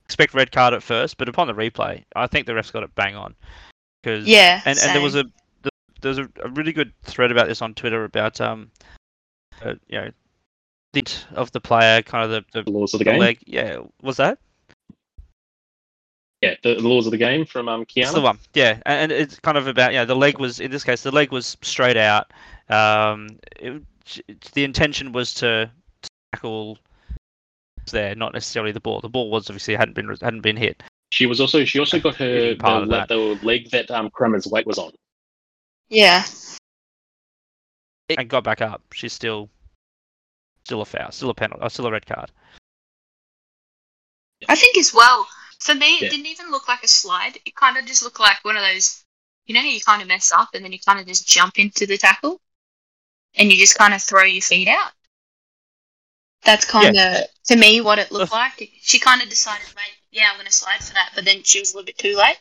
Expect 0.06 0.34
red 0.34 0.54
card 0.54 0.73
at 0.73 0.84
first, 0.84 1.17
but 1.17 1.28
upon 1.28 1.47
the 1.47 1.54
replay, 1.54 2.06
I 2.15 2.28
think 2.28 2.47
the 2.47 2.54
refs 2.54 2.71
got 2.71 2.84
it 2.84 2.95
bang 2.95 3.17
on. 3.17 3.36
Because 4.03 4.27
Yeah, 4.27 4.61
and 4.65 4.77
and 4.77 4.93
there 4.93 5.01
was 5.01 5.15
a 5.15 5.25
there's 6.01 6.17
a, 6.17 6.29
a 6.43 6.49
really 6.49 6.73
good 6.73 6.91
thread 7.03 7.31
about 7.31 7.47
this 7.47 7.61
on 7.61 7.73
Twitter 7.73 8.03
about 8.03 8.39
um 8.41 8.69
uh, 9.63 9.75
you 9.87 9.99
know 9.99 10.11
the 10.91 11.03
of 11.33 11.51
the 11.53 11.61
player 11.61 12.01
kind 12.01 12.25
of 12.25 12.29
the, 12.29 12.45
The 12.59 12.63
the, 12.63 12.71
laws 12.71 12.93
of 12.93 12.99
the 12.99 13.05
the 13.05 13.11
game. 13.11 13.19
leg 13.19 13.39
yeah 13.47 13.79
was 14.01 14.17
that 14.17 14.37
Yeah, 16.41 16.55
the, 16.61 16.75
the 16.75 16.87
laws 16.87 17.07
of 17.07 17.11
the 17.11 17.17
game 17.17 17.45
from 17.45 17.69
um, 17.69 17.85
It's 17.95 18.11
the 18.11 18.19
one, 18.21 18.37
yeah, 18.53 18.81
and, 18.85 19.11
and 19.11 19.11
it's 19.11 19.39
kind 19.39 19.57
of 19.57 19.67
about 19.67 19.93
yeah. 19.93 20.03
The 20.03 20.15
leg 20.15 20.37
was 20.39 20.59
in 20.59 20.69
this 20.69 20.83
case 20.83 21.01
the 21.01 21.11
leg 21.11 21.31
was 21.31 21.57
straight 21.61 21.97
out. 21.97 22.31
Um, 22.69 23.39
it, 23.55 23.81
the 24.53 24.65
intention 24.65 25.13
was 25.13 25.33
to 25.35 25.71
tackle 26.33 26.77
there, 27.91 28.13
not 28.15 28.33
necessarily 28.33 28.73
the 28.73 28.81
ball. 28.81 28.99
The 28.99 29.09
ball 29.09 29.29
was 29.29 29.49
obviously 29.49 29.75
hadn't 29.75 29.93
been 29.95 30.09
hadn't 30.21 30.41
been 30.41 30.57
hit. 30.57 30.83
She 31.13 31.28
was 31.28 31.39
also 31.39 31.63
she 31.63 31.78
also 31.78 31.99
got 31.99 32.15
her 32.15 32.56
part 32.56 32.80
the, 32.80 32.84
of 32.84 32.89
that. 32.89 33.08
the 33.08 33.45
leg 33.45 33.69
that 33.69 33.91
um 33.91 34.10
Crummer's 34.10 34.47
weight 34.47 34.65
was 34.65 34.80
on. 34.80 34.91
yeah. 35.89 36.26
and 38.17 38.28
got 38.28 38.43
back 38.43 38.62
up. 38.62 38.82
She's 38.93 39.13
still 39.13 39.47
still 40.65 40.82
a 40.82 40.86
foul, 40.86 41.12
still 41.12 41.30
a 41.30 41.36
penalty, 41.36 41.62
uh, 41.62 41.69
still 41.69 41.86
a 41.86 41.91
red 41.91 42.08
card. 42.08 42.32
I 44.49 44.56
think 44.56 44.76
as 44.76 44.91
well. 44.91 45.28
For 45.60 45.76
me, 45.76 45.97
it 45.97 46.02
Yeah. 46.04 46.10
didn't 46.10 46.26
even 46.26 46.49
look 46.49 46.67
like 46.67 46.82
a 46.84 46.88
slide. 46.88 47.38
It 47.45 47.54
kind 47.56 47.78
of 47.78 47.86
just 47.86 48.02
looked 48.02 48.19
like 48.19 48.43
one 48.43 48.58
of 48.58 48.63
those, 48.63 49.06
you 49.45 49.54
know, 49.54 49.62
how 49.62 49.67
you 49.67 49.82
kind 49.82 50.02
of 50.02 50.08
mess 50.08 50.32
up 50.32 50.49
and 50.56 50.65
then 50.65 50.71
you 50.71 50.80
kind 50.80 50.99
of 50.99 51.06
just 51.06 51.28
jump 51.28 51.60
into 51.60 51.86
the 51.86 51.97
tackle, 51.99 52.41
and 53.36 53.52
you 53.52 53.58
just 53.60 53.78
kind 53.78 53.93
of 53.93 54.02
throw 54.02 54.23
your 54.23 54.41
feet 54.41 54.67
out. 54.67 54.91
That's 56.43 56.65
kind 56.65 56.97
of 56.97 57.17
to 57.45 57.56
me 57.56 57.82
what 57.82 57.99
it 57.99 58.12
looked 58.12 58.32
like. 58.32 58.71
She 58.82 58.97
kind 58.99 59.21
of 59.21 59.30
decided, 59.30 59.67
like, 59.76 59.93
yeah, 60.13 60.30
I'm 60.32 60.38
going 60.38 60.45
to 60.45 60.54
slide 60.54 60.80
for 60.84 60.93
that, 60.93 61.12
but 61.15 61.26
then 61.26 61.43
she 61.43 61.60
was 61.60 61.73
a 61.73 61.78
little 61.78 61.86
bit 61.86 61.97
too 61.97 62.15
late, 62.15 62.38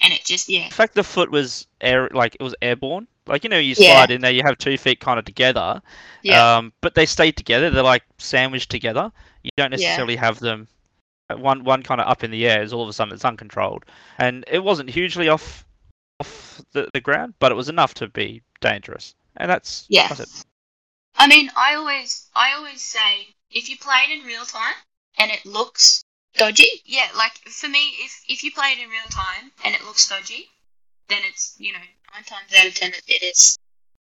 and 0.00 0.12
it 0.12 0.24
just 0.24 0.48
yeah, 0.48 0.68
The 0.68 0.74
fact 0.74 0.94
the 0.94 1.04
foot 1.04 1.30
was 1.30 1.66
air 1.80 2.08
like 2.12 2.36
it 2.40 2.42
was 2.42 2.54
airborne. 2.62 3.06
Like 3.26 3.44
you 3.44 3.50
know, 3.50 3.58
you 3.58 3.74
Yeah. 3.74 3.92
slide 3.92 4.10
in 4.10 4.20
there, 4.22 4.32
you 4.32 4.42
have 4.42 4.58
two 4.58 4.76
feet 4.78 5.00
kind 5.00 5.18
of 5.18 5.24
together. 5.24 5.82
yeah, 6.22 6.56
Um, 6.56 6.72
but 6.80 6.94
they 6.94 7.06
stay 7.06 7.30
together. 7.30 7.70
They're 7.70 7.82
like 7.82 8.04
sandwiched 8.18 8.70
together. 8.70 9.12
You 9.42 9.50
don't 9.56 9.70
Yeah. 9.70 9.76
necessarily 9.76 10.16
have 10.16 10.40
them 10.40 10.68
uh, 11.30 11.36
one 11.36 11.64
one 11.64 11.82
kind 11.82 12.00
of 12.00 12.08
up 12.08 12.24
in 12.24 12.30
the 12.30 12.46
air. 12.48 12.62
Is 12.62 12.72
all 12.72 12.82
of 12.82 12.88
a 12.88 12.92
sudden 12.92 13.14
it's 13.14 13.24
uncontrolled, 13.24 13.84
and 14.18 14.44
it 14.48 14.64
wasn't 14.64 14.90
hugely 14.90 15.28
off 15.28 15.64
off 16.20 16.62
the, 16.72 16.88
the 16.92 17.00
ground, 17.00 17.34
but 17.38 17.52
it 17.52 17.56
was 17.56 17.68
enough 17.68 17.94
to 17.94 18.08
be 18.08 18.42
dangerous. 18.60 19.14
And 19.36 19.50
that's 19.50 19.86
Yeah. 19.88 20.08
that's 20.08 20.20
it. 20.20 20.28
I 21.16 21.26
mean, 21.26 21.50
I 21.56 21.74
always, 21.74 22.28
I 22.34 22.54
always 22.54 22.82
say, 22.82 23.34
if 23.50 23.68
you 23.68 23.76
play 23.76 24.04
it 24.08 24.18
in 24.18 24.24
real 24.26 24.44
time 24.44 24.74
and 25.18 25.30
it 25.30 25.44
looks 25.44 26.02
dodgy, 26.34 26.82
yeah, 26.84 27.08
like 27.16 27.32
for 27.48 27.68
me, 27.68 27.94
if 28.00 28.24
if 28.28 28.44
you 28.44 28.52
play 28.52 28.72
it 28.72 28.78
in 28.78 28.88
real 28.88 29.08
time 29.10 29.52
and 29.64 29.74
it 29.74 29.84
looks 29.84 30.08
dodgy, 30.08 30.48
then 31.08 31.20
it's 31.28 31.54
you 31.58 31.72
know 31.72 31.78
nine 31.78 32.24
times 32.24 32.52
out 32.58 32.66
of 32.66 32.74
ten 32.74 32.92
it, 33.08 33.22
is, 33.22 33.58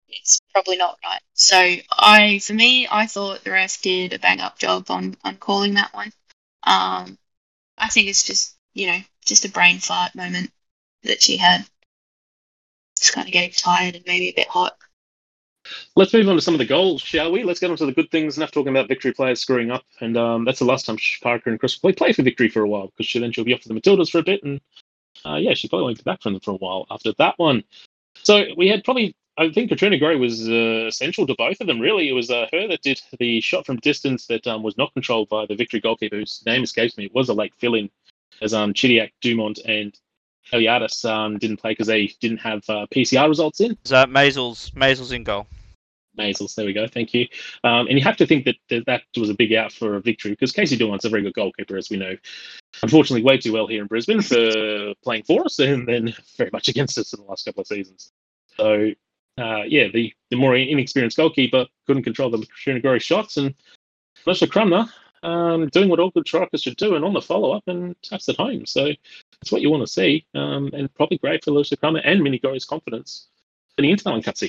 it's 0.09 0.41
probably 0.53 0.77
not 0.77 0.99
right. 1.05 1.21
So 1.35 1.77
I, 1.91 2.41
for 2.41 2.55
me, 2.55 2.89
I 2.91 3.07
thought 3.07 3.45
the 3.45 3.53
ref 3.53 3.81
did 3.83 4.13
a 4.13 4.19
bang 4.19 4.41
up 4.41 4.59
job 4.59 4.91
on 4.91 5.17
on 5.25 5.37
calling 5.37 5.75
that 5.75 5.95
one. 5.95 6.13
Um, 6.65 7.19
I 7.77 7.89
think 7.89 8.09
it's 8.09 8.23
just 8.23 8.57
you 8.75 8.89
know 8.89 8.99
just 9.25 9.45
a 9.45 9.51
brain 9.51 9.79
fart 9.79 10.15
moment 10.15 10.51
that 11.05 11.23
she 11.23 11.37
had. 11.37 11.65
Just 12.99 13.13
kind 13.13 13.29
of 13.29 13.33
getting 13.33 13.53
tired 13.53 13.95
and 13.95 14.05
maybe 14.07 14.29
a 14.29 14.35
bit 14.35 14.49
hot. 14.49 14.77
Let's 15.97 16.13
move 16.13 16.29
on 16.29 16.37
to 16.37 16.43
some 16.43 16.55
of 16.55 16.59
the 16.59 16.67
goals, 16.67 17.01
shall 17.01 17.33
we? 17.33 17.45
Let's 17.45 17.61
get 17.61 17.71
on 17.71 17.77
to 17.77 17.87
the 17.87 17.93
good 17.93 18.11
things. 18.11 18.37
Enough 18.37 18.53
talking 18.53 18.71
about 18.71 18.89
victory 18.89 19.13
players 19.13 19.41
screwing 19.41 19.71
up, 19.71 19.85
and 20.01 20.17
um, 20.17 20.45
that's 20.45 20.59
the 20.59 20.65
last 20.65 20.87
time 20.87 20.97
Parker 21.23 21.51
and 21.51 21.59
Chris 21.59 21.83
will 21.83 21.93
play, 21.93 21.93
play 21.93 22.13
for 22.13 22.23
victory 22.23 22.49
for 22.49 22.63
a 22.63 22.69
while 22.69 22.89
because 22.89 23.07
she, 23.07 23.19
then 23.19 23.33
she'll 23.33 23.45
be 23.45 23.55
off 23.55 23.61
to 23.61 23.69
the 23.69 23.75
Matildas 23.75 24.11
for 24.11 24.19
a 24.19 24.23
bit, 24.23 24.43
and 24.43 24.61
uh, 25.25 25.37
yeah, 25.37 25.55
she 25.55 25.69
probably 25.69 25.85
won't 25.85 25.99
be 25.99 26.03
back 26.03 26.23
from 26.23 26.35
them 26.35 26.41
for 26.41 26.53
a 26.53 26.57
while 26.57 26.87
after 26.91 27.13
that 27.19 27.39
one. 27.39 27.65
So 28.23 28.45
we 28.57 28.69
had 28.69 28.85
probably, 28.85 29.15
I 29.37 29.51
think 29.51 29.69
Katrina 29.69 29.99
Gorry 29.99 30.19
was 30.19 30.49
uh, 30.49 30.87
essential 30.87 31.27
to 31.27 31.35
both 31.37 31.61
of 31.61 31.67
them. 31.67 31.81
Really, 31.81 32.09
it 32.09 32.13
was 32.13 32.31
uh, 32.31 32.47
her 32.53 32.69
that 32.69 32.83
did 32.83 33.01
the 33.19 33.41
shot 33.41 33.67
from 33.67 33.77
distance 33.77 34.27
that 34.27 34.47
um, 34.47 34.63
was 34.63 34.77
not 34.77 34.93
controlled 34.93 35.29
by 35.29 35.47
the 35.47 35.55
victory 35.55 35.81
goalkeeper, 35.81 36.17
whose 36.17 36.43
name 36.47 36.63
escapes 36.63 36.97
me. 36.97 37.07
It 37.07 37.15
was 37.15 37.29
a 37.29 37.35
late 37.35 37.55
fill-in, 37.59 37.91
as 38.41 38.55
um, 38.55 38.73
Chidiac, 38.73 39.11
Dumont, 39.21 39.59
and 39.65 39.99
Eliadis 40.53 41.05
um, 41.09 41.39
didn't 41.39 41.59
play 41.59 41.73
because 41.73 41.87
they 41.87 42.07
didn't 42.21 42.39
have 42.39 42.63
uh, 42.69 42.87
PCR 42.87 43.29
results 43.29 43.61
in. 43.61 43.77
So 43.85 44.05
Maisels 44.07 44.71
Maisels 44.73 45.13
in 45.13 45.25
goal. 45.25 45.47
Maisels. 46.19 46.55
There 46.55 46.67
we 46.67 46.73
go. 46.73 46.87
Thank 46.87 47.15
you. 47.15 47.27
Um, 47.65 47.87
and 47.87 47.99
you 47.99 48.05
have 48.05 48.17
to 48.19 48.27
think 48.27 48.45
that 48.45 48.85
that, 48.87 49.03
was 49.17 49.31
a 49.31 49.35
big 49.35 49.53
out 49.53 49.73
for 49.73 49.97
a 49.97 50.01
victory 50.01 50.33
because 50.33 50.53
Casey 50.53 50.77
Dumont's 50.77 51.05
a 51.05 51.09
very 51.09 51.23
good 51.23 51.35
goalkeeper, 51.35 51.77
as 51.77 51.91
we 51.91 51.97
know. 51.97 52.17
Unfortunately, 52.83 53.23
way 53.23 53.39
too 53.39 53.53
well 53.53 53.67
here 53.67 53.83
in 53.83 53.89
Brisbane 53.89 54.23
for 54.23 54.95
playing 55.03 55.25
for 55.25 55.45
us, 55.45 55.59
and 55.59 55.87
then 55.87 56.15
very 56.37 56.51
much 56.53 56.69
against 56.69 56.99
us 56.99 57.13
in 57.13 57.21
the 57.21 57.27
last 57.27 57.45
couple 57.45 57.63
of 57.63 57.67
seasons. 57.67 58.13
So, 58.57 58.91
uh, 59.39 59.63
yeah, 59.67 59.89
the, 59.93 60.13
the 60.31 60.37
more 60.37 60.57
inexperienced 60.57 61.17
goalkeeper 61.17 61.67
couldn't 61.87 62.03
control 62.03 62.31
the 62.31 62.81
Gorry 62.83 63.01
shots, 63.01 63.37
and 63.37 63.55
Melissa 64.27 64.47
Crummer 64.47 64.87
um, 65.23 65.69
doing 65.69 65.89
what 65.89 66.01
all 66.01 66.11
good 66.11 66.27
strikers 66.27 66.63
should 66.63 66.77
do, 66.77 66.95
and 66.95 67.05
on 67.05 67.13
the 67.13 67.23
follow 67.23 67.53
up 67.53 67.65
and 67.67 68.01
taps 68.03 68.29
it 68.29 68.37
home. 68.37 68.67
So 68.67 68.87
that's 68.87 69.53
what 69.53 69.63
you 69.63 69.71
want 69.71 69.83
to 69.83 69.93
see, 69.93 70.27
um, 70.35 70.71
and 70.73 70.93
probably 70.95 71.19
great 71.19 71.45
for 71.45 71.51
Melissa 71.51 71.77
Crummer 71.77 72.01
and 72.01 72.23
Minnie 72.23 72.39
Gorry's 72.39 72.65
confidence. 72.65 73.29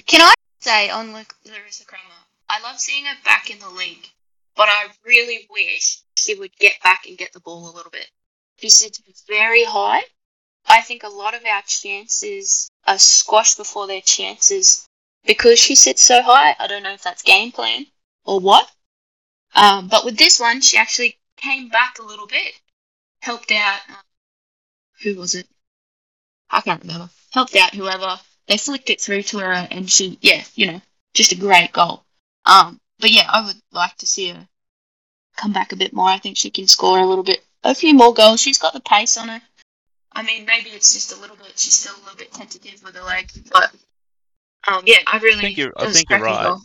Can 0.02 0.22
I 0.22 0.34
say 0.60 0.90
on 0.90 1.14
Lu- 1.14 1.24
Larissa 1.46 1.86
Crummer, 1.86 2.04
I 2.50 2.62
love 2.62 2.80
seeing 2.80 3.06
her 3.06 3.16
back 3.24 3.50
in 3.50 3.60
the 3.60 3.70
league, 3.70 4.10
but 4.56 4.68
I 4.70 4.88
really 5.06 5.48
wish 5.50 6.02
she 6.16 6.36
would 6.36 6.56
get 6.58 6.82
back 6.84 7.06
and 7.06 7.18
get 7.18 7.34
the 7.34 7.40
ball 7.40 7.70
a 7.70 7.76
little 7.76 7.92
bit. 7.92 8.10
She 8.58 8.70
sits 8.70 9.02
very 9.28 9.64
high. 9.64 10.04
I 10.68 10.82
think 10.82 11.04
a 11.04 11.10
lot 11.10 11.34
of 11.34 11.46
our 11.46 11.62
chances 11.66 12.70
are 12.86 13.00
squashed 13.00 13.58
before 13.58 13.88
their 13.88 14.02
chances 14.02 14.86
because 15.26 15.60
she 15.60 15.76
sits 15.76 16.02
so 16.02 16.22
high. 16.22 16.56
I 16.60 16.68
don't 16.68 16.84
know 16.84 16.94
if 16.94 17.04
that's 17.04 17.24
game 17.24 17.52
plan 17.52 17.86
or 18.26 18.40
what. 18.40 18.70
Um, 19.56 19.88
but 19.88 20.06
with 20.06 20.18
this 20.18 20.40
one, 20.40 20.62
she 20.62 20.78
actually 20.78 21.18
came 21.38 21.70
back 21.70 22.00
a 22.00 22.04
little 22.04 22.28
bit, 22.28 22.54
helped 23.22 23.52
out. 23.52 23.80
Uh, 23.90 24.02
who 25.04 25.16
was 25.16 25.36
it? 25.36 25.48
I 26.50 26.62
can't 26.62 26.82
remember. 26.82 27.10
Helped 27.32 27.56
out 27.56 27.74
whoever 27.74 28.20
they 28.50 28.58
flicked 28.58 28.90
it 28.90 29.00
through 29.00 29.22
to 29.24 29.40
her 29.40 29.52
and 29.72 29.90
she 29.90 30.18
yeah 30.22 30.44
you 30.56 30.68
know 30.72 30.82
just 31.14 31.32
a 31.32 31.36
great 31.38 31.72
goal 31.72 32.04
um 32.46 32.78
but 33.00 33.10
yeah 33.12 33.26
i 33.32 33.46
would 33.46 33.56
like 33.72 33.96
to 33.96 34.06
see 34.06 34.30
her 34.30 34.48
come 35.38 35.54
back 35.54 35.72
a 35.72 35.78
bit 35.78 35.94
more 35.94 36.10
i 36.10 36.18
think 36.18 36.36
she 36.36 36.50
can 36.50 36.68
score 36.68 37.00
a 37.00 37.06
little 37.06 37.24
bit 37.24 37.40
a 37.64 37.74
few 37.74 37.94
more 37.94 38.14
goals 38.14 38.42
she's 38.42 38.58
got 38.58 38.74
the 38.74 38.80
pace 38.82 39.16
on 39.18 39.30
her 39.30 39.42
i 40.14 40.22
mean 40.24 40.46
maybe 40.46 40.70
it's 40.72 40.94
just 40.94 41.16
a 41.16 41.22
little 41.22 41.38
bit 41.38 41.54
she's 41.58 41.76
still 41.76 41.96
a 41.96 42.02
little 42.04 42.18
bit 42.18 42.32
tentative 42.34 42.82
with 42.84 42.96
her 42.96 43.04
leg 43.06 43.32
but 43.54 43.72
um 44.68 44.84
yeah 44.86 44.98
i 45.08 45.18
really 45.20 45.40
think 45.40 45.58
you're- 45.58 45.72
I 45.78 45.84
it 45.84 45.88
was 45.88 45.96
a 45.96 45.98
think 46.00 46.10
you're 46.10 46.20
right. 46.20 46.44
goal. 46.44 46.62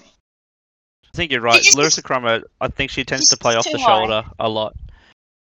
I 1.07 1.17
think 1.17 1.31
you're 1.31 1.43
right. 1.43 1.63
Larissa 1.77 2.03
Crummer, 2.03 2.43
I 2.61 2.67
think 2.67 2.91
she 2.91 3.05
tends 3.05 3.29
to 3.29 3.37
play 3.37 3.55
off 3.55 3.63
the 3.71 3.79
high. 3.79 3.85
shoulder 3.87 4.25
a 4.41 4.49
lot. 4.49 4.75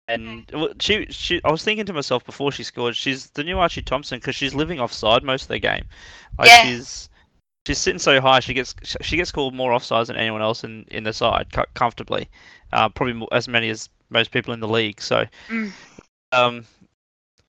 And 0.08 0.50
well, 0.54 0.70
she, 0.80 1.06
she, 1.10 1.42
I 1.44 1.52
was 1.52 1.64
thinking 1.64 1.86
to 1.86 1.94
myself 1.94 2.26
before 2.26 2.52
she 2.52 2.64
scored, 2.64 2.96
she's 2.96 3.28
the 3.32 3.44
new 3.44 3.60
Archie 3.60 3.82
Thompson 3.82 4.20
because 4.20 4.36
she's 4.36 4.54
living 4.54 4.80
offside 4.80 5.24
most 5.24 5.44
of 5.44 5.48
the 5.50 5.60
game. 5.60 5.86
Like 6.38 6.48
Yeah. 6.48 6.62
she's, 6.62 7.10
she's 7.65 7.78
sitting 7.78 8.00
so 8.00 8.19
high, 8.19 8.42
she 8.42 8.54
gets, 8.54 8.75
she 9.02 9.15
gets 9.15 9.32
called 9.32 9.54
more 9.54 9.71
offsides 9.71 10.08
than 10.08 10.17
anyone 10.17 10.42
else 10.42 10.63
in, 10.63 10.86
in 10.90 11.04
the 11.04 11.13
side 11.13 11.48
comfortably. 11.73 12.30
Uh, 12.73 12.90
probably 12.90 13.13
more, 13.13 13.30
as 13.32 13.48
many 13.48 13.69
as 13.69 13.90
most 14.10 14.32
people 14.32 14.54
in 14.54 14.60
the 14.60 14.67
league. 14.67 15.02
So, 15.02 15.25
Mm. 15.50 15.71
um, 16.34 16.65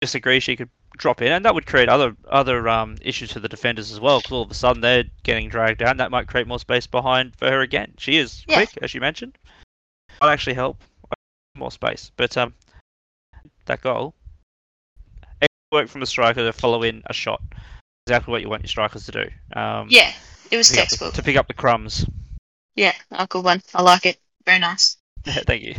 disagree 0.00 0.40
she 0.40 0.56
could 0.56 0.70
drop 0.98 1.22
in, 1.22 1.32
and 1.32 1.44
that 1.44 1.54
would 1.54 1.66
create 1.66 1.88
other 1.88 2.14
other 2.28 2.68
um, 2.68 2.96
issues 3.00 3.32
for 3.32 3.40
the 3.40 3.48
defenders 3.48 3.90
as 3.90 3.98
well. 4.00 4.18
Because 4.18 4.32
all 4.32 4.42
of 4.42 4.50
a 4.50 4.54
sudden 4.54 4.82
they're 4.82 5.04
getting 5.22 5.48
dragged 5.48 5.78
down. 5.78 5.96
That 5.96 6.10
might 6.10 6.26
create 6.28 6.46
more 6.46 6.58
space 6.58 6.86
behind 6.86 7.34
for 7.36 7.50
her 7.50 7.60
again. 7.60 7.94
She 7.98 8.18
is 8.18 8.44
Yeah. 8.46 8.56
quick, 8.56 8.78
as 8.82 8.94
you 8.94 9.00
mentioned. 9.00 9.38
Might 10.20 10.32
actually 10.32 10.54
help 10.54 10.82
more 11.54 11.70
space. 11.70 12.10
But 12.16 12.36
um, 12.36 12.54
that 13.66 13.80
goal, 13.82 14.14
work 15.70 15.88
from 15.88 16.00
the 16.00 16.06
striker 16.06 16.42
to 16.42 16.52
follow 16.52 16.82
in 16.82 17.02
a 17.06 17.12
shot. 17.14 17.42
Exactly 18.06 18.30
what 18.32 18.42
you 18.42 18.48
want 18.48 18.62
your 18.62 18.68
strikers 18.68 19.06
to 19.06 19.12
do. 19.12 19.58
Um, 19.58 19.86
yeah 19.90 20.12
it 20.50 20.56
was 20.56 20.68
to 20.68 20.74
pick 20.74 20.82
up 20.82 20.88
the- 20.88 20.96
textbook 20.96 21.14
to 21.14 21.22
pick 21.22 21.36
up 21.36 21.48
the 21.48 21.54
crumbs. 21.54 22.04
yeah 22.74 22.92
a 23.10 23.26
good 23.26 23.42
one 23.42 23.62
i 23.74 23.80
like 23.80 24.04
it 24.04 24.18
very 24.44 24.58
nice 24.58 24.98
Thank 25.24 25.62
you. 25.62 25.74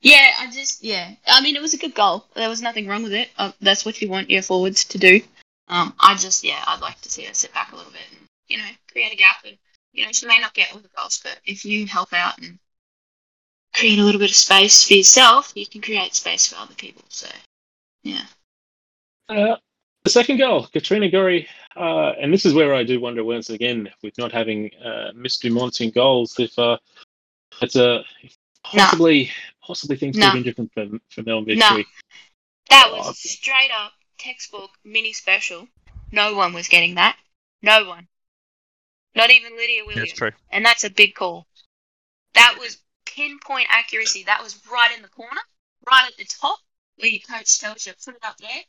yeah, 0.00 0.30
I 0.40 0.50
just 0.50 0.82
yeah. 0.82 1.12
I 1.28 1.40
mean, 1.42 1.54
it 1.54 1.62
was 1.62 1.74
a 1.74 1.78
good 1.78 1.94
goal. 1.94 2.26
There 2.34 2.48
was 2.48 2.60
nothing 2.60 2.88
wrong 2.88 3.04
with 3.04 3.12
it. 3.12 3.28
Uh, 3.38 3.52
that's 3.60 3.84
what 3.84 4.02
you 4.02 4.08
want 4.08 4.30
your 4.30 4.42
forwards 4.42 4.84
to 4.86 4.98
do. 4.98 5.20
Um, 5.68 5.94
I 6.00 6.16
just 6.16 6.42
yeah, 6.42 6.60
I'd 6.66 6.80
like 6.80 7.00
to 7.02 7.10
see 7.10 7.22
her 7.24 7.34
sit 7.34 7.54
back 7.54 7.70
a 7.72 7.76
little 7.76 7.92
bit 7.92 8.02
and 8.10 8.26
you 8.48 8.58
know 8.58 8.64
create 8.90 9.12
a 9.12 9.16
gap. 9.16 9.36
And 9.46 9.56
you 9.92 10.04
know, 10.04 10.10
she 10.12 10.26
may 10.26 10.40
not 10.40 10.54
get 10.54 10.72
all 10.72 10.80
the 10.80 10.90
goals, 10.96 11.20
but 11.22 11.38
if 11.44 11.64
you 11.64 11.86
help 11.86 12.12
out 12.12 12.38
and 12.38 12.58
create 13.76 13.98
a 13.98 14.02
little 14.02 14.18
bit 14.20 14.30
of 14.30 14.36
space 14.36 14.86
for 14.86 14.94
yourself, 14.94 15.52
you 15.54 15.66
can 15.66 15.80
create 15.80 16.14
space 16.14 16.46
for 16.46 16.56
other 16.56 16.74
people. 16.74 17.02
So 17.08 17.28
yeah, 18.02 18.24
Uh, 19.28 19.56
The 20.04 20.10
second 20.10 20.38
goal, 20.38 20.66
Katrina 20.68 21.08
Gorry, 21.10 21.48
uh, 21.76 22.12
and 22.20 22.32
this 22.32 22.46
is 22.46 22.54
where 22.54 22.74
I 22.74 22.84
do 22.84 23.00
wonder 23.00 23.24
once 23.24 23.50
again 23.50 23.90
with 24.02 24.16
not 24.18 24.32
having 24.32 24.70
uh, 24.76 25.10
Miss 25.14 25.38
Dumont 25.38 25.80
in 25.80 25.90
goals 25.90 26.38
if 26.38 26.56
uh, 26.58 26.78
it's 27.60 27.76
a 27.76 28.04
possibly 28.64 29.30
possibly 29.60 29.96
things 29.96 30.14
could 30.16 30.20
No. 30.20 30.26
have 30.26 30.34
been 30.34 30.42
different 30.44 30.72
for 30.72 30.86
for 31.10 31.22
Melbourne 31.22 31.58
No. 31.58 31.76
Victory. 31.76 31.86
That 32.70 32.88
Oh. 32.90 32.98
was 32.98 33.18
straight 33.18 33.70
up 33.72 33.92
textbook 34.18 34.70
mini 34.84 35.12
special. 35.12 35.68
No 36.12 36.34
one 36.34 36.52
was 36.52 36.68
getting 36.68 36.94
that. 36.94 37.18
No 37.62 37.88
one. 37.88 38.06
Not 39.14 39.30
even 39.30 39.56
Lydia 39.56 39.84
Williams. 39.84 40.10
That's 40.10 40.18
true. 40.18 40.30
And 40.50 40.64
that's 40.64 40.84
a 40.84 40.90
big 40.90 41.14
call. 41.14 41.46
That 42.34 42.56
was 42.60 42.78
pinpoint 43.16 43.66
accuracy. 43.70 44.24
That 44.24 44.42
was 44.42 44.60
right 44.70 44.94
in 44.94 45.02
the 45.02 45.08
corner, 45.08 45.40
right 45.90 46.06
at 46.06 46.16
the 46.16 46.24
top, 46.24 46.58
where 46.98 47.10
your 47.10 47.20
coach 47.28 47.58
tells 47.58 47.86
you 47.86 47.92
put 48.04 48.14
it 48.14 48.24
up 48.24 48.36
there. 48.38 48.62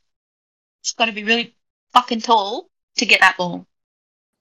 She's 0.82 0.94
got 0.94 1.06
to 1.06 1.12
be 1.12 1.24
really 1.24 1.56
fucking 1.94 2.22
tall 2.22 2.70
to 2.98 3.06
get 3.06 3.20
that 3.20 3.38
ball. 3.38 3.68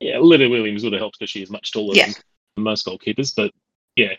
Yeah, 0.01 0.19
Lydia 0.19 0.49
Williams 0.49 0.85
would 0.85 0.93
have 0.93 1.01
helped 1.01 1.19
because 1.19 1.31
she 1.31 1.43
is 1.43 1.51
much 1.51 1.73
taller 1.73 1.95
Yeah. 1.95 2.07
than 2.07 2.65
most 2.65 2.87
goalkeepers, 2.87 3.35
but 3.35 3.53
yeah. 3.97 4.13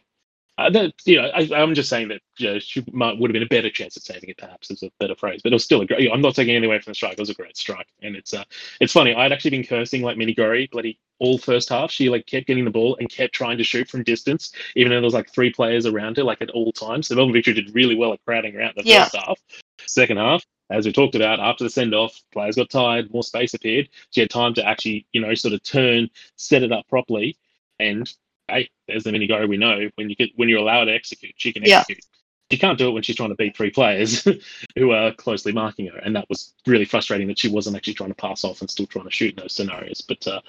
Uh, 0.57 0.71
that, 0.71 0.93
you 1.05 1.21
know, 1.21 1.27
I, 1.27 1.47
I'm 1.55 1.75
just 1.75 1.89
saying 1.89 2.07
that 2.07 2.21
you 2.37 2.53
know, 2.53 2.59
she 2.59 2.83
might, 2.91 3.17
would 3.19 3.29
have 3.29 3.33
been 3.33 3.43
a 3.43 3.47
better 3.47 3.69
chance 3.69 3.95
at 3.95 4.03
saving 4.03 4.29
it. 4.29 4.37
Perhaps 4.37 4.71
is 4.71 4.81
a 4.81 4.89
better 4.99 5.15
phrase, 5.15 5.41
but 5.43 5.51
it 5.51 5.55
was 5.55 5.63
still 5.63 5.81
a 5.81 5.85
great. 5.85 6.11
I'm 6.11 6.21
not 6.21 6.33
taking 6.35 6.55
anything 6.55 6.69
away 6.69 6.79
from 6.79 6.91
the 6.91 6.95
strike. 6.95 7.13
It 7.13 7.19
was 7.19 7.29
a 7.29 7.35
great 7.35 7.55
strike, 7.55 7.87
and 8.01 8.15
it's 8.15 8.33
uh, 8.33 8.43
it's 8.81 8.93
funny. 8.93 9.13
I'd 9.13 9.31
actually 9.31 9.51
been 9.51 9.63
cursing 9.63 10.01
like 10.01 10.17
Minnie 10.17 10.33
Gorry 10.33 10.67
bloody 10.71 10.99
all 11.19 11.37
first 11.37 11.69
half. 11.69 11.91
She 11.91 12.09
like 12.09 12.25
kept 12.25 12.47
getting 12.47 12.65
the 12.65 12.71
ball 12.71 12.97
and 12.99 13.09
kept 13.09 13.33
trying 13.33 13.57
to 13.59 13.63
shoot 13.63 13.87
from 13.87 14.03
distance, 14.03 14.51
even 14.75 14.89
though 14.89 14.95
there 14.95 15.03
was 15.03 15.13
like 15.13 15.31
three 15.31 15.51
players 15.51 15.85
around 15.85 16.17
her, 16.17 16.23
like 16.23 16.41
at 16.41 16.49
all 16.51 16.71
times. 16.71 17.07
So 17.07 17.15
Melbourne 17.15 17.33
Victory 17.33 17.53
did 17.53 17.75
really 17.75 17.95
well 17.95 18.13
at 18.13 18.23
crowding 18.25 18.55
around 18.55 18.73
the 18.77 18.83
Yeah. 18.85 19.03
first 19.03 19.15
half. 19.15 19.39
Second 19.85 20.17
half, 20.17 20.43
as 20.69 20.85
we 20.85 20.91
talked 20.91 21.15
about, 21.15 21.39
after 21.39 21.63
the 21.63 21.69
send 21.69 21.93
off, 21.93 22.19
players 22.31 22.55
got 22.55 22.69
tired, 22.69 23.11
more 23.13 23.23
space 23.23 23.53
appeared. 23.53 23.89
She 24.11 24.21
had 24.21 24.29
time 24.29 24.53
to 24.55 24.65
actually, 24.65 25.05
you 25.13 25.21
know, 25.21 25.33
sort 25.33 25.53
of 25.53 25.63
turn, 25.63 26.09
set 26.35 26.63
it 26.63 26.71
up 26.71 26.87
properly, 26.87 27.37
and 27.79 28.11
hey, 28.47 28.69
there's 28.87 29.03
the 29.03 29.11
mini 29.11 29.27
go 29.27 29.45
we 29.45 29.57
know. 29.57 29.89
When 29.95 30.09
you 30.09 30.15
get 30.15 30.29
when 30.35 30.49
you're 30.49 30.59
allowed 30.59 30.85
to 30.85 30.93
execute, 30.93 31.33
she 31.37 31.53
can 31.53 31.63
Yeah. 31.63 31.79
execute. 31.79 32.03
She 32.49 32.57
can't 32.57 32.77
do 32.77 32.87
it 32.87 32.91
when 32.91 33.03
she's 33.03 33.17
trying 33.17 33.29
to 33.29 33.35
beat 33.35 33.57
three 33.57 33.71
players 33.71 34.25
who 34.77 34.91
are 34.91 35.11
closely 35.13 35.51
marking 35.51 35.87
her, 35.87 35.97
and 35.97 36.15
that 36.15 36.29
was 36.29 36.53
really 36.65 36.85
frustrating 36.85 37.27
that 37.27 37.37
she 37.39 37.49
wasn't 37.49 37.75
actually 37.75 37.95
trying 37.95 38.09
to 38.09 38.15
pass 38.15 38.43
off 38.45 38.61
and 38.61 38.69
still 38.71 38.85
trying 38.87 39.05
to 39.05 39.11
shoot 39.11 39.31
in 39.37 39.41
those 39.43 39.53
scenarios. 39.53 40.01
But 40.01 40.25
uh, 40.27 40.41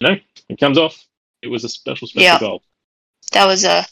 no, 0.00 0.16
it 0.48 0.58
comes 0.58 0.78
off. 0.78 1.04
It 1.42 1.48
was 1.48 1.64
a 1.64 1.68
special, 1.68 2.08
special 2.08 2.22
Yeah. 2.22 2.38
goal. 2.38 2.62
That 3.32 3.46
was 3.46 3.64
a 3.64 3.86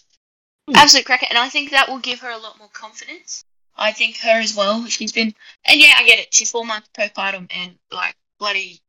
Hmm. 0.66 0.76
absolute 0.76 1.04
cracker, 1.04 1.26
and 1.28 1.36
I 1.36 1.50
think 1.50 1.70
that 1.72 1.88
will 1.90 1.98
give 1.98 2.20
her 2.20 2.30
a 2.30 2.38
lot 2.38 2.58
more 2.58 2.70
confidence. 2.72 3.44
I 3.76 3.92
think 3.92 4.16
her 4.18 4.40
as 4.40 4.54
well. 4.56 4.86
She's 4.86 5.12
been, 5.12 5.34
and 5.66 5.78
yeah, 5.80 5.94
I 5.98 6.04
get 6.04 6.18
it. 6.20 6.32
She's 6.32 6.50
four 6.50 6.64
months 6.64 6.88
postpartum, 6.96 7.48
and 7.50 7.78
like 7.92 8.16
bloody, 8.38 8.80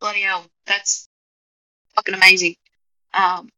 bloody 0.00 0.20
hell, 0.20 0.44
that's 0.66 1.08
fucking 1.94 2.14
amazing. 2.14 2.56
Um, 3.14 3.48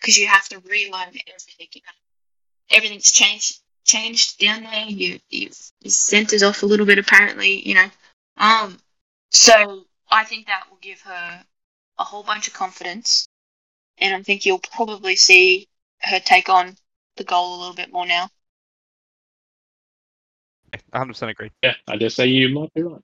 because 0.00 0.16
you 0.16 0.26
have 0.26 0.48
to 0.48 0.58
relearn 0.60 1.08
everything. 1.08 1.68
You 1.72 1.80
know? 1.84 2.76
Everything's 2.76 3.10
changed, 3.10 3.60
changed 3.84 4.38
down 4.38 4.62
there. 4.62 4.86
You, 4.86 5.18
you've 5.30 5.58
your 5.80 5.90
centers 5.90 6.42
off 6.42 6.62
a 6.62 6.66
little 6.66 6.86
bit 6.86 6.98
apparently. 6.98 7.66
You 7.66 7.74
know, 7.74 7.90
um, 8.36 8.78
so 9.30 9.84
I 10.10 10.24
think 10.24 10.46
that 10.46 10.64
will 10.70 10.78
give 10.80 11.00
her 11.02 11.44
a 11.98 12.04
whole 12.04 12.22
bunch 12.22 12.48
of 12.48 12.54
confidence, 12.54 13.28
and 13.98 14.14
I 14.14 14.22
think 14.22 14.44
you'll 14.44 14.58
probably 14.58 15.16
see 15.16 15.68
her 16.00 16.20
take 16.20 16.48
on 16.48 16.76
the 17.16 17.24
goal 17.24 17.56
a 17.56 17.58
little 17.58 17.74
bit 17.74 17.92
more 17.92 18.06
now. 18.06 18.28
100% 20.92 21.30
agree. 21.30 21.50
Yeah, 21.62 21.74
I 21.88 21.96
dare 21.96 22.10
say 22.10 22.26
you 22.26 22.48
might 22.50 22.72
be 22.74 22.82
right. 22.82 23.00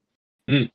Mm. 0.51 0.70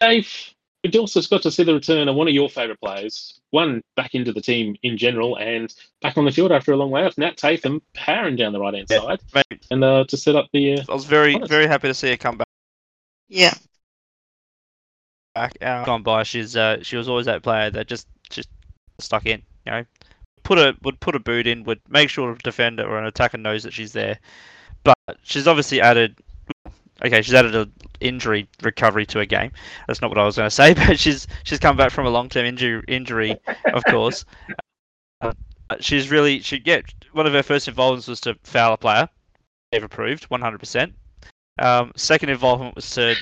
Dave, 0.00 0.54
we 0.84 0.98
also 0.98 1.20
got 1.22 1.42
to 1.42 1.50
see 1.50 1.64
the 1.64 1.74
return 1.74 2.08
of 2.08 2.14
one 2.14 2.28
of 2.28 2.34
your 2.34 2.48
favourite 2.48 2.80
players, 2.80 3.40
one 3.50 3.82
back 3.96 4.14
into 4.14 4.32
the 4.32 4.40
team 4.40 4.76
in 4.82 4.96
general, 4.96 5.36
and 5.36 5.74
back 6.02 6.16
on 6.16 6.24
the 6.24 6.30
field 6.30 6.52
after 6.52 6.72
a 6.72 6.76
long 6.76 6.90
way 6.90 7.04
off. 7.04 7.18
Nat 7.18 7.36
Tathem 7.36 7.80
powering 7.94 8.36
down 8.36 8.52
the 8.52 8.60
right 8.60 8.74
hand 8.74 8.86
Yeah. 8.88 9.00
side, 9.00 9.20
Mate, 9.34 9.66
and 9.70 9.82
uh, 9.82 10.04
to 10.08 10.16
set 10.16 10.36
up 10.36 10.46
the. 10.52 10.78
Uh, 10.78 10.84
I 10.88 10.94
was 10.94 11.04
very, 11.04 11.34
Honest. 11.34 11.50
very 11.50 11.66
happy 11.66 11.88
to 11.88 11.94
see 11.94 12.10
her 12.10 12.16
come 12.16 12.38
back. 12.38 12.48
Yeah. 13.28 13.54
back 15.34 15.56
uh, 15.60 15.84
gone 15.84 16.02
by. 16.02 16.22
She's 16.22 16.56
uh, 16.56 16.82
she 16.82 16.96
was 16.96 17.08
always 17.08 17.26
that 17.26 17.42
player 17.42 17.70
that 17.70 17.86
just 17.88 18.06
just 18.30 18.48
stuck 19.00 19.26
in. 19.26 19.42
You 19.66 19.72
know, 19.72 19.84
put 20.44 20.58
a 20.58 20.76
would 20.82 21.00
put 21.00 21.16
a 21.16 21.20
boot 21.20 21.46
in, 21.46 21.64
would 21.64 21.80
make 21.88 22.08
sure 22.08 22.30
a 22.32 22.38
defender 22.38 22.84
or 22.88 22.98
an 22.98 23.06
attacker 23.06 23.36
knows 23.38 23.64
that 23.64 23.72
she's 23.72 23.92
there. 23.92 24.18
But 24.84 24.96
she's 25.22 25.48
obviously 25.48 25.80
added. 25.80 26.16
Okay, 27.04 27.22
she's 27.22 27.34
added 27.34 27.54
a 27.54 27.68
injury 28.00 28.48
recovery 28.62 29.06
to 29.06 29.20
a 29.20 29.26
game. 29.26 29.52
That's 29.86 30.00
not 30.00 30.10
what 30.10 30.18
I 30.18 30.24
was 30.24 30.36
going 30.36 30.46
to 30.46 30.50
say, 30.50 30.74
but 30.74 30.98
she's 30.98 31.26
she's 31.44 31.58
come 31.58 31.76
back 31.76 31.92
from 31.92 32.06
a 32.06 32.10
long 32.10 32.28
term 32.28 32.46
injury 32.46 32.82
injury, 32.88 33.36
of 33.72 33.84
course. 33.84 34.24
Uh, 35.70 35.76
she's 35.80 36.10
really 36.10 36.40
she 36.40 36.58
get 36.58 36.82
one 37.12 37.26
of 37.26 37.34
her 37.34 37.42
first 37.42 37.68
involvements 37.68 38.08
was 38.08 38.22
to 38.22 38.34
foul 38.42 38.72
a 38.72 38.76
player. 38.78 39.06
They've 39.70 39.84
approved 39.84 40.26
100%. 40.30 40.92
Um, 41.58 41.92
second 41.94 42.30
involvement 42.30 42.74
was 42.74 42.88
to 42.92 43.14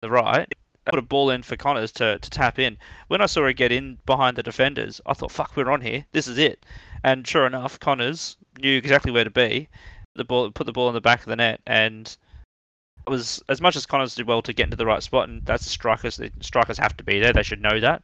the 0.00 0.10
right, 0.10 0.50
put 0.84 0.98
a 0.98 1.02
ball 1.02 1.30
in 1.30 1.42
for 1.42 1.56
Connors 1.56 1.92
to, 1.92 2.18
to 2.18 2.30
tap 2.30 2.58
in. 2.58 2.76
When 3.08 3.20
I 3.20 3.26
saw 3.26 3.42
her 3.42 3.52
get 3.52 3.72
in 3.72 3.98
behind 4.06 4.36
the 4.36 4.42
defenders, 4.42 5.00
I 5.06 5.14
thought, 5.14 5.32
fuck, 5.32 5.56
we're 5.56 5.70
on 5.70 5.80
here. 5.80 6.04
This 6.12 6.28
is 6.28 6.38
it. 6.38 6.64
And 7.04 7.26
sure 7.26 7.46
enough, 7.46 7.78
Connors 7.78 8.36
knew 8.58 8.76
exactly 8.76 9.12
where 9.12 9.24
to 9.24 9.30
be. 9.30 9.68
The 10.14 10.24
ball, 10.24 10.50
put 10.50 10.66
the 10.66 10.72
ball 10.72 10.88
in 10.88 10.94
the 10.94 11.00
back 11.00 11.20
of 11.20 11.26
the 11.26 11.36
net, 11.36 11.60
and 11.66 12.16
was 13.10 13.42
as 13.48 13.60
much 13.60 13.76
as 13.76 13.86
Connors 13.86 14.14
did 14.14 14.26
well 14.26 14.42
to 14.42 14.52
get 14.52 14.64
into 14.64 14.76
the 14.76 14.86
right 14.86 15.02
spot, 15.02 15.28
and 15.28 15.44
that's 15.44 15.64
the 15.64 15.70
strikers. 15.70 16.16
The 16.16 16.30
strikers 16.40 16.78
have 16.78 16.96
to 16.98 17.04
be 17.04 17.18
there. 17.20 17.32
They 17.32 17.42
should 17.42 17.62
know 17.62 17.80
that. 17.80 18.02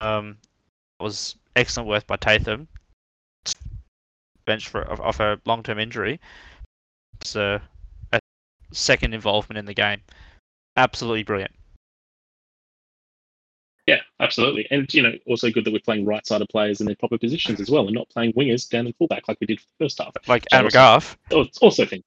Um, 0.00 0.36
it 1.00 1.02
was 1.02 1.36
excellent 1.56 1.88
work 1.88 2.06
by 2.06 2.16
Tathem. 2.16 2.66
Bench 4.44 4.68
for 4.68 4.88
off 5.02 5.20
a 5.20 5.40
long-term 5.44 5.78
injury. 5.78 6.20
It's 7.20 7.34
a, 7.34 7.60
a 8.12 8.20
second 8.72 9.14
involvement 9.14 9.58
in 9.58 9.64
the 9.64 9.74
game. 9.74 10.00
Absolutely 10.76 11.24
brilliant. 11.24 11.52
yeah, 13.86 14.00
absolutely, 14.20 14.66
and 14.70 14.92
you 14.92 15.02
know, 15.02 15.12
also 15.26 15.50
good 15.50 15.64
that 15.64 15.72
we're 15.72 15.78
playing 15.78 16.04
right-sided 16.04 16.48
players 16.48 16.80
in 16.80 16.86
their 16.86 16.96
proper 16.96 17.18
positions 17.18 17.60
as 17.60 17.70
well, 17.70 17.86
and 17.86 17.94
not 17.94 18.08
playing 18.08 18.32
wingers 18.34 18.68
down 18.68 18.86
in 18.86 18.92
fullback 18.94 19.28
like 19.28 19.38
we 19.40 19.46
did 19.46 19.60
for 19.60 19.66
the 19.78 19.84
first 19.84 19.98
half. 19.98 20.12
Like 20.28 20.44
So 20.50 20.56
Anna 20.56 20.64
also- 20.64 21.16
it's 21.30 21.58
also 21.58 21.84
isn't 21.84 22.04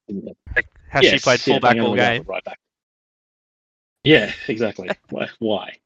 has 0.89 1.05
she 1.05 1.19
played 1.19 1.39
fullback 1.39 1.77
all 1.77 1.95
game? 1.95 2.23
Right 2.27 2.43
back. 2.43 2.59
Yeah, 4.03 4.31
exactly. 4.47 4.89
Why? 5.09 5.27
Why? 5.39 5.77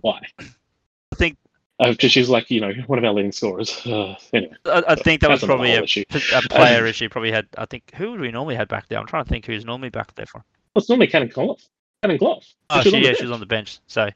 Why? 0.00 0.20
I 0.38 1.16
think 1.16 1.36
Uh, 1.80 1.90
because 1.90 2.12
she's 2.12 2.28
like, 2.28 2.50
you 2.50 2.60
know, 2.60 2.72
one 2.86 2.98
of 2.98 3.04
our 3.04 3.12
leading 3.12 3.32
scorers. 3.32 3.84
Uh, 3.86 4.16
anyway, 4.32 4.54
I, 4.64 4.82
I 4.88 4.94
think 4.94 5.20
that 5.20 5.30
was 5.30 5.42
probably 5.44 5.72
a, 5.74 5.82
a 5.82 6.42
player 6.50 6.86
issue. 6.86 7.08
Probably 7.08 7.32
had. 7.32 7.46
I 7.56 7.66
think 7.66 7.92
who 7.94 8.10
would 8.12 8.20
we 8.20 8.30
normally 8.30 8.56
had 8.56 8.68
back 8.68 8.88
there? 8.88 8.98
I'm 8.98 9.06
trying 9.06 9.24
to 9.24 9.28
think 9.28 9.44
who's 9.46 9.64
normally 9.64 9.90
back 9.90 10.14
there 10.14 10.26
for. 10.26 10.38
Well, 10.38 10.80
it's 10.80 10.88
normally 10.88 11.08
Cannon 11.08 11.28
Clough. 11.30 11.56
Cannon 12.02 12.18
Clough. 12.18 12.40
Oh, 12.70 12.82
She's 12.82 12.92
she, 12.92 12.98
yeah, 12.98 13.04
bench. 13.04 13.18
she 13.18 13.24
was 13.24 13.32
on 13.32 13.40
the 13.40 13.46
bench. 13.46 13.78
So 13.86 14.08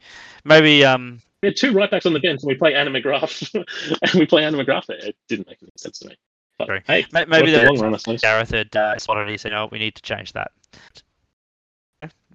maybe 0.44 0.84
um 0.84 1.20
We 1.42 1.48
had 1.48 1.56
two 1.56 1.72
right 1.72 1.90
backs 1.90 2.06
on 2.06 2.12
the 2.12 2.20
bench, 2.20 2.42
and 2.42 2.48
we 2.48 2.54
play 2.54 2.74
Anna 2.74 2.90
McGrath, 2.90 3.52
and 4.02 4.12
we 4.14 4.26
play 4.26 4.44
Anna 4.44 4.56
McGrath 4.58 4.86
there. 4.86 4.98
It 4.98 5.16
didn't 5.28 5.46
make 5.48 5.58
any 5.62 5.72
sense 5.76 5.98
to 6.00 6.08
me. 6.08 6.16
But 6.62 6.66
Sorry. 6.66 6.82
hey, 6.86 7.06
maybe 7.12 7.50
the 7.50 7.58
the 7.58 7.64
long 7.64 7.80
run, 7.80 7.94
I 7.94 7.96
suppose. 7.96 8.22
Garrath 8.22 8.52
had 8.52 8.76
uh, 8.76 8.96
spotted 8.98 9.28
it. 9.28 9.32
He 9.32 9.36
said, 9.36 9.50
"No, 9.50 9.68
we 9.70 9.78
need 9.78 9.96
to 9.96 10.02
change 10.02 10.32
that." 10.32 10.52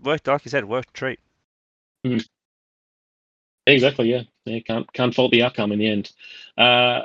Worked 0.03 0.27
like 0.27 0.43
you 0.43 0.51
said. 0.51 0.65
Worked 0.65 0.89
a 0.89 0.93
treat. 0.93 1.19
Exactly. 3.65 4.11
Yeah. 4.11 4.23
Yeah. 4.45 4.59
Can't 4.59 4.91
can't 4.91 5.15
fault 5.15 5.31
the 5.31 5.43
outcome 5.43 5.71
in 5.71 5.79
the 5.79 5.87
end. 5.87 6.11
Uh, 6.57 7.03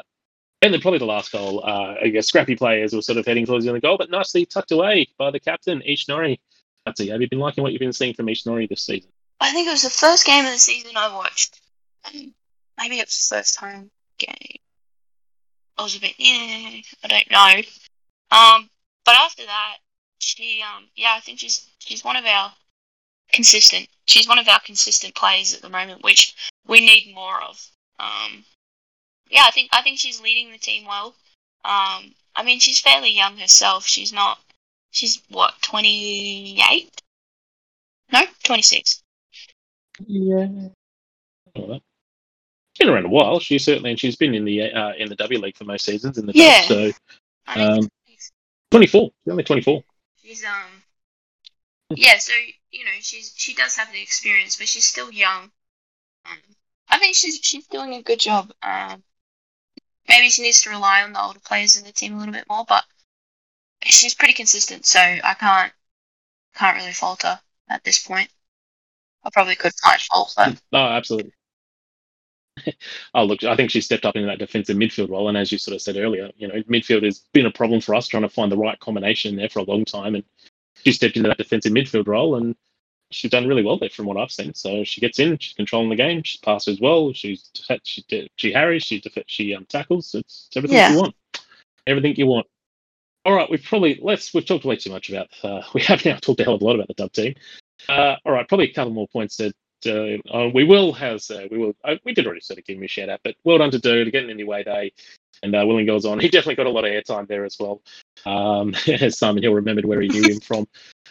and 0.62 0.72
then 0.72 0.80
probably 0.80 0.98
the 0.98 1.06
last 1.06 1.32
goal. 1.32 1.64
Uh, 1.64 1.94
I 2.02 2.08
guess 2.08 2.26
scrappy 2.26 2.56
players 2.56 2.92
were 2.92 3.02
sort 3.02 3.18
of 3.18 3.26
heading 3.26 3.46
towards 3.46 3.64
the 3.64 3.72
end 3.72 3.82
goal, 3.82 3.98
but 3.98 4.10
nicely 4.10 4.46
tucked 4.46 4.72
away 4.72 5.08
by 5.16 5.30
the 5.30 5.40
captain, 5.40 5.82
Ish 5.82 6.08
Norrie. 6.08 6.40
That's 6.84 7.00
it. 7.00 7.10
Have 7.10 7.20
you 7.20 7.28
been 7.28 7.38
liking 7.38 7.62
what 7.62 7.72
you've 7.72 7.80
been 7.80 7.92
seeing 7.92 8.14
from 8.14 8.28
Ish 8.28 8.46
Norrie 8.46 8.66
this 8.66 8.82
season? 8.82 9.10
I 9.40 9.52
think 9.52 9.68
it 9.68 9.72
was 9.72 9.82
the 9.82 9.90
first 9.90 10.24
game 10.26 10.44
of 10.44 10.52
the 10.52 10.58
season 10.58 10.92
I 10.96 11.14
watched. 11.14 11.60
Maybe 12.12 12.98
it 12.98 13.06
was 13.06 13.28
the 13.28 13.36
first 13.36 13.56
home 13.56 13.90
game. 14.18 14.58
I 15.78 15.82
was 15.82 15.96
a 15.96 16.00
bit, 16.00 16.14
yeah, 16.18 16.80
I 17.04 17.08
don't 17.08 17.30
know. 17.30 18.36
Um, 18.36 18.70
but 19.04 19.14
after 19.16 19.44
that, 19.44 19.76
she, 20.18 20.62
um, 20.62 20.88
yeah, 20.94 21.14
I 21.16 21.20
think 21.20 21.38
she's 21.38 21.68
she's 21.78 22.04
one 22.04 22.16
of 22.16 22.24
our 22.24 22.52
consistent. 23.32 23.88
She's 24.06 24.28
one 24.28 24.38
of 24.38 24.48
our 24.48 24.60
consistent 24.60 25.14
players 25.14 25.54
at 25.54 25.62
the 25.62 25.68
moment, 25.68 26.04
which 26.04 26.34
we 26.66 26.80
need 26.80 27.12
more 27.14 27.42
of. 27.42 27.66
Um, 27.98 28.44
yeah, 29.30 29.44
I 29.46 29.50
think 29.50 29.70
I 29.72 29.82
think 29.82 29.98
she's 29.98 30.20
leading 30.20 30.52
the 30.52 30.58
team 30.58 30.86
well. 30.86 31.14
Um, 31.64 32.14
I 32.34 32.42
mean, 32.44 32.60
she's 32.60 32.80
fairly 32.80 33.10
young 33.10 33.36
herself. 33.36 33.86
She's 33.86 34.12
not. 34.12 34.38
She's 34.90 35.22
what 35.30 35.54
twenty 35.62 36.60
eight? 36.70 36.90
No, 38.12 38.22
twenty 38.44 38.62
six. 38.62 39.02
Yeah. 40.06 40.48
Been 42.82 42.92
around 42.92 43.04
a 43.04 43.10
while. 43.10 43.38
She 43.38 43.60
certainly, 43.60 43.90
and 43.90 44.00
she's 44.00 44.16
been 44.16 44.34
in 44.34 44.44
the 44.44 44.72
uh, 44.72 44.92
in 44.98 45.08
the 45.08 45.14
W 45.14 45.38
League 45.38 45.56
for 45.56 45.62
most 45.62 45.84
seasons 45.84 46.18
in 46.18 46.26
the 46.26 46.32
Yeah. 46.34 46.66
Dutch, 46.66 46.66
So 46.66 46.92
Um, 47.46 47.88
twenty 48.72 48.88
four. 48.88 49.12
She's 49.22 49.30
only 49.30 49.44
twenty 49.44 49.62
four. 49.62 49.84
she's 50.20 50.44
um 50.44 50.82
yeah. 51.90 52.18
So 52.18 52.32
you 52.72 52.84
know, 52.84 52.90
she's 53.00 53.32
she 53.36 53.54
does 53.54 53.76
have 53.76 53.92
the 53.92 54.02
experience, 54.02 54.56
but 54.56 54.66
she's 54.66 54.84
still 54.84 55.12
young. 55.12 55.52
Um, 56.26 56.38
I 56.88 56.98
think 56.98 57.14
she's 57.14 57.38
she's 57.40 57.68
doing 57.68 57.94
a 57.94 58.02
good 58.02 58.18
job. 58.18 58.52
Um, 58.64 59.04
maybe 60.08 60.28
she 60.30 60.42
needs 60.42 60.62
to 60.62 60.70
rely 60.70 61.02
on 61.04 61.12
the 61.12 61.22
older 61.22 61.38
players 61.38 61.76
in 61.76 61.84
the 61.84 61.92
team 61.92 62.14
a 62.14 62.18
little 62.18 62.34
bit 62.34 62.48
more, 62.48 62.64
but 62.68 62.82
she's 63.84 64.14
pretty 64.16 64.34
consistent, 64.34 64.86
so 64.86 64.98
I 64.98 65.34
can't 65.38 65.72
can't 66.56 66.76
really 66.78 66.92
falter 66.92 67.38
at 67.68 67.84
this 67.84 68.04
point. 68.04 68.28
I 69.22 69.30
probably 69.32 69.54
could 69.54 69.72
find 69.74 70.00
fault, 70.00 70.34
but 70.36 70.60
No, 70.72 70.80
absolutely. 70.80 71.32
oh, 73.14 73.24
look, 73.24 73.44
I 73.44 73.56
think 73.56 73.70
she 73.70 73.80
stepped 73.80 74.04
up 74.04 74.16
in 74.16 74.26
that 74.26 74.38
defensive 74.38 74.76
midfield 74.76 75.10
role, 75.10 75.28
and 75.28 75.38
as 75.38 75.50
you 75.52 75.58
sort 75.58 75.74
of 75.74 75.82
said 75.82 75.96
earlier, 75.96 76.30
you 76.36 76.48
know, 76.48 76.54
midfield 76.64 77.04
has 77.04 77.24
been 77.32 77.46
a 77.46 77.50
problem 77.50 77.80
for 77.80 77.94
us 77.94 78.08
trying 78.08 78.22
to 78.22 78.28
find 78.28 78.52
the 78.52 78.56
right 78.56 78.78
combination 78.80 79.36
there 79.36 79.48
for 79.48 79.60
a 79.60 79.64
long 79.64 79.84
time, 79.84 80.14
and 80.14 80.24
she 80.84 80.92
stepped 80.92 81.16
into 81.16 81.28
that 81.28 81.38
defensive 81.38 81.72
midfield 81.72 82.06
role, 82.06 82.36
and 82.36 82.54
she's 83.10 83.30
done 83.30 83.46
really 83.46 83.62
well 83.62 83.78
there 83.78 83.90
from 83.90 84.06
what 84.06 84.16
I've 84.16 84.30
seen. 84.30 84.54
So 84.54 84.84
she 84.84 85.00
gets 85.00 85.18
in, 85.18 85.38
she's 85.38 85.54
controlling 85.54 85.90
the 85.90 85.96
game, 85.96 86.22
she 86.22 86.38
passes 86.38 86.80
well, 86.80 87.12
she's 87.12 87.50
she 87.84 88.30
she 88.36 88.52
harries, 88.52 88.82
she 88.84 89.02
she 89.26 89.54
um, 89.54 89.66
tackles. 89.66 90.14
It's, 90.14 90.46
it's 90.48 90.56
everything 90.56 90.78
Yeah. 90.78 90.92
you 90.92 90.98
want, 90.98 91.14
everything 91.86 92.14
you 92.16 92.26
want. 92.26 92.46
All 93.24 93.34
right, 93.34 93.48
we've 93.48 93.62
probably 93.62 93.98
let's 94.02 94.34
we've 94.34 94.46
talked 94.46 94.64
way 94.64 94.76
too 94.76 94.90
much 94.90 95.08
about. 95.08 95.28
Uh, 95.42 95.62
we 95.74 95.82
have 95.82 96.04
now 96.04 96.16
talked 96.16 96.40
a 96.40 96.44
hell 96.44 96.54
of 96.54 96.62
a 96.62 96.64
lot 96.64 96.74
about 96.74 96.88
the 96.88 96.94
dub 96.94 97.12
team. 97.12 97.34
Uh, 97.88 98.16
all 98.24 98.32
right, 98.32 98.46
probably 98.48 98.70
a 98.70 98.74
couple 98.74 98.92
more 98.92 99.08
points 99.08 99.36
that 99.36 99.54
uh, 99.86 100.16
uh, 100.32 100.48
we 100.54 100.64
will 100.64 100.92
has 100.92 101.30
uh, 101.30 101.46
we 101.50 101.58
will 101.58 101.74
uh, 101.84 101.96
we 102.04 102.14
did 102.14 102.26
already 102.26 102.40
sort 102.40 102.58
of 102.58 102.64
give 102.64 102.76
him 102.76 102.82
a 102.82 102.88
shout 102.88 103.08
out, 103.08 103.20
but 103.24 103.36
well 103.44 103.58
done 103.58 103.70
to 103.70 103.78
to 103.78 104.10
getting 104.10 104.30
in 104.30 104.36
the 104.36 104.44
way 104.44 104.62
day, 104.62 104.92
and 105.42 105.54
uh, 105.54 105.64
Willing 105.66 105.86
goes 105.86 106.04
on. 106.04 106.20
He 106.20 106.28
definitely 106.28 106.56
got 106.56 106.66
a 106.66 106.70
lot 106.70 106.84
of 106.84 106.90
airtime 106.90 107.26
there 107.28 107.44
as 107.44 107.56
well. 107.58 107.82
Um, 108.24 108.74
as 108.88 109.18
Simon 109.18 109.42
Hill 109.42 109.54
remembered 109.54 109.84
where 109.84 110.00
he 110.00 110.08
knew 110.08 110.22
him 110.22 110.40
from 110.40 110.66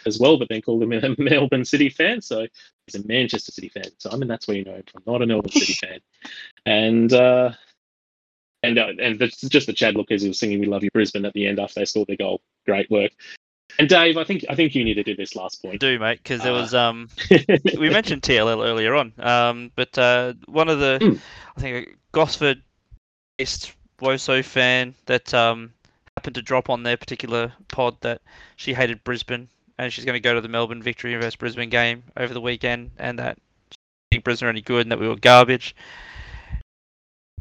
as 0.06 0.18
well, 0.18 0.38
but 0.38 0.48
then 0.48 0.62
called 0.62 0.82
him 0.82 0.92
a 0.92 1.14
Melbourne 1.18 1.64
City 1.64 1.88
fan, 1.88 2.20
so 2.20 2.46
he's 2.86 3.02
a 3.02 3.06
Manchester 3.06 3.52
City 3.52 3.68
fan. 3.68 3.90
So 3.98 4.10
I 4.10 4.16
mean 4.16 4.28
that's 4.28 4.48
where 4.48 4.56
you 4.56 4.64
know 4.64 4.74
him 4.74 4.84
from, 4.90 5.02
not 5.06 5.22
a 5.22 5.26
Melbourne 5.26 5.52
City 5.52 5.74
fan. 5.74 6.00
And 6.66 7.12
uh, 7.12 7.52
and 8.62 8.78
uh, 8.78 8.92
and 9.00 9.18
that's 9.18 9.40
just 9.40 9.66
the 9.66 9.72
Chad 9.72 9.96
look 9.96 10.10
as 10.10 10.22
he 10.22 10.28
was 10.28 10.38
singing 10.38 10.60
"We 10.60 10.66
Love 10.66 10.84
You 10.84 10.90
Brisbane" 10.92 11.24
at 11.24 11.32
the 11.32 11.46
end 11.46 11.58
after 11.58 11.80
they 11.80 11.84
scored 11.84 12.08
their 12.08 12.16
goal. 12.16 12.40
Great 12.66 12.90
work. 12.90 13.12
And 13.78 13.88
Dave, 13.88 14.16
I 14.16 14.24
think 14.24 14.44
I 14.48 14.54
think 14.54 14.74
you 14.74 14.84
need 14.84 14.94
to 14.94 15.02
do 15.02 15.16
this 15.16 15.34
last 15.34 15.62
point. 15.62 15.80
do 15.80 15.98
mate 15.98 16.20
because 16.22 16.42
there 16.42 16.52
Uh, 16.52 16.60
was 16.60 16.74
um 16.74 17.08
we 17.78 17.88
mentioned 17.88 18.22
TLL 18.22 18.64
earlier 18.64 18.94
on, 18.94 19.12
um, 19.18 19.70
but 19.74 19.96
uh, 19.98 20.34
one 20.46 20.68
of 20.68 20.78
the 20.78 20.98
Mm. 21.00 21.18
I 21.56 21.60
think 21.60 21.96
Gosford 22.12 22.62
based 23.38 23.72
Woso 24.00 24.44
fan 24.44 24.94
that 25.06 25.32
um, 25.32 25.72
happened 26.16 26.34
to 26.34 26.42
drop 26.42 26.70
on 26.70 26.82
their 26.82 26.96
particular 26.96 27.52
pod 27.68 27.96
that 28.00 28.20
she 28.56 28.74
hated 28.74 29.02
Brisbane 29.04 29.48
and 29.78 29.92
she's 29.92 30.04
going 30.04 30.14
to 30.14 30.20
go 30.20 30.34
to 30.34 30.40
the 30.40 30.48
Melbourne 30.48 30.82
Victory 30.82 31.14
versus 31.14 31.36
Brisbane 31.36 31.70
game 31.70 32.04
over 32.16 32.34
the 32.34 32.40
weekend 32.40 32.90
and 32.98 33.18
that 33.18 33.38
she 33.70 33.76
think 34.12 34.24
Brisbane 34.24 34.46
were 34.46 34.50
any 34.50 34.60
good 34.60 34.82
and 34.82 34.92
that 34.92 34.98
we 34.98 35.08
were 35.08 35.16
garbage. 35.16 35.74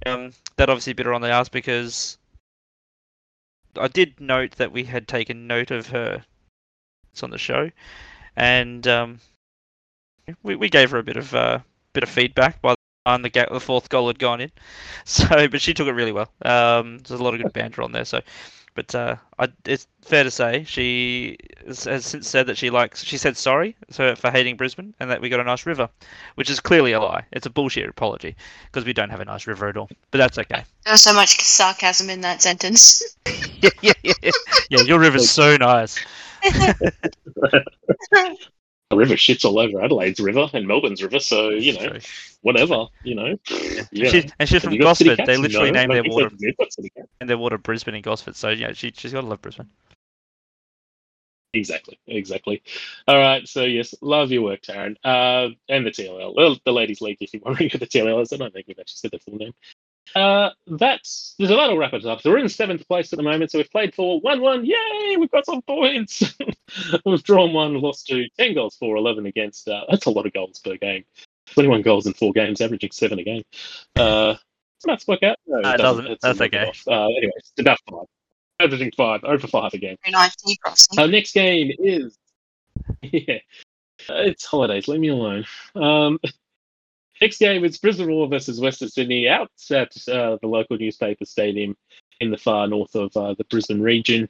Um, 0.05 0.31
that 0.55 0.69
obviously 0.69 0.93
bit 0.93 1.05
her 1.05 1.13
on 1.13 1.21
the 1.21 1.29
ass 1.29 1.49
because 1.49 2.17
I 3.77 3.87
did 3.87 4.19
note 4.21 4.51
that 4.57 4.71
we 4.71 4.85
had 4.85 5.07
taken 5.07 5.47
note 5.47 5.71
of 5.71 5.87
her 5.87 6.25
It's 7.13 7.23
on 7.23 7.31
the 7.31 7.37
show, 7.39 7.71
and 8.35 8.87
um, 8.87 9.21
we, 10.43 10.55
we 10.55 10.69
gave 10.69 10.91
her 10.91 10.97
a 10.97 11.03
bit 11.03 11.17
of 11.17 11.33
uh, 11.33 11.59
bit 11.93 12.03
of 12.03 12.09
feedback 12.09 12.61
by 12.61 12.71
the 12.71 12.77
time 13.05 13.21
the, 13.21 13.29
ga- 13.29 13.47
the 13.51 13.59
fourth 13.59 13.89
goal 13.89 14.07
had 14.07 14.19
gone 14.19 14.41
in. 14.41 14.51
So, 15.05 15.47
but 15.47 15.61
she 15.61 15.73
took 15.73 15.87
it 15.87 15.93
really 15.93 16.11
well. 16.11 16.31
Um, 16.43 16.99
there's 16.99 17.19
a 17.19 17.23
lot 17.23 17.33
of 17.33 17.41
good 17.41 17.53
banter 17.53 17.81
on 17.81 17.91
there. 17.91 18.05
So, 18.05 18.21
but 18.73 18.93
uh, 18.95 19.15
I, 19.39 19.49
it's 19.65 19.87
fair 20.01 20.23
to 20.23 20.31
say 20.31 20.63
she 20.65 21.37
has 21.65 22.05
since 22.05 22.27
said 22.27 22.47
that 22.47 22.57
she 22.57 22.69
likes. 22.69 23.03
She 23.03 23.17
said 23.17 23.37
sorry 23.37 23.75
so 23.89 24.15
for 24.15 24.31
hating 24.31 24.57
Brisbane 24.57 24.93
and 24.99 25.09
that 25.09 25.21
we 25.21 25.29
got 25.29 25.39
a 25.39 25.43
nice 25.43 25.65
river, 25.65 25.89
which 26.35 26.49
is 26.49 26.59
clearly 26.59 26.93
a 26.93 26.99
lie. 26.99 27.23
It's 27.31 27.45
a 27.45 27.49
bullshit 27.49 27.89
apology 27.89 28.35
because 28.65 28.85
we 28.85 28.93
don't 28.93 29.09
have 29.09 29.19
a 29.19 29.25
nice 29.25 29.47
river 29.47 29.67
at 29.67 29.77
all. 29.77 29.89
But 30.11 30.19
that's 30.19 30.37
okay. 30.37 30.63
there 30.85 30.93
was 30.93 31.03
so 31.03 31.13
much 31.13 31.39
sarcasm 31.41 32.09
in 32.09 32.21
that 32.21 32.41
sentence. 32.41 33.01
yeah, 33.61 33.69
yeah, 33.81 33.93
yeah. 34.03 34.13
Yeah, 34.69 34.81
your 34.81 34.99
river's 34.99 35.29
so 35.29 35.57
nice. 35.57 35.99
The 38.91 38.97
river 38.97 39.15
shits 39.15 39.45
all 39.45 39.57
over 39.59 39.81
Adelaide's 39.81 40.19
river 40.19 40.47
and 40.53 40.67
Melbourne's 40.67 41.01
river, 41.01 41.19
so 41.19 41.49
you 41.49 41.73
know, 41.79 41.97
whatever, 42.41 42.85
you 43.03 43.15
know. 43.15 43.37
Yeah. 43.91 44.21
And 44.39 44.49
she's 44.49 44.61
Have 44.61 44.63
from 44.63 44.73
you 44.73 44.81
got 44.81 44.97
city 44.97 45.09
Gosford. 45.11 45.25
They 45.25 45.37
literally 45.37 45.71
No, 45.71 45.85
named 45.85 45.93
their 45.93 46.03
water 46.11 46.29
they've 46.39 46.57
got 46.57 46.73
city 46.73 46.91
cats. 46.95 47.07
and 47.19 47.29
their 47.29 47.37
water 47.37 47.57
Brisbane 47.57 47.95
and 47.95 48.03
Gosford. 48.03 48.35
So 48.35 48.49
yeah, 48.49 48.73
she 48.73 48.91
she's 48.95 49.13
got 49.13 49.21
to 49.21 49.27
love 49.27 49.41
Brisbane. 49.41 49.69
Exactly, 51.53 51.99
exactly. 52.07 52.63
All 53.07 53.17
right, 53.17 53.45
so 53.47 53.63
yes, 53.65 53.93
love 54.01 54.31
your 54.31 54.41
work, 54.41 54.61
Taryn. 54.61 54.95
Uh, 55.03 55.49
and 55.67 55.85
the 55.85 55.91
TLL, 55.91 56.33
well, 56.33 56.57
the 56.63 56.71
Ladies 56.71 57.01
League, 57.01 57.17
if 57.19 57.33
you're 57.33 57.41
wondering 57.45 57.69
who 57.69 57.77
the 57.77 57.87
TLL 57.87 58.21
is. 58.21 58.31
I 58.31 58.37
don't 58.37 58.53
think 58.53 58.67
we've 58.69 58.79
actually 58.79 58.95
said 58.95 59.11
the 59.11 59.19
full 59.19 59.37
name. 59.37 59.53
Uh, 60.15 60.49
that's 60.67 61.35
so 61.39 61.47
that'll 61.47 61.77
wrap 61.77 61.93
it 61.93 62.05
up. 62.05 62.21
So 62.21 62.31
we're 62.31 62.39
in 62.39 62.49
seventh 62.49 62.85
place 62.87 63.13
at 63.13 63.17
the 63.17 63.23
moment. 63.23 63.51
So 63.51 63.59
we've 63.59 63.71
played 63.71 63.95
for 63.95 64.19
one-one. 64.21 64.65
Yay! 64.65 65.15
We've 65.17 65.31
got 65.31 65.45
some 65.45 65.61
points. 65.61 66.35
we've 67.05 67.23
drawn 67.23 67.53
one, 67.53 67.75
lost 67.79 68.07
two, 68.07 68.25
ten 68.37 68.53
goals 68.53 68.75
for 68.77 68.95
eleven 68.97 69.25
against. 69.25 69.67
Uh, 69.67 69.83
that's 69.89 70.05
a 70.05 70.09
lot 70.09 70.25
of 70.25 70.33
goals 70.33 70.59
per 70.59 70.75
game. 70.77 71.05
Twenty-one 71.47 71.81
goals 71.81 72.07
in 72.07 72.13
four 72.13 72.33
games, 72.33 72.59
averaging 72.61 72.91
seven 72.91 73.19
a 73.19 73.23
game. 73.23 73.43
Uh, 73.95 74.33
does 74.33 74.87
maths 74.87 75.07
work 75.07 75.23
out? 75.23 75.37
No, 75.47 75.57
Uh, 75.69 75.73
it 75.73 75.77
doesn't. 75.77 76.07
It's 76.07 76.23
That's 76.23 76.39
a 76.39 76.43
little 76.43 76.49
bit 76.49 76.59
okay. 76.59 76.69
off. 76.69 76.87
Uh, 76.87 77.05
anyway, 77.17 77.31
it's 77.37 77.51
about 77.59 77.79
five. 77.89 78.05
Averaging 78.59 78.91
five, 78.97 79.23
over 79.23 79.47
five 79.47 79.73
a 79.73 79.77
game. 79.77 79.97
Very 80.03 80.11
nice 80.11 80.35
crossing. 80.61 80.99
Our 80.99 81.07
next 81.07 81.31
game 81.33 81.71
is 81.79 82.17
yeah, 83.01 83.39
Uh, 84.09 84.23
it's 84.25 84.45
holidays. 84.45 84.87
Leave 84.87 84.99
me 84.99 85.09
alone. 85.09 85.45
Um, 85.75 86.19
next 87.21 87.37
game 87.37 87.63
is 87.63 87.77
Brisbane 87.77 88.07
Roar 88.07 88.27
versus 88.27 88.59
Western 88.59 88.89
Sydney 88.89 89.29
out 89.29 89.51
at 89.69 89.95
uh, 90.07 90.37
the 90.41 90.47
local 90.47 90.77
newspaper 90.77 91.25
stadium 91.25 91.77
in 92.19 92.31
the 92.31 92.37
far 92.37 92.67
north 92.67 92.95
of 92.95 93.15
uh, 93.15 93.33
the 93.35 93.45
Brisbane 93.45 93.81
region. 93.81 94.27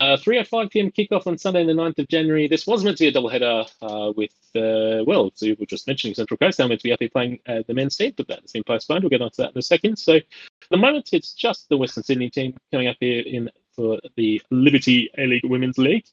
Uh, 0.00 0.16
3.05 0.16 0.70
p.m. 0.70 0.90
kickoff 0.90 1.26
on 1.26 1.36
Sunday, 1.36 1.64
the 1.66 1.74
9th 1.74 1.98
of 1.98 2.08
January. 2.08 2.48
This 2.48 2.66
was 2.66 2.82
meant 2.82 2.96
to 2.96 3.04
be 3.04 3.08
a 3.08 3.12
doubleheader 3.12 3.70
uh, 3.82 4.12
with, 4.16 4.32
uh, 4.56 5.04
well, 5.04 5.30
so 5.34 5.46
we 5.46 5.56
were 5.60 5.66
just 5.66 5.86
mentioning 5.86 6.14
Central 6.14 6.38
Coast. 6.38 6.56
They 6.56 6.64
were 6.64 6.68
meant 6.68 6.80
to 6.80 6.88
be 6.88 6.92
out 6.92 7.00
there 7.00 7.10
playing 7.10 7.38
uh, 7.46 7.62
the 7.66 7.74
men's 7.74 7.96
team, 7.96 8.14
but 8.16 8.26
that's 8.26 8.52
been 8.52 8.64
postponed. 8.64 9.02
We'll 9.02 9.10
get 9.10 9.20
onto 9.20 9.42
that 9.42 9.52
in 9.52 9.58
a 9.58 9.62
second. 9.62 9.98
So, 9.98 10.14
at 10.14 10.24
the 10.70 10.78
moment, 10.78 11.10
it's 11.12 11.34
just 11.34 11.68
the 11.68 11.76
Western 11.76 12.02
Sydney 12.02 12.30
team 12.30 12.56
coming 12.72 12.88
up 12.88 12.96
here 12.98 13.22
in 13.26 13.50
for 13.76 13.98
the 14.16 14.40
Liberty 14.50 15.10
A 15.18 15.26
League 15.26 15.44
Women's 15.44 15.76
League, 15.76 16.06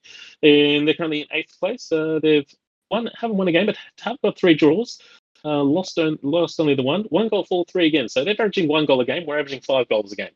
and 0.43 0.85
they're 0.85 0.93
currently 0.93 1.21
in 1.21 1.27
eighth 1.31 1.57
place. 1.57 1.89
Uh, 1.89 2.19
they've 2.21 2.45
won, 2.91 3.09
haven't 3.17 3.37
won 3.37 3.47
a 3.47 3.53
game, 3.53 3.67
but 3.67 3.77
have 4.01 4.21
got 4.21 4.37
three 4.37 4.53
draws. 4.53 4.99
Uh, 5.47 5.63
lost, 5.63 5.97
on, 5.97 6.19
lost 6.23 6.59
only 6.59 6.75
the 6.75 6.83
one, 6.83 7.03
one 7.03 7.29
goal 7.29 7.45
for 7.45 7.63
three 7.71 7.87
again. 7.87 8.09
So 8.09 8.25
they're 8.25 8.33
averaging 8.33 8.67
one 8.67 8.85
goal 8.85 8.99
a 8.99 9.05
game. 9.05 9.25
We're 9.25 9.39
averaging 9.39 9.61
five 9.61 9.87
goals 9.87 10.11
a 10.11 10.17
game. 10.17 10.35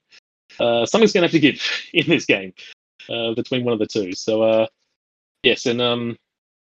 Uh, 0.57 0.85
something's 0.85 1.11
going 1.11 1.23
to 1.23 1.27
have 1.27 1.31
to 1.33 1.39
give 1.39 1.61
in 1.93 2.07
this 2.07 2.23
game 2.25 2.53
uh, 3.09 3.33
between 3.33 3.65
one 3.65 3.73
of 3.73 3.79
the 3.79 3.87
two. 3.87 4.13
So 4.13 4.41
uh, 4.43 4.67
yes, 5.43 5.65
and 5.65 5.81
um, 5.81 6.17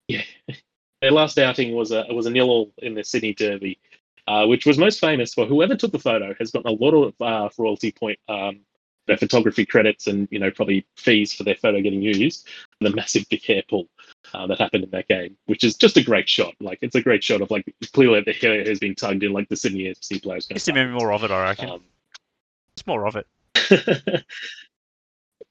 yeah, 0.08 0.22
their 1.02 1.12
last 1.12 1.38
outing 1.38 1.76
was 1.76 1.92
a 1.92 2.06
was 2.10 2.26
a 2.26 2.30
nil 2.30 2.50
all 2.50 2.72
in 2.78 2.94
the 2.94 3.04
Sydney 3.04 3.34
Derby, 3.34 3.80
uh, 4.28 4.46
which 4.46 4.66
was 4.66 4.78
most 4.78 5.02
famous 5.02 5.34
for 5.34 5.46
whoever 5.46 5.76
took 5.76 5.92
the 5.92 6.00
photo 6.00 6.34
has 6.40 6.52
gotten 6.52 6.72
a 6.72 6.84
lot 6.84 7.14
of 7.20 7.54
royalty 7.58 7.92
point 7.92 8.18
um, 8.30 8.62
their 9.08 9.18
photography 9.18 9.66
credits 9.66 10.08
and 10.08 10.30
you 10.32 10.40
know 10.40 10.52
probably 10.52 10.86
fees 10.96 11.34
for 11.34 11.44
their 11.44 11.56
photo 11.56 11.82
getting 11.82 12.02
used. 12.02 12.48
The 12.80 12.92
massive 12.92 13.28
big 13.30 13.44
hair 13.44 13.64
pull 13.68 13.90
uh, 14.34 14.48
that 14.48 14.60
happened 14.60 14.84
in 14.84 14.90
that 14.92 15.08
game, 15.08 15.38
which 15.46 15.64
is 15.64 15.76
just 15.76 15.98
a 15.98 16.04
great 16.04 16.30
shot. 16.30 16.54
Like 16.60 16.80
it's 16.82 16.96
a 16.96 17.02
great 17.02 17.24
shot 17.24 17.42
of 17.42 17.52
like 17.52 17.74
clearly 17.94 18.22
the 18.22 18.34
hair 18.34 18.64
has 18.66 18.80
been 18.80 18.96
tugged 18.96 19.24
in 19.24 19.34
like 19.34 19.50
the 19.50 19.56
Sydney 19.56 19.84
FC 19.84 20.22
players. 20.22 20.48
Used 20.50 20.66
to 20.66 20.74
be 20.74 20.86
more 20.86 21.12
of 21.12 21.24
it, 21.24 21.32
I 21.32 21.44
reckon. 21.44 21.70
Um, 21.70 21.84
it's 22.74 22.86
more 22.88 23.08
of 23.08 23.16
it. 23.16 23.28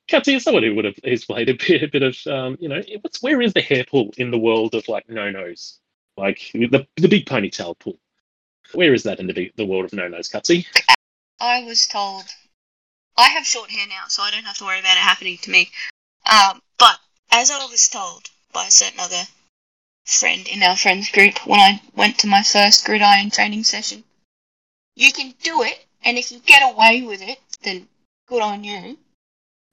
Katsy 0.08 0.36
is 0.36 0.44
someone 0.44 0.62
who 0.62 0.74
would 0.76 0.84
have 0.84 0.94
he's 1.02 1.24
played 1.24 1.48
a 1.48 1.54
bit, 1.54 1.82
a 1.82 1.88
bit 1.88 2.02
of 2.02 2.16
um, 2.26 2.56
you 2.60 2.68
know 2.68 2.80
what's 3.00 3.22
where 3.22 3.42
is 3.42 3.52
the 3.52 3.60
hair 3.60 3.84
pull 3.84 4.12
in 4.16 4.30
the 4.30 4.38
world 4.38 4.74
of 4.74 4.88
like 4.88 5.08
no 5.08 5.30
nos 5.30 5.78
like 6.16 6.50
the 6.54 6.86
the 6.96 7.08
big 7.08 7.26
ponytail 7.26 7.76
pull 7.78 7.98
where 8.72 8.94
is 8.94 9.02
that 9.02 9.18
in 9.18 9.26
the 9.26 9.32
big, 9.32 9.52
the 9.56 9.66
world 9.66 9.84
of 9.84 9.92
no 9.92 10.06
nos 10.06 10.28
Katsy 10.28 10.64
I 11.40 11.64
was 11.64 11.86
told 11.88 12.24
I 13.18 13.28
have 13.30 13.46
short 13.46 13.70
hair 13.70 13.86
now, 13.88 14.04
so 14.08 14.22
I 14.22 14.30
don't 14.30 14.44
have 14.44 14.58
to 14.58 14.64
worry 14.64 14.78
about 14.78 14.96
it 14.96 15.00
happening 15.00 15.38
to 15.38 15.50
me. 15.50 15.70
Um, 16.30 16.60
but 16.78 16.98
as 17.30 17.50
I 17.50 17.64
was 17.66 17.88
told 17.88 18.28
by 18.56 18.68
a 18.68 18.70
certain 18.70 19.00
other 19.00 19.24
friend 20.06 20.48
in 20.48 20.62
our 20.62 20.78
friends 20.78 21.10
group 21.10 21.46
when 21.46 21.60
I 21.60 21.78
went 21.94 22.18
to 22.20 22.26
my 22.26 22.42
first 22.42 22.86
gridiron 22.86 23.28
training 23.28 23.64
session, 23.64 24.02
you 24.94 25.12
can 25.12 25.34
do 25.42 25.62
it, 25.62 25.84
and 26.02 26.16
if 26.16 26.32
you 26.32 26.38
get 26.38 26.62
away 26.62 27.02
with 27.02 27.20
it, 27.20 27.38
then 27.60 27.86
good 28.26 28.40
on 28.40 28.64
you. 28.64 28.96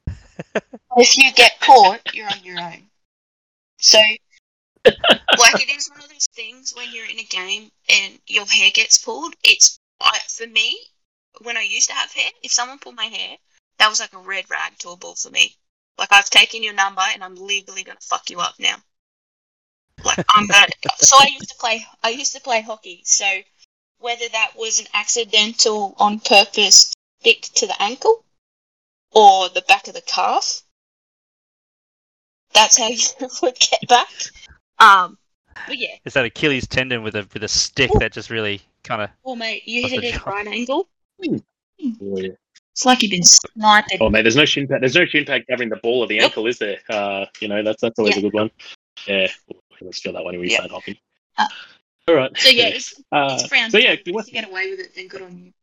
if 0.97 1.17
you 1.17 1.31
get 1.31 1.61
caught, 1.61 2.01
you're 2.13 2.27
on 2.27 2.43
your 2.43 2.59
own. 2.59 2.89
So, 3.77 3.99
like, 4.86 5.61
it 5.61 5.69
is 5.69 5.89
one 5.89 6.01
of 6.01 6.09
those 6.09 6.27
things 6.36 6.73
when 6.75 6.91
you're 6.91 7.09
in 7.09 7.19
a 7.19 7.23
game 7.23 7.71
and 7.88 8.19
your 8.27 8.45
hair 8.45 8.69
gets 8.71 8.97
pulled. 8.97 9.34
It's 9.45 9.79
I, 10.01 10.19
for 10.27 10.45
me 10.45 10.77
when 11.39 11.55
I 11.55 11.61
used 11.61 11.88
to 11.88 11.95
have 11.95 12.11
hair. 12.11 12.31
If 12.43 12.51
someone 12.51 12.79
pulled 12.79 12.97
my 12.97 13.05
hair, 13.05 13.38
that 13.77 13.88
was 13.88 14.01
like 14.01 14.11
a 14.11 14.17
red 14.17 14.49
rag 14.49 14.77
to 14.79 14.89
a 14.89 14.97
bull 14.97 15.15
for 15.15 15.29
me. 15.29 15.55
Like 15.98 16.10
I've 16.12 16.30
taken 16.30 16.64
your 16.64 16.74
number 16.74 17.02
and 17.14 17.24
I'm 17.24 17.36
legally 17.36 17.84
gonna 17.84 18.00
fuck 18.02 18.30
you 18.30 18.39
up 18.39 18.56
now. 18.60 18.76
like 20.04 20.26
I'm 20.30 20.48
gonna, 20.48 20.68
so 20.98 21.18
I 21.20 21.28
used 21.32 21.50
to 21.50 21.56
play 21.60 21.86
I 22.04 22.10
used 22.10 22.34
to 22.34 22.41
play 22.41 22.62
hockey. 22.62 23.02
So 23.06 23.26
whether 24.00 24.28
that 24.32 24.52
was 24.58 24.80
an 24.80 24.88
accidental 24.94 25.96
on 25.98 26.20
purpose 26.20 26.94
stick 27.22 27.41
to 27.56 27.68
the 27.68 27.82
ankle 27.82 28.26
or 29.12 29.50
the 29.50 29.64
back 29.68 29.88
of 29.88 29.94
the 29.94 30.02
calf, 30.02 30.64
that's 32.54 32.78
how 32.78 32.88
you 32.89 33.08
would 33.41 33.58
get 33.60 33.88
back. 33.88 34.10
Um, 34.80 35.18
but 35.68 35.78
yeah, 35.78 35.96
Is 36.04 36.14
that 36.14 36.26
Achilles 36.26 36.68
tendon 36.68 37.04
with 37.04 37.16
a 37.16 37.28
with 37.34 37.44
a 37.44 37.48
stick 37.48 37.91
that 38.00 38.12
just 38.12 38.30
really 38.30 38.62
kind 38.84 39.02
of? 39.02 39.10
well, 39.24 39.36
mate, 39.36 39.64
you 39.66 39.88
hit 39.88 40.02
the 40.02 40.08
it 40.08 40.16
at 40.16 40.20
job? 40.20 40.28
right 40.28 40.48
angle. 40.48 40.89
Oh, 41.22 41.39
yeah. 42.18 42.30
It's 42.74 42.86
like 42.86 43.03
you've 43.03 43.11
been 43.11 43.24
sniped. 43.24 43.95
Oh 44.01 44.09
man, 44.09 44.24
there's 44.24 44.36
no 44.36 44.45
shin 44.45 44.67
pad. 44.67 44.82
There's 44.82 44.95
no 44.95 45.05
shin 45.05 45.26
pad 45.26 45.45
covering 45.47 45.69
the 45.69 45.76
ball 45.78 46.01
of 46.01 46.09
the 46.09 46.17
Nope. 46.17 46.26
ankle, 46.32 46.47
is 46.47 46.57
there? 46.57 46.80
Uh, 46.89 47.26
you 47.39 47.47
know, 47.47 47.61
that's 47.63 47.82
that's 47.82 47.99
always 47.99 48.15
Yeah. 48.15 48.19
a 48.19 48.24
good 48.24 48.34
one. 48.34 48.49
Yeah, 49.07 49.28
let's 49.82 50.01
feel 50.01 50.13
that 50.13 50.24
one 50.24 50.34
when 50.34 50.41
we 50.41 50.51
Yeah. 50.51 50.61
play 50.61 50.69
hockey. 50.69 51.01
Uh, 51.38 51.47
All 52.07 52.15
right. 52.15 52.36
So 52.36 52.49
yeah, 52.49 52.67
it's, 52.69 52.95
Uh, 53.11 53.38
it's 53.39 53.47
frowned. 53.47 53.71
so 53.71 53.78
yeah, 53.78 53.91
upon. 53.91 54.13
what- 54.15 54.28
if 54.28 54.34
you 54.34 54.41
get 54.41 54.49
away 54.49 54.71
with 54.71 54.80
it, 54.80 54.95
then 54.95 55.07
good 55.07 55.21
on 55.21 55.38
you. 55.38 55.53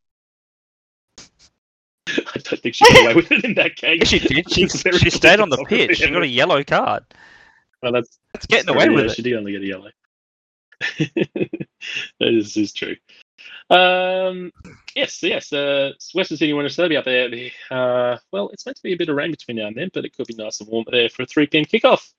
I 2.07 2.39
don't 2.39 2.61
think 2.61 2.75
she 2.75 2.85
got 2.93 3.03
away 3.03 3.13
with 3.15 3.31
it 3.31 3.43
in 3.43 3.53
that 3.55 3.75
case. 3.75 3.99
Yeah, 3.99 4.05
she 4.05 4.19
did. 4.19 4.49
She, 4.53 4.67
she 4.69 5.09
stayed 5.09 5.39
on 5.41 5.49
the 5.49 5.63
pitch. 5.67 5.97
She 5.97 6.09
got 6.09 6.23
a 6.23 6.27
yellow 6.27 6.63
card. 6.63 7.03
Well, 7.83 7.91
that's 7.91 8.19
That's 8.33 8.45
getting 8.47 8.67
true, 8.67 8.75
away 8.75 8.85
yeah, 8.85 8.91
with 8.91 9.05
it. 9.11 9.15
She 9.15 9.21
did 9.21 9.33
only 9.35 9.51
get 9.51 9.61
a 9.63 9.65
yellow. 9.65 9.89
that 10.99 11.49
is, 12.19 12.55
is 12.57 12.73
true. 12.73 12.95
Um, 13.69 14.51
yes, 14.95 15.21
yes. 15.23 15.51
Uh, 15.53 15.91
Western 16.13 16.37
Sydney 16.37 16.53
want 16.53 16.69
to 16.69 16.89
be 16.89 16.97
up 16.97 17.05
there. 17.05 17.29
Uh, 17.69 18.17
well, 18.31 18.49
it's 18.49 18.65
meant 18.65 18.77
to 18.77 18.83
be 18.83 18.93
a 18.93 18.97
bit 18.97 19.09
of 19.09 19.15
rain 19.15 19.31
between 19.31 19.57
now 19.57 19.67
and 19.67 19.75
then, 19.75 19.89
but 19.93 20.05
it 20.05 20.15
could 20.15 20.27
be 20.27 20.35
nice 20.35 20.59
and 20.59 20.69
warm 20.69 20.85
there 20.91 21.09
for 21.09 21.23
a 21.23 21.25
3 21.25 21.47
p.m. 21.47 21.65
kickoff 21.65 22.11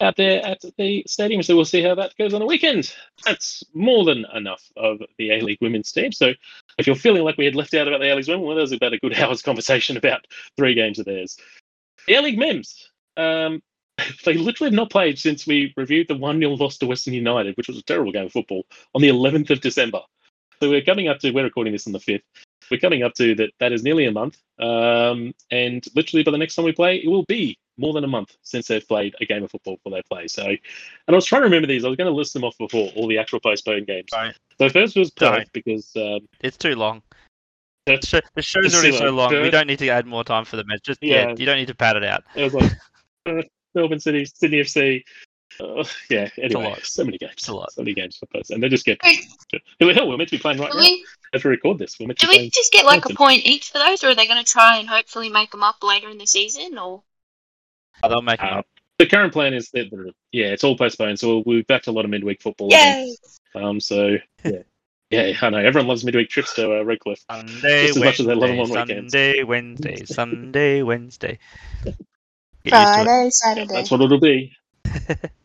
out 0.00 0.16
there 0.16 0.44
at 0.44 0.62
the 0.76 1.04
stadium. 1.06 1.42
So 1.42 1.56
we'll 1.56 1.64
see 1.64 1.82
how 1.82 1.94
that 1.96 2.16
goes 2.16 2.34
on 2.34 2.40
the 2.40 2.46
weekend. 2.46 2.94
That's 3.24 3.64
more 3.74 4.04
than 4.04 4.24
enough 4.34 4.62
of 4.76 5.00
the 5.18 5.32
A 5.32 5.40
League 5.40 5.58
women's 5.60 5.92
team. 5.92 6.12
So 6.12 6.32
if 6.78 6.86
you're 6.86 6.96
feeling 6.96 7.24
like 7.24 7.36
we 7.36 7.44
had 7.44 7.56
left 7.56 7.74
out 7.74 7.88
about 7.88 8.00
the 8.00 8.12
A 8.12 8.14
League 8.14 8.28
women, 8.28 8.46
well, 8.46 8.56
that 8.56 8.62
was 8.62 8.72
about 8.72 8.92
a 8.92 8.98
good 8.98 9.14
hour's 9.18 9.42
conversation 9.42 9.96
about 9.96 10.26
three 10.56 10.74
games 10.74 10.98
of 10.98 11.06
theirs. 11.06 11.36
The 12.06 12.14
A 12.14 12.22
League 12.22 12.38
Mems. 12.38 12.90
Um, 13.16 13.62
they 14.24 14.34
literally 14.34 14.70
have 14.70 14.76
not 14.76 14.90
played 14.90 15.18
since 15.18 15.46
we 15.46 15.74
reviewed 15.76 16.08
the 16.08 16.16
1 16.16 16.38
0 16.38 16.52
loss 16.52 16.78
to 16.78 16.86
Western 16.86 17.14
United, 17.14 17.56
which 17.56 17.68
was 17.68 17.78
a 17.78 17.82
terrible 17.82 18.12
game 18.12 18.26
of 18.26 18.32
football, 18.32 18.64
on 18.94 19.02
the 19.02 19.08
11th 19.08 19.50
of 19.50 19.60
December. 19.60 20.00
So 20.60 20.68
we're 20.70 20.82
coming 20.82 21.08
up 21.08 21.18
to, 21.20 21.30
we're 21.30 21.44
recording 21.44 21.72
this 21.72 21.86
on 21.86 21.92
the 21.92 22.00
5th. 22.00 22.22
We're 22.70 22.80
coming 22.80 23.02
up 23.02 23.14
to 23.14 23.34
that, 23.36 23.50
that 23.60 23.72
is 23.72 23.82
nearly 23.82 24.06
a 24.06 24.12
month. 24.12 24.38
Um, 24.58 25.32
and 25.50 25.84
literally 25.94 26.22
by 26.24 26.32
the 26.32 26.38
next 26.38 26.54
time 26.56 26.64
we 26.64 26.72
play, 26.72 26.96
it 26.96 27.08
will 27.08 27.24
be 27.24 27.56
more 27.78 27.92
than 27.92 28.02
a 28.04 28.08
month 28.08 28.36
since 28.42 28.66
they've 28.66 28.86
played 28.86 29.14
a 29.20 29.24
game 29.24 29.44
of 29.44 29.50
football 29.50 29.76
before 29.76 29.92
they 29.92 30.02
play. 30.10 30.26
So, 30.26 30.44
and 30.44 30.58
I 31.08 31.12
was 31.14 31.24
trying 31.24 31.42
to 31.42 31.44
remember 31.44 31.68
these. 31.68 31.84
I 31.84 31.88
was 31.88 31.96
going 31.96 32.10
to 32.10 32.16
list 32.16 32.34
them 32.34 32.44
off 32.44 32.58
before, 32.58 32.90
all 32.96 33.06
the 33.06 33.18
actual 33.18 33.40
postponed 33.40 33.86
games. 33.86 34.08
Don't. 34.10 34.34
So 34.58 34.68
first 34.68 34.96
was 34.96 35.10
Perth 35.12 35.36
Don't. 35.36 35.52
because 35.52 35.90
um, 35.96 36.26
It's 36.40 36.56
too 36.56 36.74
long. 36.74 37.02
Perth- 37.86 38.00
The 38.00 38.06
show- 38.06 38.20
the 38.34 38.42
show's 38.42 38.74
already 38.74 38.96
so 38.96 39.04
long. 39.10 39.32
long. 39.32 39.42
We 39.42 39.50
don't 39.50 39.66
need 39.68 39.78
to 39.78 39.88
add 39.88 40.06
more 40.06 40.24
time 40.24 40.44
for 40.44 40.56
the 40.56 40.64
match. 40.64 40.82
Just 40.82 40.98
yeah. 41.02 41.28
Yeah. 41.28 41.34
you 41.38 41.46
don't 41.46 41.56
need 41.56 41.68
to 41.68 41.74
pad 41.74 41.96
it 41.96 42.04
out. 42.04 42.24
it 42.34 42.42
was 42.42 42.54
like 42.54 42.72
Perth, 43.24 43.46
Melbourne 43.74 44.00
City, 44.00 44.24
Sydney 44.26 44.58
FC. 44.58 45.04
Uh, 45.60 45.84
yeah, 46.10 46.28
anyway, 46.38 46.64
lot. 46.64 46.84
so 46.84 47.04
many 47.04 47.18
games. 47.18 47.32
It's 47.34 47.48
a 47.48 47.54
lot. 47.54 47.72
So 47.72 47.82
many 47.82 47.94
games 47.94 48.16
for 48.16 48.26
Perth. 48.26 48.50
And 48.50 48.62
they 48.62 48.68
just 48.68 48.84
get. 48.84 48.98
Wait. 49.02 49.18
Hell, 49.96 50.08
we're 50.08 50.16
meant 50.16 50.28
to 50.30 50.36
be 50.36 50.40
playing 50.40 50.58
right 50.60 50.70
Do 50.70 50.78
now. 50.78 50.84
we, 50.84 51.04
As 51.34 51.42
we 51.44 51.50
record 51.50 51.78
this, 51.78 51.98
we're 51.98 52.06
meant 52.06 52.18
to 52.20 52.26
do 52.26 52.32
be 52.32 52.38
we 52.38 52.50
just 52.50 52.72
get 52.72 52.84
like 52.86 53.04
a 53.06 53.14
point 53.14 53.44
each 53.44 53.70
for 53.70 53.78
those, 53.78 54.04
or 54.04 54.08
are 54.08 54.14
they 54.14 54.26
going 54.26 54.42
to 54.44 54.50
try 54.50 54.76
and 54.78 54.88
hopefully 54.88 55.28
make 55.30 55.50
them 55.50 55.62
up 55.64 55.82
later 55.82 56.08
in 56.10 56.18
the 56.18 56.26
season? 56.26 56.78
Or 56.78 57.02
Oh, 58.02 58.08
they'll 58.08 58.22
make 58.22 58.40
Uh, 58.42 58.58
up. 58.60 58.66
the 58.98 59.06
current 59.06 59.32
plan 59.32 59.54
is 59.54 59.70
that, 59.70 59.88
yeah, 60.30 60.46
it's 60.46 60.62
all 60.62 60.76
postponed. 60.76 61.18
So 61.18 61.28
we'll, 61.28 61.42
we'll 61.44 61.56
be 61.58 61.62
back 61.62 61.82
to 61.84 61.90
a 61.90 61.92
lot 61.92 62.04
of 62.04 62.10
midweek 62.12 62.40
football. 62.40 62.68
again. 62.68 63.14
yeah, 63.54 63.60
Um. 63.62 63.80
So 63.80 64.16
yeah, 64.44 64.60
yeah, 65.10 65.32
I 65.42 65.50
know 65.50 65.58
everyone 65.58 65.88
loves 65.88 66.04
midweek 66.04 66.28
trips 66.28 66.54
to 66.54 66.78
uh, 66.78 66.82
Redcliffe. 66.84 67.24
Sunday, 67.30 67.86
just 67.86 67.96
as 67.96 68.04
much 68.04 68.20
as 68.20 68.26
they 68.26 68.34
love 68.34 68.50
'em 68.50 68.58
Wednesday, 68.58 68.78
on 68.80 68.86
weekends. 68.88 69.12
Sunday, 69.12 69.42
Wednesday, 69.42 70.04
Sunday, 70.04 70.82
Wednesday. 70.82 71.38
Get 71.84 71.94
used 71.94 72.72
to 72.74 72.80
it. 73.00 73.04
Friday, 73.04 73.30
Saturday. 73.30 73.72
That's 73.74 73.90
what 73.90 74.00
it'll 74.02 74.20
be. 74.20 74.52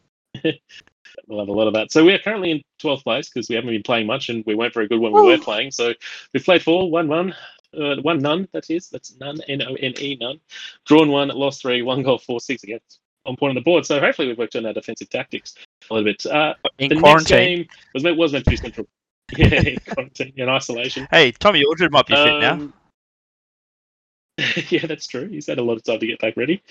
we'll 1.27 1.39
have 1.39 1.47
a 1.47 1.53
lot 1.53 1.67
of 1.67 1.73
that. 1.73 1.91
So 1.91 2.03
we 2.03 2.13
are 2.13 2.19
currently 2.19 2.51
in 2.51 2.61
12th 2.81 3.03
place 3.03 3.29
because 3.29 3.49
we 3.49 3.55
haven't 3.55 3.71
been 3.71 3.83
playing 3.83 4.07
much 4.07 4.29
and 4.29 4.43
we 4.45 4.55
weren't 4.55 4.73
very 4.73 4.87
good 4.87 4.99
when 4.99 5.13
we 5.13 5.19
Ooh. 5.19 5.25
were 5.25 5.37
playing. 5.37 5.71
So 5.71 5.93
we've 6.33 6.43
played 6.43 6.63
four, 6.63 6.89
one, 6.89 7.07
one, 7.07 7.35
uh, 7.77 7.95
one 8.01 8.19
none. 8.19 8.47
That 8.53 8.69
is, 8.69 8.89
that's 8.89 9.15
none, 9.19 9.39
N 9.47 9.61
O 9.61 9.75
N 9.75 9.93
E, 9.99 10.17
none. 10.19 10.39
Drawn 10.85 11.09
one, 11.09 11.29
lost 11.29 11.61
three, 11.61 11.81
one 11.81 12.03
goal, 12.03 12.17
four, 12.17 12.39
six 12.39 12.63
against 12.63 12.99
on 13.25 13.35
point 13.35 13.51
on 13.51 13.55
the 13.55 13.61
board. 13.61 13.85
So 13.85 13.99
hopefully 13.99 14.27
we've 14.27 14.37
worked 14.37 14.55
on 14.55 14.65
our 14.65 14.73
defensive 14.73 15.09
tactics 15.09 15.55
a 15.89 15.93
little 15.93 16.11
bit. 16.11 16.25
Uh, 16.25 16.53
In 16.79 16.89
the 16.89 16.95
next 16.95 17.03
quarantine. 17.03 17.57
game 17.57 17.67
was 17.93 18.03
meant, 18.03 18.17
was 18.17 18.33
meant 18.33 18.45
to 18.45 18.51
be 18.51 18.57
central. 18.57 18.87
Yeah, 19.37 19.47
in 19.61 19.77
quarantine, 19.87 20.33
in 20.35 20.49
isolation. 20.49 21.07
Hey, 21.09 21.31
Tommy 21.31 21.63
Aldred 21.63 21.91
might 21.91 22.05
be 22.05 22.13
fit 22.13 22.39
now. 22.39 22.71
Yeah, 24.69 24.85
that's 24.87 25.07
true. 25.07 25.27
He's 25.27 25.47
had 25.47 25.59
a 25.59 25.63
lot 25.63 25.77
of 25.77 25.83
time 25.83 25.99
to 25.99 26.07
get 26.07 26.19
back 26.19 26.35
ready. 26.37 26.63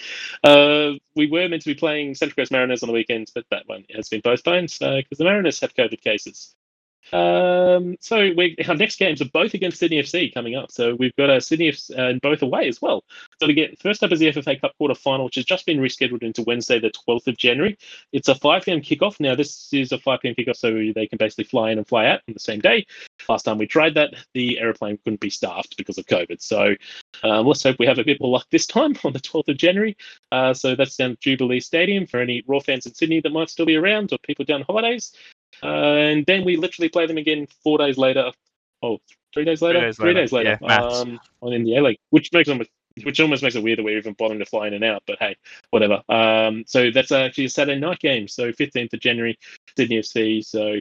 Uh, 0.43 0.93
we 1.15 1.31
were 1.31 1.49
meant 1.49 1.63
to 1.63 1.69
be 1.69 1.79
playing 1.79 2.15
Central 2.15 2.35
Coast 2.37 2.51
Mariners 2.51 2.83
on 2.83 2.89
the 2.89 2.93
weekends, 2.93 3.31
but 3.31 3.45
that 3.51 3.69
one 3.69 3.85
has 3.95 4.09
been 4.09 4.23
postponed 4.23 4.69
because 4.79 5.19
the 5.19 5.25
Mariners 5.25 5.61
have 5.61 5.75
COVID 5.75 6.01
cases. 6.01 6.55
Um, 7.13 7.97
so 8.01 8.17
our 8.67 8.75
next 8.75 8.97
games 8.97 9.21
are 9.21 9.29
both 9.33 9.55
against 9.55 9.79
Sydney 9.79 10.01
FC 10.01 10.33
coming 10.33 10.55
up. 10.55 10.71
So 10.71 10.95
we've 10.95 11.15
got 11.17 11.31
a 11.31 11.41
Sydney 11.41 11.71
FC 11.71 11.99
uh, 11.99 12.19
both 12.23 12.43
away 12.43 12.69
as 12.69 12.81
well. 12.81 13.05
So 13.41 13.47
to 13.47 13.53
get 13.53 13.79
first 13.81 14.03
up 14.03 14.13
is 14.13 14.21
the 14.21 14.33
FFA 14.33 14.61
Cup 14.61 14.73
quarter 14.79 14.95
final, 14.95 15.27
which 15.27 15.35
has 15.35 15.45
just 15.45 15.67
been 15.67 15.79
rescheduled 15.79 16.23
into 16.23 16.43
Wednesday, 16.43 16.79
the 16.79 16.91
12th 16.91 17.27
of 17.29 17.37
January. 17.37 17.77
It's 18.13 18.29
a 18.29 18.35
5 18.35 18.65
p.m. 18.65 18.81
kickoff. 18.81 19.21
Now 19.21 19.35
this 19.35 19.73
is 19.73 19.93
a 19.93 19.99
5 19.99 20.21
p.m. 20.21 20.35
kickoff, 20.35 20.57
so 20.57 20.73
they 20.73 21.07
can 21.07 21.19
basically 21.19 21.45
fly 21.45 21.71
in 21.71 21.79
and 21.79 21.87
fly 21.87 22.07
out 22.07 22.21
on 22.29 22.35
the 22.35 22.41
same 22.41 22.61
day. 22.61 22.87
Last 23.29 23.43
time 23.43 23.59
we 23.59 23.67
tried 23.67 23.95
that, 23.95 24.15
the 24.35 24.59
aeroplane 24.59 24.99
couldn't 25.05 25.21
be 25.21 25.31
staffed 25.31 25.77
because 25.77 25.99
of 25.99 26.07
COVID. 26.07 26.41
So 26.41 26.75
um, 27.23 27.47
let's 27.47 27.63
hope 27.63 27.77
we 27.79 27.87
have 27.87 27.99
a 27.99 28.05
bit 28.05 28.21
more 28.21 28.31
luck 28.31 28.47
this 28.51 28.67
time 28.67 28.95
on 29.05 29.13
the 29.13 29.21
12th 29.21 29.49
of 29.49 29.57
January. 29.59 29.97
Uh, 30.31 30.55
so 30.55 30.75
that's 30.75 30.97
down 30.97 31.13
at 31.13 31.21
Jubilee 31.21 31.61
Stadium 31.61 32.07
for 32.07 32.21
any 32.21 32.43
Roar 32.47 32.61
fans 32.61 32.87
in 32.87 32.95
Sydney 32.95 33.21
that 33.21 33.33
might 33.33 33.51
still 33.51 33.67
be 33.67 33.77
around 33.77 34.13
or 34.13 34.19
people 34.27 34.45
down 34.45 34.63
holidays. 34.63 35.13
Uh, 35.63 35.67
and 35.67 36.27
then 36.27 36.45
we 36.45 36.57
literally 36.57 36.89
play 36.89 37.07
them 37.07 37.19
again 37.19 37.47
four 37.63 37.79
days 37.79 37.99
later. 37.99 38.33
Oh, 38.83 38.99
three 39.33 39.45
days 39.45 39.63
later? 39.63 39.81
days 39.81 39.97
Three 39.97 40.09
later, 40.09 40.21
days 40.21 40.33
later. 40.33 40.59
yeah, 40.61 40.77
um, 40.77 41.21
on 41.41 41.53
in 41.53 41.65
the 41.65 41.77
A 41.77 41.83
League, 41.83 41.99
which 42.11 42.33
makes 42.33 42.49
almost 42.49 42.71
which 43.05 43.21
almost 43.21 43.43
makes 43.43 43.55
it 43.55 43.63
weird 43.63 43.79
that 43.79 43.85
we're 43.85 43.97
even 43.97 44.13
bothering 44.15 44.41
to 44.41 44.45
fly 44.45 44.67
in 44.67 44.75
and 44.75 44.85
out. 44.85 45.03
But 45.07 45.19
hey, 45.19 45.37
whatever. 45.71 46.03
Um, 46.09 46.65
so 46.67 46.91
that's 46.91 47.11
actually 47.11 47.47
a 47.47 47.51
Saturday 47.51 47.81
night 47.81 48.01
game. 48.01 48.29
So 48.29 48.53
15th 48.53 48.93
of 48.93 49.01
January, 49.01 49.39
Sydney 49.77 49.99
FC. 50.01 50.45
So 50.45 50.79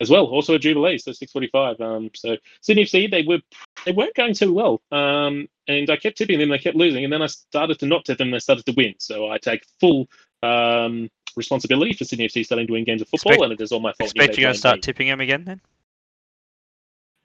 as 0.00 0.10
well, 0.10 0.26
also 0.26 0.54
a 0.54 0.58
Jubilee. 0.58 0.98
So 0.98 1.12
6:45. 1.12 1.80
Um, 1.80 2.10
so 2.14 2.36
Sydney 2.60 2.84
FC, 2.84 3.10
they 3.10 3.22
were 3.22 3.40
they 3.84 3.92
weren't 3.92 4.14
going 4.14 4.34
too 4.34 4.52
well. 4.52 4.82
Um, 4.90 5.48
and 5.68 5.88
I 5.90 5.96
kept 5.96 6.18
tipping 6.18 6.38
them, 6.38 6.50
they 6.50 6.58
kept 6.58 6.76
losing, 6.76 7.04
and 7.04 7.12
then 7.12 7.22
I 7.22 7.26
started 7.26 7.78
to 7.78 7.86
not 7.86 8.04
tip 8.04 8.18
them, 8.18 8.30
they 8.30 8.38
started 8.38 8.66
to 8.66 8.74
win. 8.76 8.94
So 8.98 9.30
I 9.30 9.38
take 9.38 9.64
full 9.80 10.08
um, 10.42 11.08
responsibility 11.36 11.92
for 11.92 12.04
Sydney 12.04 12.28
FC 12.28 12.44
starting 12.44 12.66
to 12.66 12.72
win 12.72 12.84
games 12.84 13.02
of 13.02 13.08
football, 13.08 13.32
Expect- 13.32 13.44
and 13.44 13.60
it 13.60 13.62
is 13.62 13.72
all 13.72 13.80
my 13.80 13.92
fault. 13.92 14.10
Expect 14.10 14.38
you're 14.38 14.46
going 14.46 14.54
to 14.54 14.58
start 14.58 14.76
me. 14.76 14.80
tipping 14.80 15.08
him 15.08 15.20
again 15.20 15.44
then? 15.44 15.60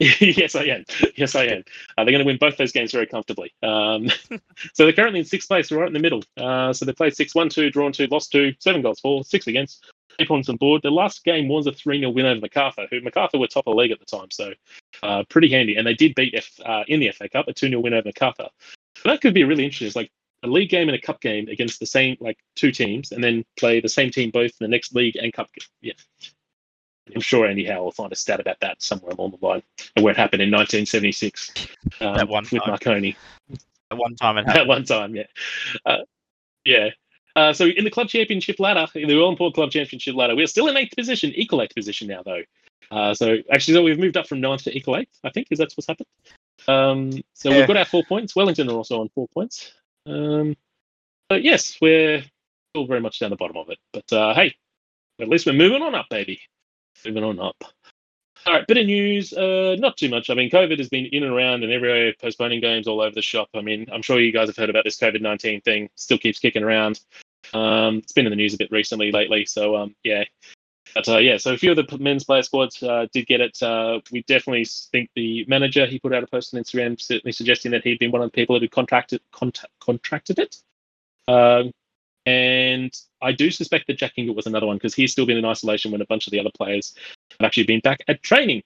yes, 0.00 0.54
I 0.54 0.62
am. 0.64 0.84
Yes, 1.14 1.34
I 1.34 1.44
am. 1.44 1.62
Uh, 1.98 2.04
they're 2.04 2.12
going 2.12 2.20
to 2.20 2.24
win 2.24 2.38
both 2.38 2.56
those 2.56 2.72
games 2.72 2.90
very 2.90 3.06
comfortably. 3.06 3.52
Um, 3.62 4.08
so 4.72 4.84
they're 4.84 4.94
currently 4.94 5.20
in 5.20 5.26
sixth 5.26 5.46
place, 5.46 5.70
right 5.70 5.86
in 5.86 5.92
the 5.92 5.98
middle. 5.98 6.22
Uh, 6.38 6.72
so 6.72 6.86
they 6.86 6.92
played 6.94 7.14
6 7.14 7.34
1 7.34 7.50
2, 7.50 7.70
drawn 7.70 7.92
2, 7.92 8.06
lost 8.06 8.32
2, 8.32 8.54
7 8.60 8.80
goals 8.80 8.98
for, 8.98 9.22
6 9.22 9.46
against, 9.46 9.84
8 10.18 10.26
points 10.26 10.48
on 10.48 10.56
board. 10.56 10.80
The 10.82 10.90
last 10.90 11.22
game 11.22 11.48
was 11.48 11.66
a 11.66 11.72
3 11.72 11.98
0 11.98 12.12
win 12.12 12.24
over 12.24 12.40
Macarthur, 12.40 12.86
who 12.90 13.02
Macarthur 13.02 13.38
were 13.38 13.46
top 13.46 13.66
of 13.66 13.72
the 13.72 13.76
league 13.76 13.90
at 13.90 13.98
the 13.98 14.06
time. 14.06 14.30
So 14.30 14.54
uh, 15.02 15.24
pretty 15.28 15.50
handy. 15.50 15.76
And 15.76 15.86
they 15.86 15.94
did 15.94 16.14
beat 16.14 16.34
F, 16.34 16.50
uh, 16.64 16.84
in 16.88 17.00
the 17.00 17.12
FA 17.12 17.28
Cup, 17.28 17.48
a 17.48 17.52
2 17.52 17.68
0 17.68 17.80
win 17.80 17.92
over 17.92 18.06
Macarthur. 18.06 18.48
So 18.96 19.10
that 19.10 19.20
could 19.20 19.34
be 19.34 19.44
really 19.44 19.64
interesting. 19.64 19.88
It's 19.88 19.96
like 19.96 20.10
a 20.42 20.46
league 20.46 20.70
game 20.70 20.88
and 20.88 20.96
a 20.96 21.00
cup 21.00 21.20
game 21.20 21.48
against 21.48 21.80
the 21.80 21.86
same, 21.86 22.16
like 22.20 22.38
two 22.56 22.70
teams, 22.72 23.12
and 23.12 23.22
then 23.22 23.44
play 23.58 23.80
the 23.80 23.88
same 23.88 24.10
team 24.10 24.30
both 24.30 24.50
in 24.60 24.64
the 24.64 24.68
next 24.68 24.94
league 24.94 25.16
and 25.16 25.32
cup. 25.32 25.48
game. 25.52 25.66
Yeah. 25.82 26.26
I'm 27.14 27.20
sure 27.20 27.46
Andy 27.46 27.64
Howe 27.64 27.82
will 27.82 27.90
find 27.92 28.12
a 28.12 28.16
stat 28.16 28.38
about 28.40 28.60
that 28.60 28.80
somewhere 28.82 29.12
along 29.12 29.32
the 29.40 29.44
line, 29.46 29.62
and 29.96 30.04
where 30.04 30.12
it 30.12 30.16
happened 30.16 30.42
in 30.42 30.50
1976 30.50 31.66
um, 32.00 32.14
That 32.16 32.28
one 32.28 32.44
with 32.44 32.62
time. 32.62 32.70
Marconi 32.70 33.16
At 33.90 33.98
one 33.98 34.14
time 34.14 34.38
it 34.38 34.42
happened. 34.46 34.60
at 34.60 34.66
one 34.68 34.84
time. 34.84 35.14
Yeah, 35.16 35.24
uh, 35.86 35.98
yeah. 36.64 36.90
Uh, 37.36 37.52
so 37.52 37.66
in 37.66 37.84
the 37.84 37.90
club 37.90 38.08
championship 38.08 38.58
ladder, 38.60 38.86
in 38.94 39.08
the 39.08 39.16
All 39.18 39.30
Important 39.30 39.54
Club 39.54 39.70
Championship 39.70 40.14
ladder, 40.16 40.34
we're 40.36 40.46
still 40.46 40.68
in 40.68 40.76
eighth 40.76 40.94
position, 40.96 41.32
equal 41.34 41.62
eighth 41.62 41.74
position 41.74 42.08
now, 42.08 42.22
though. 42.24 42.42
Uh, 42.90 43.14
so 43.14 43.36
actually, 43.52 43.74
so 43.74 43.82
we've 43.82 43.98
moved 44.00 44.16
up 44.16 44.26
from 44.26 44.40
ninth 44.40 44.64
to 44.64 44.76
equal 44.76 44.96
eighth. 44.96 45.16
I 45.24 45.30
think 45.30 45.46
is 45.50 45.58
that's 45.58 45.76
what's 45.76 45.86
happened. 45.86 46.06
Um, 46.68 47.12
so 47.34 47.50
Yeah. 47.50 47.58
we've 47.58 47.66
got 47.68 47.76
our 47.76 47.84
four 47.84 48.02
points. 48.04 48.34
Wellington 48.36 48.68
are 48.68 48.74
also 48.74 49.00
on 49.00 49.08
four 49.14 49.26
points. 49.34 49.72
Um, 50.06 50.56
but 51.28 51.42
yes, 51.42 51.76
we're 51.80 52.22
still 52.72 52.86
very 52.86 53.00
much 53.00 53.18
down 53.18 53.30
the 53.30 53.36
bottom 53.36 53.56
of 53.56 53.70
it. 53.70 53.78
But 53.92 54.12
uh, 54.12 54.34
hey, 54.34 54.54
at 55.20 55.28
least 55.28 55.46
we're 55.46 55.52
moving 55.52 55.82
on 55.82 55.94
up, 55.94 56.06
baby. 56.10 56.40
Moving 57.04 57.24
on 57.24 57.40
up. 57.40 57.56
All 58.46 58.54
right, 58.54 58.66
bit 58.66 58.78
of 58.78 58.86
news. 58.86 59.34
Uh, 59.34 59.76
not 59.78 59.98
too 59.98 60.08
much. 60.08 60.30
I 60.30 60.34
mean, 60.34 60.50
COVID 60.50 60.78
has 60.78 60.88
been 60.88 61.06
in 61.06 61.24
and 61.24 61.32
around 61.32 61.62
and 61.62 61.72
everywhere, 61.72 62.14
postponing 62.20 62.60
games 62.60 62.88
all 62.88 63.02
over 63.02 63.14
the 63.14 63.20
shop. 63.20 63.48
I 63.54 63.60
mean, 63.60 63.86
I'm 63.92 64.00
sure 64.00 64.18
you 64.18 64.32
guys 64.32 64.48
have 64.48 64.56
heard 64.56 64.70
about 64.70 64.84
this 64.84 64.98
COVID 64.98 65.20
19 65.20 65.60
thing. 65.60 65.90
Still 65.94 66.18
keeps 66.18 66.38
kicking 66.38 66.62
around. 66.62 67.00
Um, 67.52 67.98
it's 67.98 68.12
been 68.12 68.26
in 68.26 68.30
the 68.30 68.36
news 68.36 68.54
a 68.54 68.58
bit 68.58 68.70
recently 68.70 69.12
lately, 69.12 69.44
so 69.44 69.76
um, 69.76 69.94
yeah. 70.04 70.24
But 70.94 71.08
uh, 71.08 71.18
yeah, 71.18 71.36
so 71.36 71.52
a 71.52 71.56
few 71.56 71.72
of 71.72 71.76
the 71.76 71.98
men's 71.98 72.24
player 72.24 72.42
squads 72.42 72.82
uh, 72.82 73.06
did 73.12 73.26
get 73.26 73.40
it. 73.40 73.62
Uh, 73.62 74.00
we 74.10 74.22
definitely 74.22 74.64
think 74.64 75.10
the 75.14 75.44
manager 75.48 75.86
he 75.86 75.98
put 75.98 76.12
out 76.12 76.22
a 76.22 76.26
post 76.26 76.54
on 76.54 76.62
Instagram 76.62 77.00
certainly 77.00 77.32
suggesting 77.32 77.70
that 77.72 77.84
he'd 77.84 77.98
been 77.98 78.10
one 78.10 78.22
of 78.22 78.30
the 78.30 78.34
people 78.34 78.58
had 78.58 78.70
contracted 78.70 79.20
cont- 79.32 79.64
contracted 79.80 80.38
it. 80.38 80.56
Um, 81.28 81.72
and 82.26 82.92
I 83.22 83.32
do 83.32 83.50
suspect 83.50 83.86
that 83.86 83.98
Jack 83.98 84.12
Ingle 84.16 84.34
was 84.34 84.46
another 84.46 84.66
one 84.66 84.76
because 84.76 84.94
he's 84.94 85.12
still 85.12 85.26
been 85.26 85.38
in 85.38 85.44
isolation 85.44 85.90
when 85.90 86.00
a 86.00 86.06
bunch 86.06 86.26
of 86.26 86.32
the 86.32 86.40
other 86.40 86.50
players 86.56 86.94
have 87.38 87.46
actually 87.46 87.64
been 87.64 87.80
back 87.80 88.00
at 88.08 88.22
training. 88.22 88.62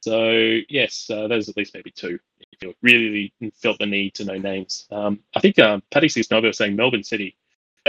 So 0.00 0.60
yes, 0.68 1.10
uh, 1.10 1.28
those 1.28 1.48
at 1.48 1.56
least 1.56 1.74
maybe 1.74 1.90
two. 1.90 2.18
If 2.40 2.62
you 2.62 2.74
really 2.82 3.32
felt 3.54 3.78
the 3.78 3.86
need 3.86 4.14
to 4.14 4.24
know 4.24 4.38
names, 4.38 4.86
um, 4.90 5.20
I 5.34 5.40
think 5.40 5.58
um, 5.58 5.82
Paddy 5.90 6.08
Kisnorbo 6.08 6.46
was 6.46 6.56
saying 6.56 6.76
Melbourne 6.76 7.04
City, 7.04 7.36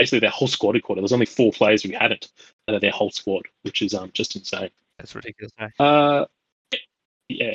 basically 0.00 0.20
their 0.20 0.30
whole 0.30 0.48
squad 0.48 0.74
had 0.74 0.82
caught 0.82 0.96
it. 0.96 1.02
There's 1.02 1.12
only 1.12 1.26
four 1.26 1.52
players 1.52 1.82
who 1.82 1.92
hadn't 1.92 2.30
out 2.66 2.74
of 2.74 2.80
their 2.80 2.90
whole 2.90 3.10
squad, 3.10 3.42
which 3.64 3.82
is 3.82 3.92
um, 3.92 4.10
just 4.14 4.34
insane. 4.34 4.70
That's 4.98 5.14
ridiculous. 5.14 5.52
eh? 5.58 5.68
Uh, 5.78 6.24
yeah. 7.28 7.52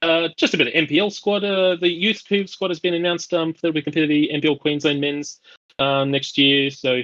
Uh, 0.00 0.28
just 0.38 0.54
a 0.54 0.56
bit 0.56 0.68
of 0.68 0.72
NPL 0.72 1.12
squad. 1.12 1.44
Uh, 1.44 1.76
the 1.76 1.90
youth 1.90 2.24
two 2.24 2.46
squad 2.46 2.70
has 2.70 2.80
been 2.80 2.94
announced 2.94 3.34
um, 3.34 3.54
that 3.60 3.74
we 3.74 3.82
compete 3.82 4.08
the 4.08 4.30
NPL 4.32 4.58
Queensland 4.58 4.98
men's 4.98 5.42
um, 5.78 6.10
next 6.10 6.38
year. 6.38 6.70
So 6.70 7.02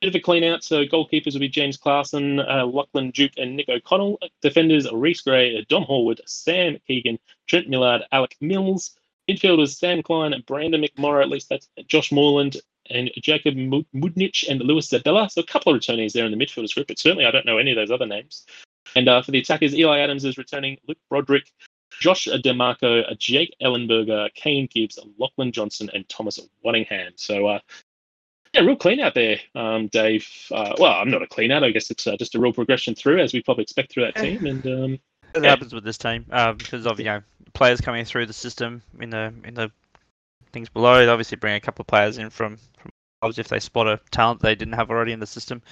bit 0.00 0.08
of 0.08 0.14
a 0.14 0.20
clean 0.20 0.42
out. 0.42 0.64
So 0.64 0.86
goalkeepers 0.86 1.34
will 1.34 1.40
be 1.40 1.48
James 1.50 1.76
Clarson, 1.76 2.40
uh, 2.40 2.64
Lachlan 2.64 3.10
Duke, 3.10 3.32
and 3.36 3.56
Nick 3.56 3.68
O'Connell. 3.68 4.18
Defenders 4.40 4.90
Reese 4.90 5.20
Gray, 5.20 5.66
Dom 5.68 5.84
Horwood, 5.84 6.20
Sam 6.24 6.78
Keegan, 6.86 7.18
Trent 7.46 7.68
Millard, 7.68 8.04
Alec 8.10 8.36
Mills. 8.40 8.96
Midfielders 9.28 9.76
Sam 9.76 10.02
Klein, 10.02 10.34
Brandon 10.46 10.82
McMorrow, 10.82 11.22
at 11.22 11.28
least 11.28 11.50
that's 11.50 11.68
Josh 11.86 12.10
Morland, 12.10 12.56
and 12.90 13.10
Jacob 13.22 13.56
Mu- 13.56 13.84
Mudnich 13.94 14.48
and 14.48 14.60
Lewis 14.60 14.88
Zabella. 14.88 15.30
So 15.30 15.40
a 15.40 15.46
couple 15.46 15.72
of 15.74 15.80
returnees 15.80 16.12
there 16.12 16.24
in 16.26 16.30
the 16.30 16.36
midfielders 16.36 16.74
group, 16.74 16.88
but 16.88 16.98
certainly 16.98 17.24
I 17.26 17.30
don't 17.30 17.46
know 17.46 17.58
any 17.58 17.70
of 17.70 17.76
those 17.76 17.90
other 17.90 18.06
names. 18.06 18.44
And 18.96 19.08
uh, 19.08 19.22
for 19.22 19.30
the 19.30 19.38
attackers, 19.38 19.74
Eli 19.74 20.00
Adams 20.00 20.24
is 20.24 20.36
returning, 20.36 20.76
Luke 20.88 20.98
Broderick, 21.08 21.50
Josh 22.00 22.26
DeMarco, 22.26 23.16
Jake 23.18 23.54
Ellenberger, 23.62 24.32
Kane 24.34 24.68
Gibbs, 24.72 24.98
Lachlan 25.18 25.52
Johnson, 25.52 25.90
and 25.92 26.08
Thomas 26.08 26.40
Waddingham. 26.64 27.12
So, 27.16 27.46
uh, 27.46 27.58
yeah, 28.54 28.62
real 28.62 28.76
clean 28.76 28.98
out 29.00 29.14
there, 29.14 29.38
um, 29.54 29.86
Dave. 29.88 30.26
Uh, 30.50 30.74
well, 30.78 30.92
I'm 30.94 31.10
not 31.10 31.22
a 31.22 31.26
clean 31.26 31.52
out. 31.52 31.62
I 31.62 31.70
guess 31.70 31.90
it's 31.90 32.06
uh, 32.06 32.16
just 32.16 32.34
a 32.34 32.40
real 32.40 32.52
progression 32.52 32.94
through, 32.96 33.20
as 33.20 33.32
we 33.32 33.42
probably 33.42 33.62
expect 33.62 33.92
through 33.92 34.06
that 34.06 34.16
team. 34.16 34.44
And 34.46 34.66
um, 34.66 34.92
It 35.34 35.44
Yeah. 35.44 35.50
happens 35.50 35.72
with 35.72 35.84
this 35.84 35.98
team 35.98 36.26
uh, 36.32 36.52
because 36.54 36.86
of 36.86 36.98
you 36.98 37.04
know 37.04 37.22
players 37.52 37.80
coming 37.80 38.04
through 38.04 38.26
the 38.26 38.32
system 38.32 38.82
in 39.00 39.10
the 39.10 39.32
in 39.44 39.54
the 39.54 39.70
things 40.52 40.68
below. 40.68 40.98
They 40.98 41.08
obviously 41.08 41.36
bring 41.36 41.54
a 41.54 41.60
couple 41.60 41.82
of 41.82 41.86
players 41.86 42.18
in 42.18 42.30
from 42.30 42.58
from 42.78 42.90
clubs 43.20 43.38
if 43.38 43.48
they 43.48 43.60
spot 43.60 43.86
a 43.86 44.00
talent 44.10 44.40
they 44.40 44.54
didn't 44.54 44.74
have 44.74 44.90
already 44.90 45.12
in 45.12 45.20
the 45.20 45.26
system. 45.26 45.62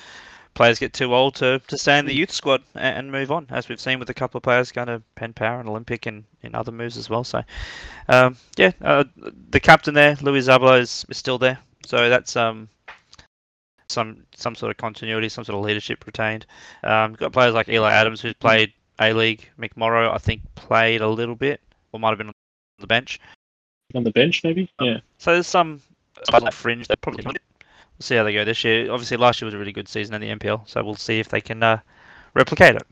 Players 0.55 0.79
get 0.79 0.93
too 0.93 1.15
old 1.15 1.37
to, 1.37 1.61
to 1.69 1.79
stay 1.79 1.99
in 1.99 2.07
the 2.07 2.15
youth 2.15 2.33
squad 2.33 2.63
and, 2.75 2.99
and 2.99 3.13
move 3.13 3.31
on, 3.31 3.47
as 3.51 3.69
we've 3.69 3.81
seen 3.81 3.99
with 3.99 4.11
a 4.11 4.15
couple 4.15 4.39
of 4.39 4.43
players 4.43 4.73
going 4.73 4.89
to 4.89 5.03
Penn 5.15 5.33
Power 5.33 5.61
and 5.61 5.69
Olympic 5.69 6.07
and 6.07 6.25
in 6.43 6.55
other 6.55 6.73
moves 6.73 6.97
as 6.97 7.09
well. 7.09 7.23
So, 7.23 7.43
um, 8.09 8.37
yeah, 8.57 8.73
uh, 8.83 9.05
the 9.51 9.61
captain 9.61 9.95
there, 9.95 10.17
Louis 10.21 10.47
Zabala, 10.47 10.81
is, 10.81 11.07
is 11.09 11.17
still 11.17 11.39
there. 11.39 11.59
So 11.87 12.09
that's 12.09 12.35
um, 12.35 12.69
some 13.89 14.25
some 14.35 14.55
sort 14.55 14.71
of 14.71 14.77
continuity, 14.77 15.29
some 15.29 15.45
sort 15.45 15.59
of 15.59 15.65
leadership 15.65 16.05
retained. 16.07 16.45
Um, 16.83 17.15
got 17.15 17.33
players 17.33 17.55
like 17.55 17.69
Eli 17.69 17.93
Adams, 17.93 18.21
who's 18.21 18.35
played 18.35 18.73
A 19.01 19.13
League. 19.13 19.49
McMorrow, 19.59 20.13
I 20.13 20.19
think, 20.19 20.43
played 20.55 21.01
a 21.01 21.09
little 21.09 21.37
bit, 21.37 21.61
or 21.93 22.01
might 22.01 22.11
have 22.11 22.19
been 22.19 22.29
on 22.29 22.35
the 22.81 22.87
bench. 22.87 23.21
On 23.95 24.05
the 24.05 24.11
bench, 24.11 24.43
maybe. 24.45 24.71
Yeah. 24.81 24.99
So 25.19 25.33
there's 25.33 25.47
some 25.47 25.81
some 26.31 26.43
like 26.43 26.53
fringe 26.53 26.89
that 26.89 27.01
probably. 27.01 27.25
We'll 27.25 28.05
see 28.05 28.15
how 28.15 28.23
they 28.23 28.35
go 28.35 28.45
this 28.45 28.63
year. 28.63 28.91
Obviously, 28.93 29.17
last 29.17 29.41
year 29.41 29.47
was 29.47 29.55
a 29.55 29.59
really 29.59 29.73
good 29.73 29.89
season 29.89 30.15
in 30.15 30.21
the 30.21 30.35
NPL, 30.37 30.69
so 30.69 30.85
we'll 30.85 30.95
see 30.95 31.19
if 31.19 31.29
they 31.29 31.41
can 31.41 31.63
uh, 31.63 31.81
replicate 32.35 32.77
it. 32.77 32.87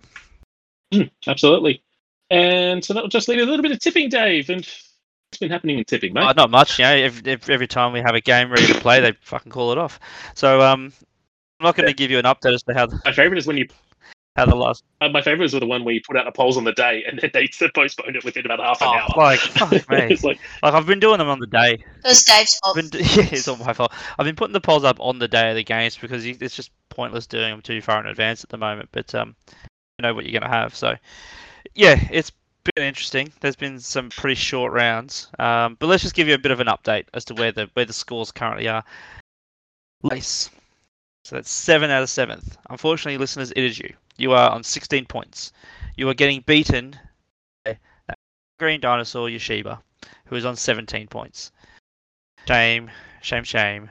Mm, 0.92 1.10
absolutely. 1.26 1.82
And 2.30 2.84
so 2.84 2.92
that'll 2.92 3.08
just 3.08 3.28
leave 3.28 3.40
a 3.40 3.44
little 3.44 3.62
bit 3.62 3.70
of 3.70 3.78
tipping, 3.78 4.08
Dave. 4.08 4.50
And 4.50 4.60
what's 4.60 5.38
been 5.38 5.50
happening 5.50 5.78
in 5.78 5.84
tipping, 5.84 6.12
mate? 6.12 6.24
Uh, 6.24 6.32
not 6.32 6.50
much, 6.50 6.78
you 6.78 6.84
know. 6.84 6.92
Every, 6.92 7.32
every 7.32 7.54
every 7.54 7.66
time 7.68 7.92
we 7.92 8.00
have 8.00 8.14
a 8.14 8.20
game 8.20 8.50
ready 8.50 8.66
to 8.66 8.80
play, 8.80 9.00
they 9.00 9.12
fucking 9.22 9.52
call 9.52 9.70
it 9.70 9.78
off. 9.78 10.00
So 10.34 10.60
um, 10.60 10.92
I'm 11.60 11.64
not 11.64 11.76
going 11.76 11.88
to 11.88 11.94
give 11.94 12.10
you 12.10 12.18
an 12.18 12.24
update 12.24 12.54
as 12.54 12.62
to 12.64 12.74
how 12.74 12.86
the, 12.86 13.00
my 13.04 13.12
favorite 13.12 13.38
is 13.38 13.46
when 13.46 13.58
you. 13.58 13.68
How 14.36 14.46
the 14.46 14.54
last. 14.54 14.84
Uh, 15.00 15.08
my 15.08 15.22
favourites 15.22 15.52
were 15.54 15.60
the 15.60 15.66
one 15.66 15.84
where 15.84 15.94
you 15.94 16.00
put 16.06 16.16
out 16.16 16.24
the 16.26 16.32
polls 16.32 16.56
on 16.56 16.64
the 16.64 16.72
day 16.72 17.04
and 17.06 17.18
then 17.18 17.30
they 17.34 17.48
postponed 17.74 18.14
it 18.16 18.24
within 18.24 18.44
about 18.44 18.60
half 18.60 18.80
an 18.82 18.88
Oh, 18.88 18.92
hour. 18.92 19.08
like 19.16 19.40
fuck 19.40 19.70
me. 19.72 19.78
it's 19.88 20.22
like, 20.22 20.38
Like 20.62 20.74
I've 20.74 20.86
been 20.86 21.00
doing 21.00 21.18
them 21.18 21.28
on 21.28 21.38
the 21.40 21.46
day. 21.46 21.72
It 21.74 21.84
was 22.04 22.22
Dave's 22.24 22.60
I've 22.64 22.74
fault. 22.74 22.76
been, 22.76 22.88
do- 22.90 22.98
yeah, 23.20 23.28
it's 23.32 23.48
all 23.48 23.56
my 23.56 23.72
fault. 23.72 23.92
I've 24.18 24.26
been 24.26 24.36
putting 24.36 24.52
the 24.52 24.60
polls 24.60 24.84
up 24.84 24.98
on 25.00 25.18
the 25.18 25.28
day 25.28 25.50
of 25.50 25.56
the 25.56 25.64
games 25.64 25.96
because 25.96 26.24
you, 26.26 26.36
it's 26.40 26.54
just 26.54 26.70
pointless 26.90 27.26
doing 27.26 27.50
them 27.50 27.62
too 27.62 27.80
far 27.80 27.98
in 28.00 28.06
advance 28.06 28.44
at 28.44 28.50
the 28.50 28.58
moment. 28.58 28.88
But 28.92 29.14
um, 29.14 29.34
you 29.98 30.02
know 30.02 30.14
what 30.14 30.24
you're 30.24 30.38
going 30.38 30.50
to 30.50 30.56
have. 30.56 30.74
So 30.74 30.94
yeah, 31.74 31.98
it's 32.10 32.30
been 32.74 32.84
interesting. 32.84 33.32
There's 33.40 33.56
been 33.56 33.78
some 33.80 34.10
pretty 34.10 34.34
short 34.34 34.72
rounds. 34.72 35.28
Um, 35.38 35.76
but 35.78 35.86
let's 35.86 36.02
just 36.02 36.14
give 36.14 36.28
you 36.28 36.34
a 36.34 36.38
bit 36.38 36.52
of 36.52 36.60
an 36.60 36.66
update 36.66 37.04
as 37.14 37.24
to 37.26 37.34
where 37.34 37.52
the 37.52 37.70
where 37.74 37.84
the 37.84 37.92
scores 37.92 38.30
currently 38.32 38.68
are. 38.68 38.84
Lace. 40.02 40.50
So 41.24 41.34
that's 41.36 41.50
seven 41.50 41.90
out 41.90 42.02
of 42.02 42.10
seventh. 42.10 42.56
Unfortunately, 42.70 43.18
listeners, 43.18 43.50
it 43.52 43.62
is 43.64 43.78
you. 43.78 43.92
You 44.18 44.32
are 44.32 44.50
on 44.50 44.62
16 44.62 45.06
points. 45.06 45.52
You 45.96 46.08
are 46.08 46.14
getting 46.14 46.40
beaten 46.40 46.98
by 47.64 47.78
that 48.08 48.18
green 48.58 48.80
dinosaur 48.80 49.28
Yoshiba, 49.28 49.78
who 50.26 50.36
is 50.36 50.44
on 50.44 50.56
17 50.56 51.08
points. 51.08 51.52
Shame, 52.46 52.90
shame, 53.22 53.44
shame. 53.44 53.90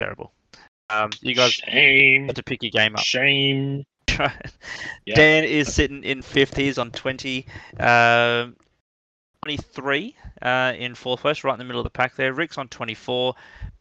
Terrible. 0.00 0.32
Um, 0.90 1.10
you 1.20 1.34
guys 1.34 1.52
shame, 1.52 2.26
had 2.26 2.36
to 2.36 2.42
pick 2.42 2.62
your 2.62 2.70
game 2.70 2.94
up. 2.94 3.02
shame. 3.02 3.84
Dan 4.06 5.44
is 5.44 5.74
sitting 5.74 6.04
in 6.04 6.22
fifth. 6.22 6.56
He's 6.56 6.78
on 6.78 6.90
20. 6.90 7.46
Um, 7.80 8.56
23 9.44 10.16
uh, 10.42 10.72
in 10.76 10.94
fourth 10.94 11.20
place, 11.20 11.44
right 11.44 11.52
in 11.52 11.58
the 11.58 11.64
middle 11.64 11.80
of 11.80 11.84
the 11.84 11.90
pack 11.90 12.16
there. 12.16 12.32
Rick's 12.32 12.58
on 12.58 12.68
24. 12.68 13.34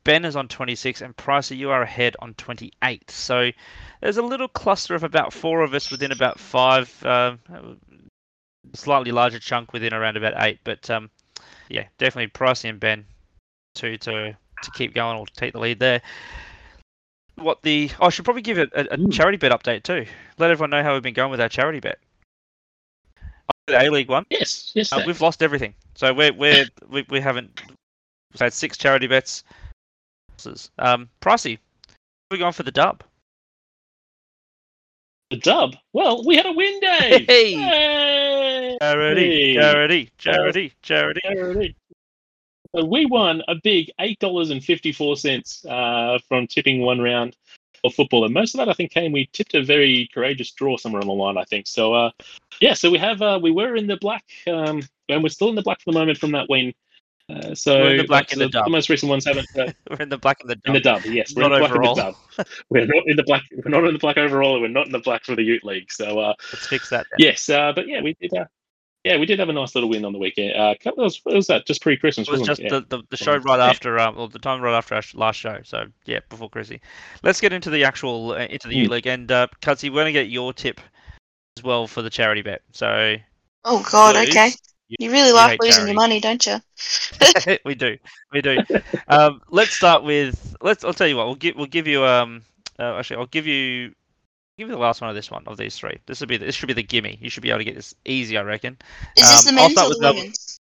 Ben 0.03 0.25
is 0.25 0.35
on 0.35 0.47
26. 0.47 1.01
And 1.01 1.15
Pricey, 1.15 1.57
you 1.57 1.71
are 1.71 1.81
ahead 1.81 2.15
on 2.19 2.33
28. 2.35 3.09
So 3.09 3.51
there's 4.01 4.17
a 4.17 4.21
little 4.21 4.47
cluster 4.47 4.95
of 4.95 5.03
about 5.03 5.33
four 5.33 5.61
of 5.61 5.73
us 5.73 5.91
within 5.91 6.11
about 6.11 6.39
five. 6.39 7.05
Um, 7.05 7.39
slightly 8.73 9.11
larger 9.11 9.39
chunk 9.39 9.73
within 9.73 9.93
around 9.93 10.17
about 10.17 10.33
eight. 10.37 10.59
But 10.63 10.89
um, 10.89 11.09
yeah, 11.69 11.87
definitely 11.97 12.31
Pricey 12.31 12.69
and 12.69 12.79
Ben 12.79 13.05
two 13.75 13.97
to, 13.97 14.33
to 14.63 14.71
keep 14.71 14.93
going 14.93 15.17
or 15.17 15.25
take 15.27 15.53
the 15.53 15.59
lead 15.59 15.79
there. 15.79 16.01
What 17.35 17.63
the? 17.63 17.89
Oh, 17.99 18.05
I 18.05 18.09
should 18.09 18.25
probably 18.25 18.43
give 18.43 18.59
a, 18.59 18.67
a, 18.73 18.87
a 18.91 19.09
charity 19.09 19.37
bet 19.37 19.51
update 19.51 19.83
too. 19.83 20.05
Let 20.37 20.51
everyone 20.51 20.69
know 20.69 20.83
how 20.83 20.93
we've 20.93 21.01
been 21.01 21.15
going 21.15 21.31
with 21.31 21.41
our 21.41 21.49
charity 21.49 21.79
bet. 21.79 21.97
The 23.67 23.81
A 23.81 23.89
League 23.89 24.09
one, 24.09 24.25
Yes, 24.29 24.71
yes. 24.75 24.91
uh, 24.91 25.01
we've 25.07 25.21
lost 25.21 25.41
everything. 25.41 25.73
So 25.95 26.13
we're 26.13 26.33
we're 26.33 26.65
we, 26.89 27.05
we 27.09 27.19
haven't. 27.21 27.61
We've 28.33 28.41
had 28.41 28.51
six 28.53 28.77
charity 28.77 29.07
bets. 29.07 29.43
Um, 30.79 31.09
pricey. 31.21 31.57
We're 32.29 32.37
going 32.39 32.51
for 32.53 32.63
the 32.63 32.71
dub. 32.71 33.03
the 35.29 35.37
dub. 35.37 35.75
Well, 35.93 36.25
we 36.25 36.35
had 36.35 36.45
a 36.45 36.51
win, 36.51 36.79
day. 36.81 37.25
Hey! 37.27 37.53
Hey! 37.53 38.77
Charity, 38.81 39.53
charity, 39.55 40.09
charity, 40.17 40.73
charity. 40.81 41.21
Charity. 41.23 41.75
So 42.75 42.83
we 42.83 43.05
won 43.05 43.41
a 43.47 43.55
big 43.63 43.91
eight 43.99 44.19
dollars 44.19 44.49
and 44.49 44.61
fifty 44.63 44.91
four 44.91 45.15
cents 45.15 45.63
uh, 45.65 46.17
from 46.27 46.47
tipping 46.47 46.81
one 46.81 46.99
round 46.99 47.37
of 47.83 47.93
football, 47.93 48.25
and 48.25 48.33
most 48.33 48.53
of 48.53 48.59
that 48.59 48.69
I 48.69 48.73
think 48.73 48.91
came. 48.91 49.11
We 49.11 49.29
tipped 49.33 49.53
a 49.55 49.63
very 49.63 50.09
courageous 50.13 50.51
draw 50.51 50.77
somewhere 50.77 51.01
on 51.01 51.07
the 51.07 51.13
line, 51.13 51.37
I 51.37 51.43
think. 51.43 51.67
So 51.67 51.93
uh, 51.93 52.11
yeah, 52.59 52.73
so 52.73 52.89
we 52.91 52.97
have 52.97 53.21
uh, 53.21 53.39
we 53.41 53.51
were 53.51 53.75
in 53.75 53.87
the 53.87 53.97
black, 53.97 54.23
um, 54.47 54.81
and 55.09 55.21
we're 55.23 55.29
still 55.29 55.49
in 55.49 55.55
the 55.55 55.61
black 55.61 55.81
for 55.81 55.91
the 55.91 55.99
moment 55.99 56.17
from 56.17 56.31
that 56.31 56.47
win. 56.49 56.73
Uh, 57.29 57.55
so 57.55 57.79
We're 57.79 57.91
in 57.91 57.97
the 57.97 58.03
black 58.03 58.33
in 58.33 58.39
the 58.39 58.49
dub. 58.49 58.67
most 58.67 58.89
recent 58.89 59.09
ones 59.09 59.23
haven't 59.25 59.47
uh, 59.57 59.71
We're 59.89 60.01
in 60.01 60.09
the 60.09 60.17
black 60.17 60.41
and 60.41 60.49
the 60.49 60.59
in 60.65 60.73
the 60.73 60.81
dub. 60.81 61.03
dub. 61.03 61.13
Yes, 61.13 61.33
we're 61.33 61.43
Not 61.47 61.53
in 61.53 61.61
the 61.61 61.67
black 61.67 61.71
overall. 61.71 61.91
in 61.91 61.95
the 61.95 62.43
dub. 62.43 62.47
We're 62.69 62.85
not 62.85 63.03
in 63.07 63.15
the 63.15 63.23
black. 63.23 63.41
We're 63.63 63.69
not 63.71 63.85
in 63.85 63.93
the 63.93 63.99
black 63.99 64.17
overall. 64.17 64.53
and 64.55 64.61
We're 64.61 64.67
not 64.67 64.87
in 64.87 64.91
the 64.91 64.99
black 64.99 65.23
for 65.23 65.33
the 65.33 65.41
Ute 65.41 65.63
League. 65.63 65.89
So 65.89 66.19
uh, 66.19 66.33
Let's 66.51 66.67
fix 66.67 66.89
that. 66.89 67.05
Then. 67.11 67.25
yes, 67.27 67.47
uh, 67.49 67.71
but 67.73 67.87
yeah, 67.87 68.01
we 68.01 68.13
did. 68.19 68.31
Yeah, 69.03 69.17
we 69.17 69.25
did 69.25 69.37
have 69.39 69.49
a 69.49 69.53
nice 69.53 69.75
little 69.75 69.89
win 69.89 70.05
on 70.05 70.13
the 70.13 70.19
weekend. 70.19 70.53
Uh, 70.55 70.75
couple- 70.81 71.01
it 71.03 71.05
was, 71.05 71.19
what 71.23 71.35
was 71.35 71.47
that 71.47 71.65
just 71.67 71.81
pre-Christmas? 71.81 72.27
It 72.27 72.31
was 72.31 72.41
just 72.43 72.61
it? 72.61 72.69
the, 72.69 72.81
the, 72.87 73.03
the 73.09 73.17
show 73.17 73.35
right 73.35 73.59
after, 73.59 73.99
um, 73.99 74.17
or 74.17 74.29
the 74.29 74.39
time 74.39 74.61
right 74.61 74.75
after 74.77 74.95
our 74.95 75.01
last 75.13 75.35
show. 75.37 75.59
So 75.63 75.85
yeah, 76.05 76.19
before 76.29 76.49
Chrissy. 76.49 76.79
Let's 77.21 77.41
get 77.41 77.51
into 77.51 77.69
the 77.69 77.83
actual 77.83 78.31
uh, 78.31 78.45
into 78.45 78.69
the 78.69 78.75
U 78.77 78.85
Hmm. 78.85 78.91
League 78.93 79.07
and 79.07 79.29
uh, 79.31 79.47
Cutsy, 79.61 79.89
we're 79.89 80.01
gonna 80.01 80.13
get 80.13 80.29
your 80.29 80.53
tip 80.53 80.79
as 81.57 81.63
well 81.63 81.85
for 81.85 82.01
the 82.01 82.09
charity 82.09 82.41
bet. 82.41 82.61
So 82.71 83.15
Oh 83.65 83.85
God, 83.91 84.15
Lose. 84.15 84.29
okay. 84.29 84.47
You- 84.87 85.07
You 85.07 85.11
really 85.11 85.29
you 85.29 85.33
like 85.33 85.59
losing 85.61 85.73
charity. 85.73 85.91
your 85.91 85.95
money, 85.95 86.19
don't 86.19 86.45
you? 86.45 86.57
we 87.65 87.75
do, 87.75 87.97
we 88.31 88.41
do. 88.41 88.57
Um, 89.07 89.41
let's 89.49 89.75
start 89.75 90.03
with 90.03 90.55
let's. 90.61 90.83
I'll 90.85 90.93
tell 90.93 91.07
you 91.07 91.17
what. 91.17 91.25
We'll 91.25 91.35
give 91.35 91.55
we'll 91.57 91.65
give 91.65 91.87
you 91.87 92.05
um. 92.05 92.43
Uh, 92.79 92.95
actually, 92.95 93.17
I'll 93.17 93.25
give 93.25 93.47
you 93.47 93.93
give 94.57 94.67
you 94.67 94.73
the 94.73 94.79
last 94.79 95.01
one 95.01 95.09
of 95.09 95.15
this 95.15 95.31
one 95.31 95.43
of 95.47 95.57
these 95.57 95.77
three. 95.77 95.97
This 96.05 96.19
will 96.19 96.27
be 96.27 96.37
the, 96.37 96.45
this 96.45 96.55
should 96.55 96.67
be 96.67 96.73
the 96.73 96.83
gimme. 96.83 97.17
You 97.21 97.29
should 97.29 97.43
be 97.43 97.49
able 97.49 97.59
to 97.59 97.63
get 97.65 97.75
this 97.75 97.93
easy, 98.05 98.37
I 98.37 98.41
reckon. 98.41 98.77
Is 99.17 99.23
this 99.29 99.47
Um, 99.47 99.55
the 99.55 99.61
men's 99.61 99.77
or 99.77 99.89
with 99.89 99.99
the 99.99 100.07
the- 100.07 100.13
women's? 100.13 100.59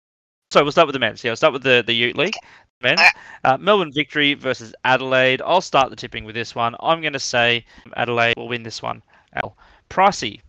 So 0.50 0.62
we'll 0.62 0.72
start 0.72 0.86
with 0.86 0.92
the 0.94 1.00
men's. 1.00 1.24
Yeah, 1.24 1.30
we'll 1.30 1.36
start 1.36 1.52
with 1.54 1.62
the 1.62 1.82
the 1.86 1.94
Ute 1.94 2.16
League. 2.16 2.34
men. 2.82 2.96
Uh, 3.44 3.56
Melbourne 3.58 3.92
victory 3.94 4.34
versus 4.34 4.74
Adelaide. 4.84 5.40
I'll 5.42 5.60
start 5.60 5.88
the 5.90 5.96
tipping 5.96 6.24
with 6.24 6.34
this 6.34 6.54
one. 6.54 6.74
I'm 6.80 7.00
going 7.00 7.12
to 7.12 7.18
say 7.20 7.64
Adelaide 7.96 8.34
will 8.36 8.48
win 8.48 8.62
this 8.64 8.82
one. 8.82 9.02
L. 9.34 9.56
Pricey. 9.88 10.40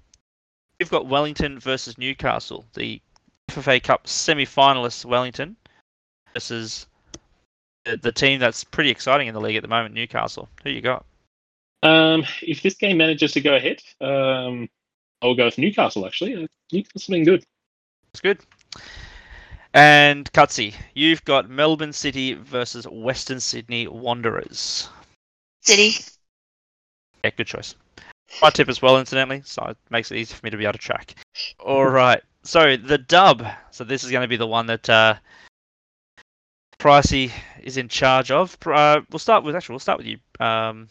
You've 0.80 0.90
got 0.90 1.06
Wellington 1.08 1.60
versus 1.60 1.98
Newcastle. 1.98 2.66
The 2.74 3.00
FFA 3.52 3.82
Cup 3.84 4.08
semi-finalists 4.08 5.06
Wellington 5.06 5.56
versus 6.34 6.88
the, 7.86 7.98
the 7.98 8.12
team 8.12 8.40
that's 8.40 8.64
pretty 8.64 8.90
exciting 8.90 9.28
in 9.28 9.34
the 9.34 9.40
league 9.42 9.56
at 9.56 9.62
the 9.62 9.68
moment, 9.70 9.94
Newcastle. 9.94 10.50
Who 10.64 10.72
you 10.72 10.82
got? 10.82 11.06
Um, 11.84 12.26
if 12.42 12.62
this 12.62 12.76
game 12.76 12.98
manages 12.98 13.34
to 13.34 13.42
go 13.42 13.56
ahead, 13.56 13.82
um, 14.02 14.70
I'll 15.22 15.36
go 15.36 15.46
with 15.46 15.58
Newcastle. 15.58 16.06
Actually, 16.06 16.44
Uh, 16.44 16.48
Newcastle's 16.72 17.08
been 17.08 17.26
good. 17.26 17.44
It's 18.12 18.22
good. 18.22 18.40
And 19.74 20.32
Cutsy, 20.34 20.76
you've 20.94 21.26
got 21.26 21.50
Melbourne 21.50 21.94
City 21.94 22.34
versus 22.34 22.86
Western 22.86 23.40
Sydney 23.40 23.88
Wanderers. 23.88 24.90
City. 25.62 25.92
Yeah, 27.24 27.32
good 27.36 27.48
choice. 27.48 27.76
My 28.42 28.50
tip 28.50 28.70
as 28.70 28.82
well, 28.82 28.98
incidentally, 28.98 29.42
so 29.46 29.64
it 29.66 29.78
makes 29.90 30.12
it 30.12 30.18
easy 30.18 30.34
for 30.34 30.46
me 30.46 30.52
to 30.52 30.58
be 30.58 30.64
able 30.64 30.74
to 30.74 30.80
track. 30.80 31.16
All 31.60 31.86
right. 31.86 32.22
So 32.44 32.78
the 32.78 32.98
dub. 32.98 33.46
So 33.72 33.84
this 33.84 34.04
is 34.04 34.12
going 34.12 34.24
to 34.24 34.28
be 34.28 34.38
the 34.38 34.48
one 34.48 34.68
that 34.68 34.90
uh, 34.90 35.16
Pricey 36.80 37.32
is 37.62 37.78
in 37.78 37.88
charge 37.88 38.32
of. 38.32 38.58
Uh, 38.66 39.02
we'll 39.12 39.20
start 39.20 39.44
with 39.44 39.56
actually. 39.56 39.74
We'll 39.74 39.80
start 39.80 39.98
with 39.98 40.08
you. 40.08 40.18
Um, 40.40 40.88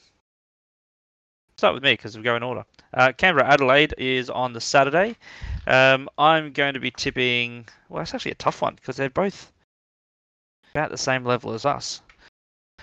start 1.63 1.75
with 1.75 1.85
me 1.85 1.93
because 1.93 2.17
we 2.17 2.25
go 2.25 2.35
in 2.35 2.43
order. 2.43 2.65
Uh, 2.93 3.13
Canberra 3.13 3.47
Adelaide 3.47 3.95
is 3.97 4.29
on 4.29 4.53
the 4.53 4.61
Saturday. 4.61 5.15
Um, 5.69 6.09
I'm 6.19 6.51
going 6.51 6.75
to 6.75 6.81
be 6.81 6.91
tipping. 6.91 7.69
Well, 7.89 8.03
it's 8.03 8.13
actually 8.13 8.33
a 8.33 8.35
tough 8.35 8.63
one 8.63 8.75
because 8.75 8.97
they're 8.97 9.09
both 9.09 9.53
about 10.75 10.91
the 10.91 10.99
same 10.99 11.25
level 11.25 11.53
as 11.53 11.65
us. 11.65 12.03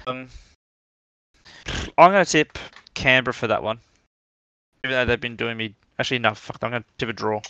Um, 0.07 0.29
I'm 1.97 2.11
going 2.11 2.23
to 2.23 2.31
tip 2.31 2.57
Canberra 2.93 3.33
for 3.33 3.47
that 3.47 3.61
one. 3.61 3.81
Even 4.85 4.95
though 4.95 5.03
they've 5.03 5.19
been 5.19 5.35
doing 5.35 5.57
me. 5.57 5.75
Actually, 5.99 6.19
no, 6.19 6.33
fuck, 6.33 6.59
I'm 6.61 6.69
going 6.69 6.83
to 6.83 6.89
tip 6.97 7.09
a 7.09 7.13
draw. 7.13 7.41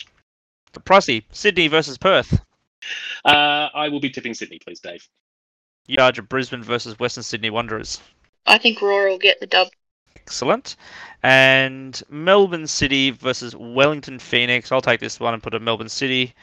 The 0.72 0.80
pricey, 0.80 1.22
Sydney 1.30 1.68
versus 1.68 1.96
Perth. 1.96 2.44
Uh, 3.24 3.68
I 3.72 3.88
will 3.88 4.00
be 4.00 4.10
tipping 4.10 4.34
Sydney, 4.34 4.58
please, 4.58 4.80
Dave. 4.80 5.08
You 5.86 6.02
of 6.02 6.28
Brisbane 6.28 6.64
versus 6.64 6.98
Western 6.98 7.22
Sydney 7.22 7.50
Wanderers. 7.50 8.00
I 8.46 8.58
think 8.58 8.82
Roar 8.82 9.08
will 9.08 9.18
get 9.18 9.38
the 9.38 9.46
dub. 9.46 9.68
Excellent. 10.30 10.76
And 11.24 12.00
Melbourne 12.08 12.68
City 12.68 13.10
versus 13.10 13.56
Wellington 13.56 14.20
Phoenix. 14.20 14.70
I'll 14.70 14.80
take 14.80 15.00
this 15.00 15.18
one 15.18 15.34
and 15.34 15.42
put 15.42 15.54
a 15.54 15.58
Melbourne 15.58 15.88
City 15.88 16.36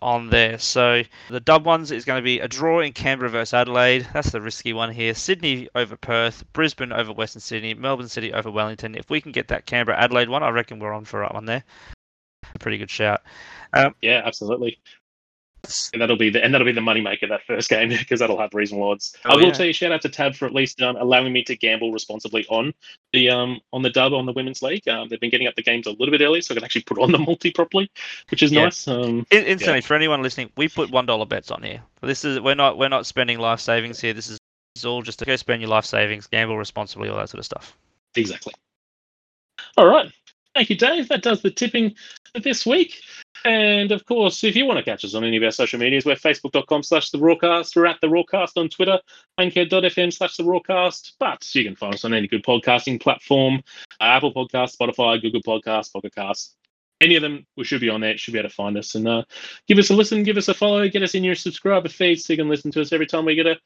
on 0.00 0.30
there. 0.30 0.58
So 0.58 1.02
the 1.28 1.38
dub 1.38 1.66
ones 1.66 1.90
is 1.90 2.06
going 2.06 2.16
to 2.16 2.24
be 2.24 2.40
a 2.40 2.48
draw 2.48 2.80
in 2.80 2.94
Canberra 2.94 3.28
versus 3.28 3.52
Adelaide. 3.52 4.08
That's 4.14 4.30
the 4.30 4.40
risky 4.40 4.72
one 4.72 4.90
here. 4.90 5.12
Sydney 5.12 5.68
over 5.74 5.98
Perth, 5.98 6.50
Brisbane 6.54 6.94
over 6.94 7.12
Western 7.12 7.40
Sydney, 7.40 7.74
Melbourne 7.74 8.08
City 8.08 8.32
over 8.32 8.50
Wellington. 8.50 8.94
If 8.94 9.10
we 9.10 9.20
can 9.20 9.32
get 9.32 9.48
that 9.48 9.66
Canberra 9.66 9.98
Adelaide 9.98 10.30
one, 10.30 10.42
I 10.42 10.48
reckon 10.48 10.78
we're 10.78 10.94
on 10.94 11.04
for 11.04 11.20
that 11.20 11.34
one 11.34 11.44
there. 11.44 11.62
A 12.54 12.58
pretty 12.58 12.78
good 12.78 12.90
shout. 12.90 13.20
Um, 13.74 13.94
yeah, 14.00 14.22
absolutely. 14.24 14.78
And 15.92 16.00
that'll 16.02 16.16
be 16.16 16.30
the 16.30 16.44
and 16.44 16.52
that'll 16.52 16.64
be 16.64 16.72
the 16.72 16.80
moneymaker 16.80 17.28
that 17.28 17.42
first 17.46 17.68
game 17.70 17.88
because 17.98 18.20
that'll 18.20 18.38
have 18.38 18.54
reasonable 18.54 18.90
odds. 18.90 19.16
Oh, 19.24 19.30
I 19.30 19.36
will 19.36 19.46
yeah. 19.46 19.52
tell 19.52 19.66
you 19.66 19.72
shout 19.72 19.92
out 19.92 20.02
to 20.02 20.08
Tab 20.08 20.34
for 20.34 20.46
at 20.46 20.54
least 20.54 20.80
um, 20.82 20.96
allowing 20.96 21.32
me 21.32 21.42
to 21.44 21.56
gamble 21.56 21.92
responsibly 21.92 22.46
on 22.48 22.72
the 23.12 23.30
um 23.30 23.60
on 23.72 23.82
the 23.82 23.90
dub 23.90 24.12
on 24.12 24.26
the 24.26 24.32
women's 24.32 24.62
league. 24.62 24.86
Um, 24.88 25.08
they've 25.08 25.20
been 25.20 25.30
getting 25.30 25.46
up 25.46 25.54
the 25.54 25.62
games 25.62 25.86
a 25.86 25.90
little 25.90 26.10
bit 26.10 26.20
early, 26.20 26.40
so 26.40 26.52
I 26.52 26.56
can 26.56 26.64
actually 26.64 26.82
put 26.82 26.98
on 26.98 27.12
the 27.12 27.18
multi 27.26 27.50
properly, 27.50 27.90
which 28.30 28.42
is 28.42 28.52
Yeah. 28.52 28.64
nice. 28.64 28.86
Um, 28.88 29.26
In- 29.30 29.44
instantly, 29.44 29.80
for 29.80 29.94
anyone 29.94 30.22
listening, 30.22 30.50
we 30.56 30.68
put 30.68 30.90
one 30.90 31.06
dollar 31.06 31.26
bets 31.26 31.50
on 31.50 31.62
here. 31.62 31.80
This 32.02 32.24
is 32.24 32.40
we're 32.40 32.54
not 32.54 32.78
we're 32.78 32.88
not 32.88 33.06
spending 33.06 33.38
life 33.38 33.60
savings 33.60 34.00
here. 34.00 34.12
This 34.12 34.26
is, 34.28 34.38
this 34.74 34.82
is 34.82 34.84
all 34.86 35.02
just 35.02 35.18
to 35.20 35.24
go 35.24 35.36
spend 35.36 35.60
your 35.62 35.70
life 35.70 35.84
savings, 35.84 36.26
gamble 36.26 36.56
responsibly, 36.58 37.08
all 37.08 37.16
that 37.16 37.28
sort 37.30 37.38
of 37.40 37.44
stuff. 37.44 37.76
Exactly. 38.14 38.52
All 39.76 39.86
right. 39.86 40.10
Thank 40.54 40.70
you, 40.70 40.76
Dave. 40.76 41.08
That 41.08 41.22
does 41.22 41.42
the 41.42 41.50
tipping 41.50 41.94
for 42.32 42.40
this 42.40 42.64
week. 42.64 43.00
And 43.44 43.92
of 43.92 44.04
course, 44.04 44.42
if 44.44 44.56
you 44.56 44.66
want 44.66 44.78
to 44.78 44.84
catch 44.84 45.04
us 45.04 45.14
on 45.14 45.24
any 45.24 45.36
of 45.36 45.42
our 45.42 45.50
social 45.50 45.78
medias, 45.78 46.04
we're 46.04 46.16
facebook.com 46.16 46.82
slash 46.82 47.10
the 47.10 47.18
Roarcast. 47.18 47.76
We're 47.76 47.86
at 47.86 48.00
the 48.00 48.08
Roarcast 48.08 48.56
on 48.56 48.68
Twitter, 48.68 48.98
anchor.fm 49.38 50.12
slash 50.12 50.36
the 50.36 50.42
Roarcast. 50.42 51.12
But 51.18 51.54
you 51.54 51.64
can 51.64 51.76
find 51.76 51.94
us 51.94 52.04
on 52.04 52.14
any 52.14 52.28
good 52.28 52.42
podcasting 52.42 53.00
platform 53.00 53.62
uh, 54.00 54.04
Apple 54.04 54.32
Podcasts, 54.32 54.76
Spotify, 54.76 55.20
Google 55.20 55.42
Podcasts, 55.42 55.92
Pocket 55.92 56.14
Casts. 56.14 56.54
Any 57.00 57.16
of 57.16 57.22
them, 57.22 57.46
we 57.56 57.64
should 57.64 57.82
be 57.82 57.90
on 57.90 58.00
there. 58.00 58.16
Should 58.16 58.32
be 58.32 58.38
able 58.38 58.48
to 58.48 58.54
find 58.54 58.76
us 58.78 58.94
and 58.94 59.06
uh, 59.06 59.22
give 59.68 59.78
us 59.78 59.90
a 59.90 59.94
listen, 59.94 60.22
give 60.22 60.38
us 60.38 60.48
a 60.48 60.54
follow, 60.54 60.88
get 60.88 61.02
us 61.02 61.14
in 61.14 61.24
your 61.24 61.34
subscriber 61.34 61.88
feed 61.88 62.16
so 62.16 62.32
you 62.32 62.38
can 62.38 62.48
listen 62.48 62.70
to 62.72 62.80
us 62.80 62.92
every 62.92 63.06
time 63.06 63.26
we 63.26 63.34
get 63.34 63.46
a 63.46 63.58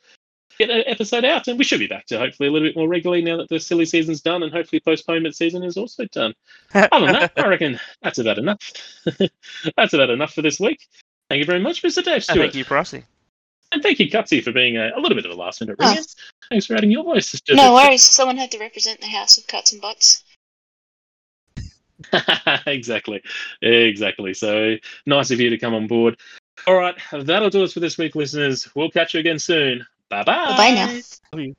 get 0.60 0.70
an 0.70 0.84
episode 0.86 1.24
out. 1.24 1.48
And 1.48 1.58
we 1.58 1.64
should 1.64 1.80
be 1.80 1.86
back 1.86 2.06
to 2.06 2.18
hopefully 2.18 2.48
a 2.48 2.52
little 2.52 2.68
bit 2.68 2.76
more 2.76 2.88
regularly 2.88 3.22
now 3.22 3.36
that 3.38 3.48
the 3.48 3.58
silly 3.58 3.84
season's 3.84 4.20
done 4.20 4.42
and 4.42 4.52
hopefully 4.52 4.80
postponement 4.80 5.34
season 5.36 5.62
is 5.64 5.76
also 5.76 6.04
done. 6.06 6.34
Other 6.74 7.06
than 7.06 7.12
that, 7.14 7.32
I 7.36 7.48
reckon 7.48 7.80
that's 8.02 8.18
about 8.18 8.38
enough. 8.38 8.58
that's 9.76 9.92
about 9.94 10.10
enough 10.10 10.32
for 10.34 10.42
this 10.42 10.60
week. 10.60 10.86
Thank 11.28 11.40
you 11.40 11.44
very 11.46 11.60
much, 11.60 11.82
Mr. 11.82 12.02
Dave 12.04 12.14
And 12.14 12.24
Stewart. 12.24 12.38
thank 12.38 12.54
you, 12.54 12.64
Pricey. 12.64 13.04
And 13.72 13.82
thank 13.82 14.00
you, 14.00 14.10
Cutsy, 14.10 14.42
for 14.42 14.50
being 14.52 14.76
a, 14.76 14.90
a 14.96 15.00
little 15.00 15.14
bit 15.16 15.24
of 15.26 15.30
a 15.30 15.34
last 15.34 15.60
minute 15.60 15.76
Oh. 15.80 15.96
Thanks 16.50 16.66
for 16.66 16.74
adding 16.74 16.90
your 16.90 17.04
voice. 17.04 17.30
Just- 17.30 17.46
No 17.50 17.72
worries. 17.74 18.02
Someone 18.02 18.36
had 18.36 18.50
to 18.50 18.58
represent 18.58 19.00
the 19.00 19.06
house 19.06 19.38
of 19.38 19.46
cuts 19.46 19.72
and 19.72 19.80
butts. 19.80 20.24
exactly. 22.66 23.22
Exactly. 23.62 24.34
So 24.34 24.76
nice 25.06 25.30
of 25.30 25.40
you 25.40 25.50
to 25.50 25.58
come 25.58 25.74
on 25.74 25.86
board. 25.86 26.18
All 26.66 26.74
right. 26.74 26.96
That'll 27.12 27.50
do 27.50 27.62
us 27.62 27.72
for 27.72 27.80
this 27.80 27.96
week, 27.98 28.14
listeners. 28.14 28.68
We'll 28.74 28.90
catch 28.90 29.14
you 29.14 29.20
again 29.20 29.38
soon. 29.38 29.86
Bye 30.10 30.24
bye. 30.24 30.34
Bye-bye 30.48 30.70
now. 30.74 30.88
Love 31.32 31.40
you. 31.42 31.56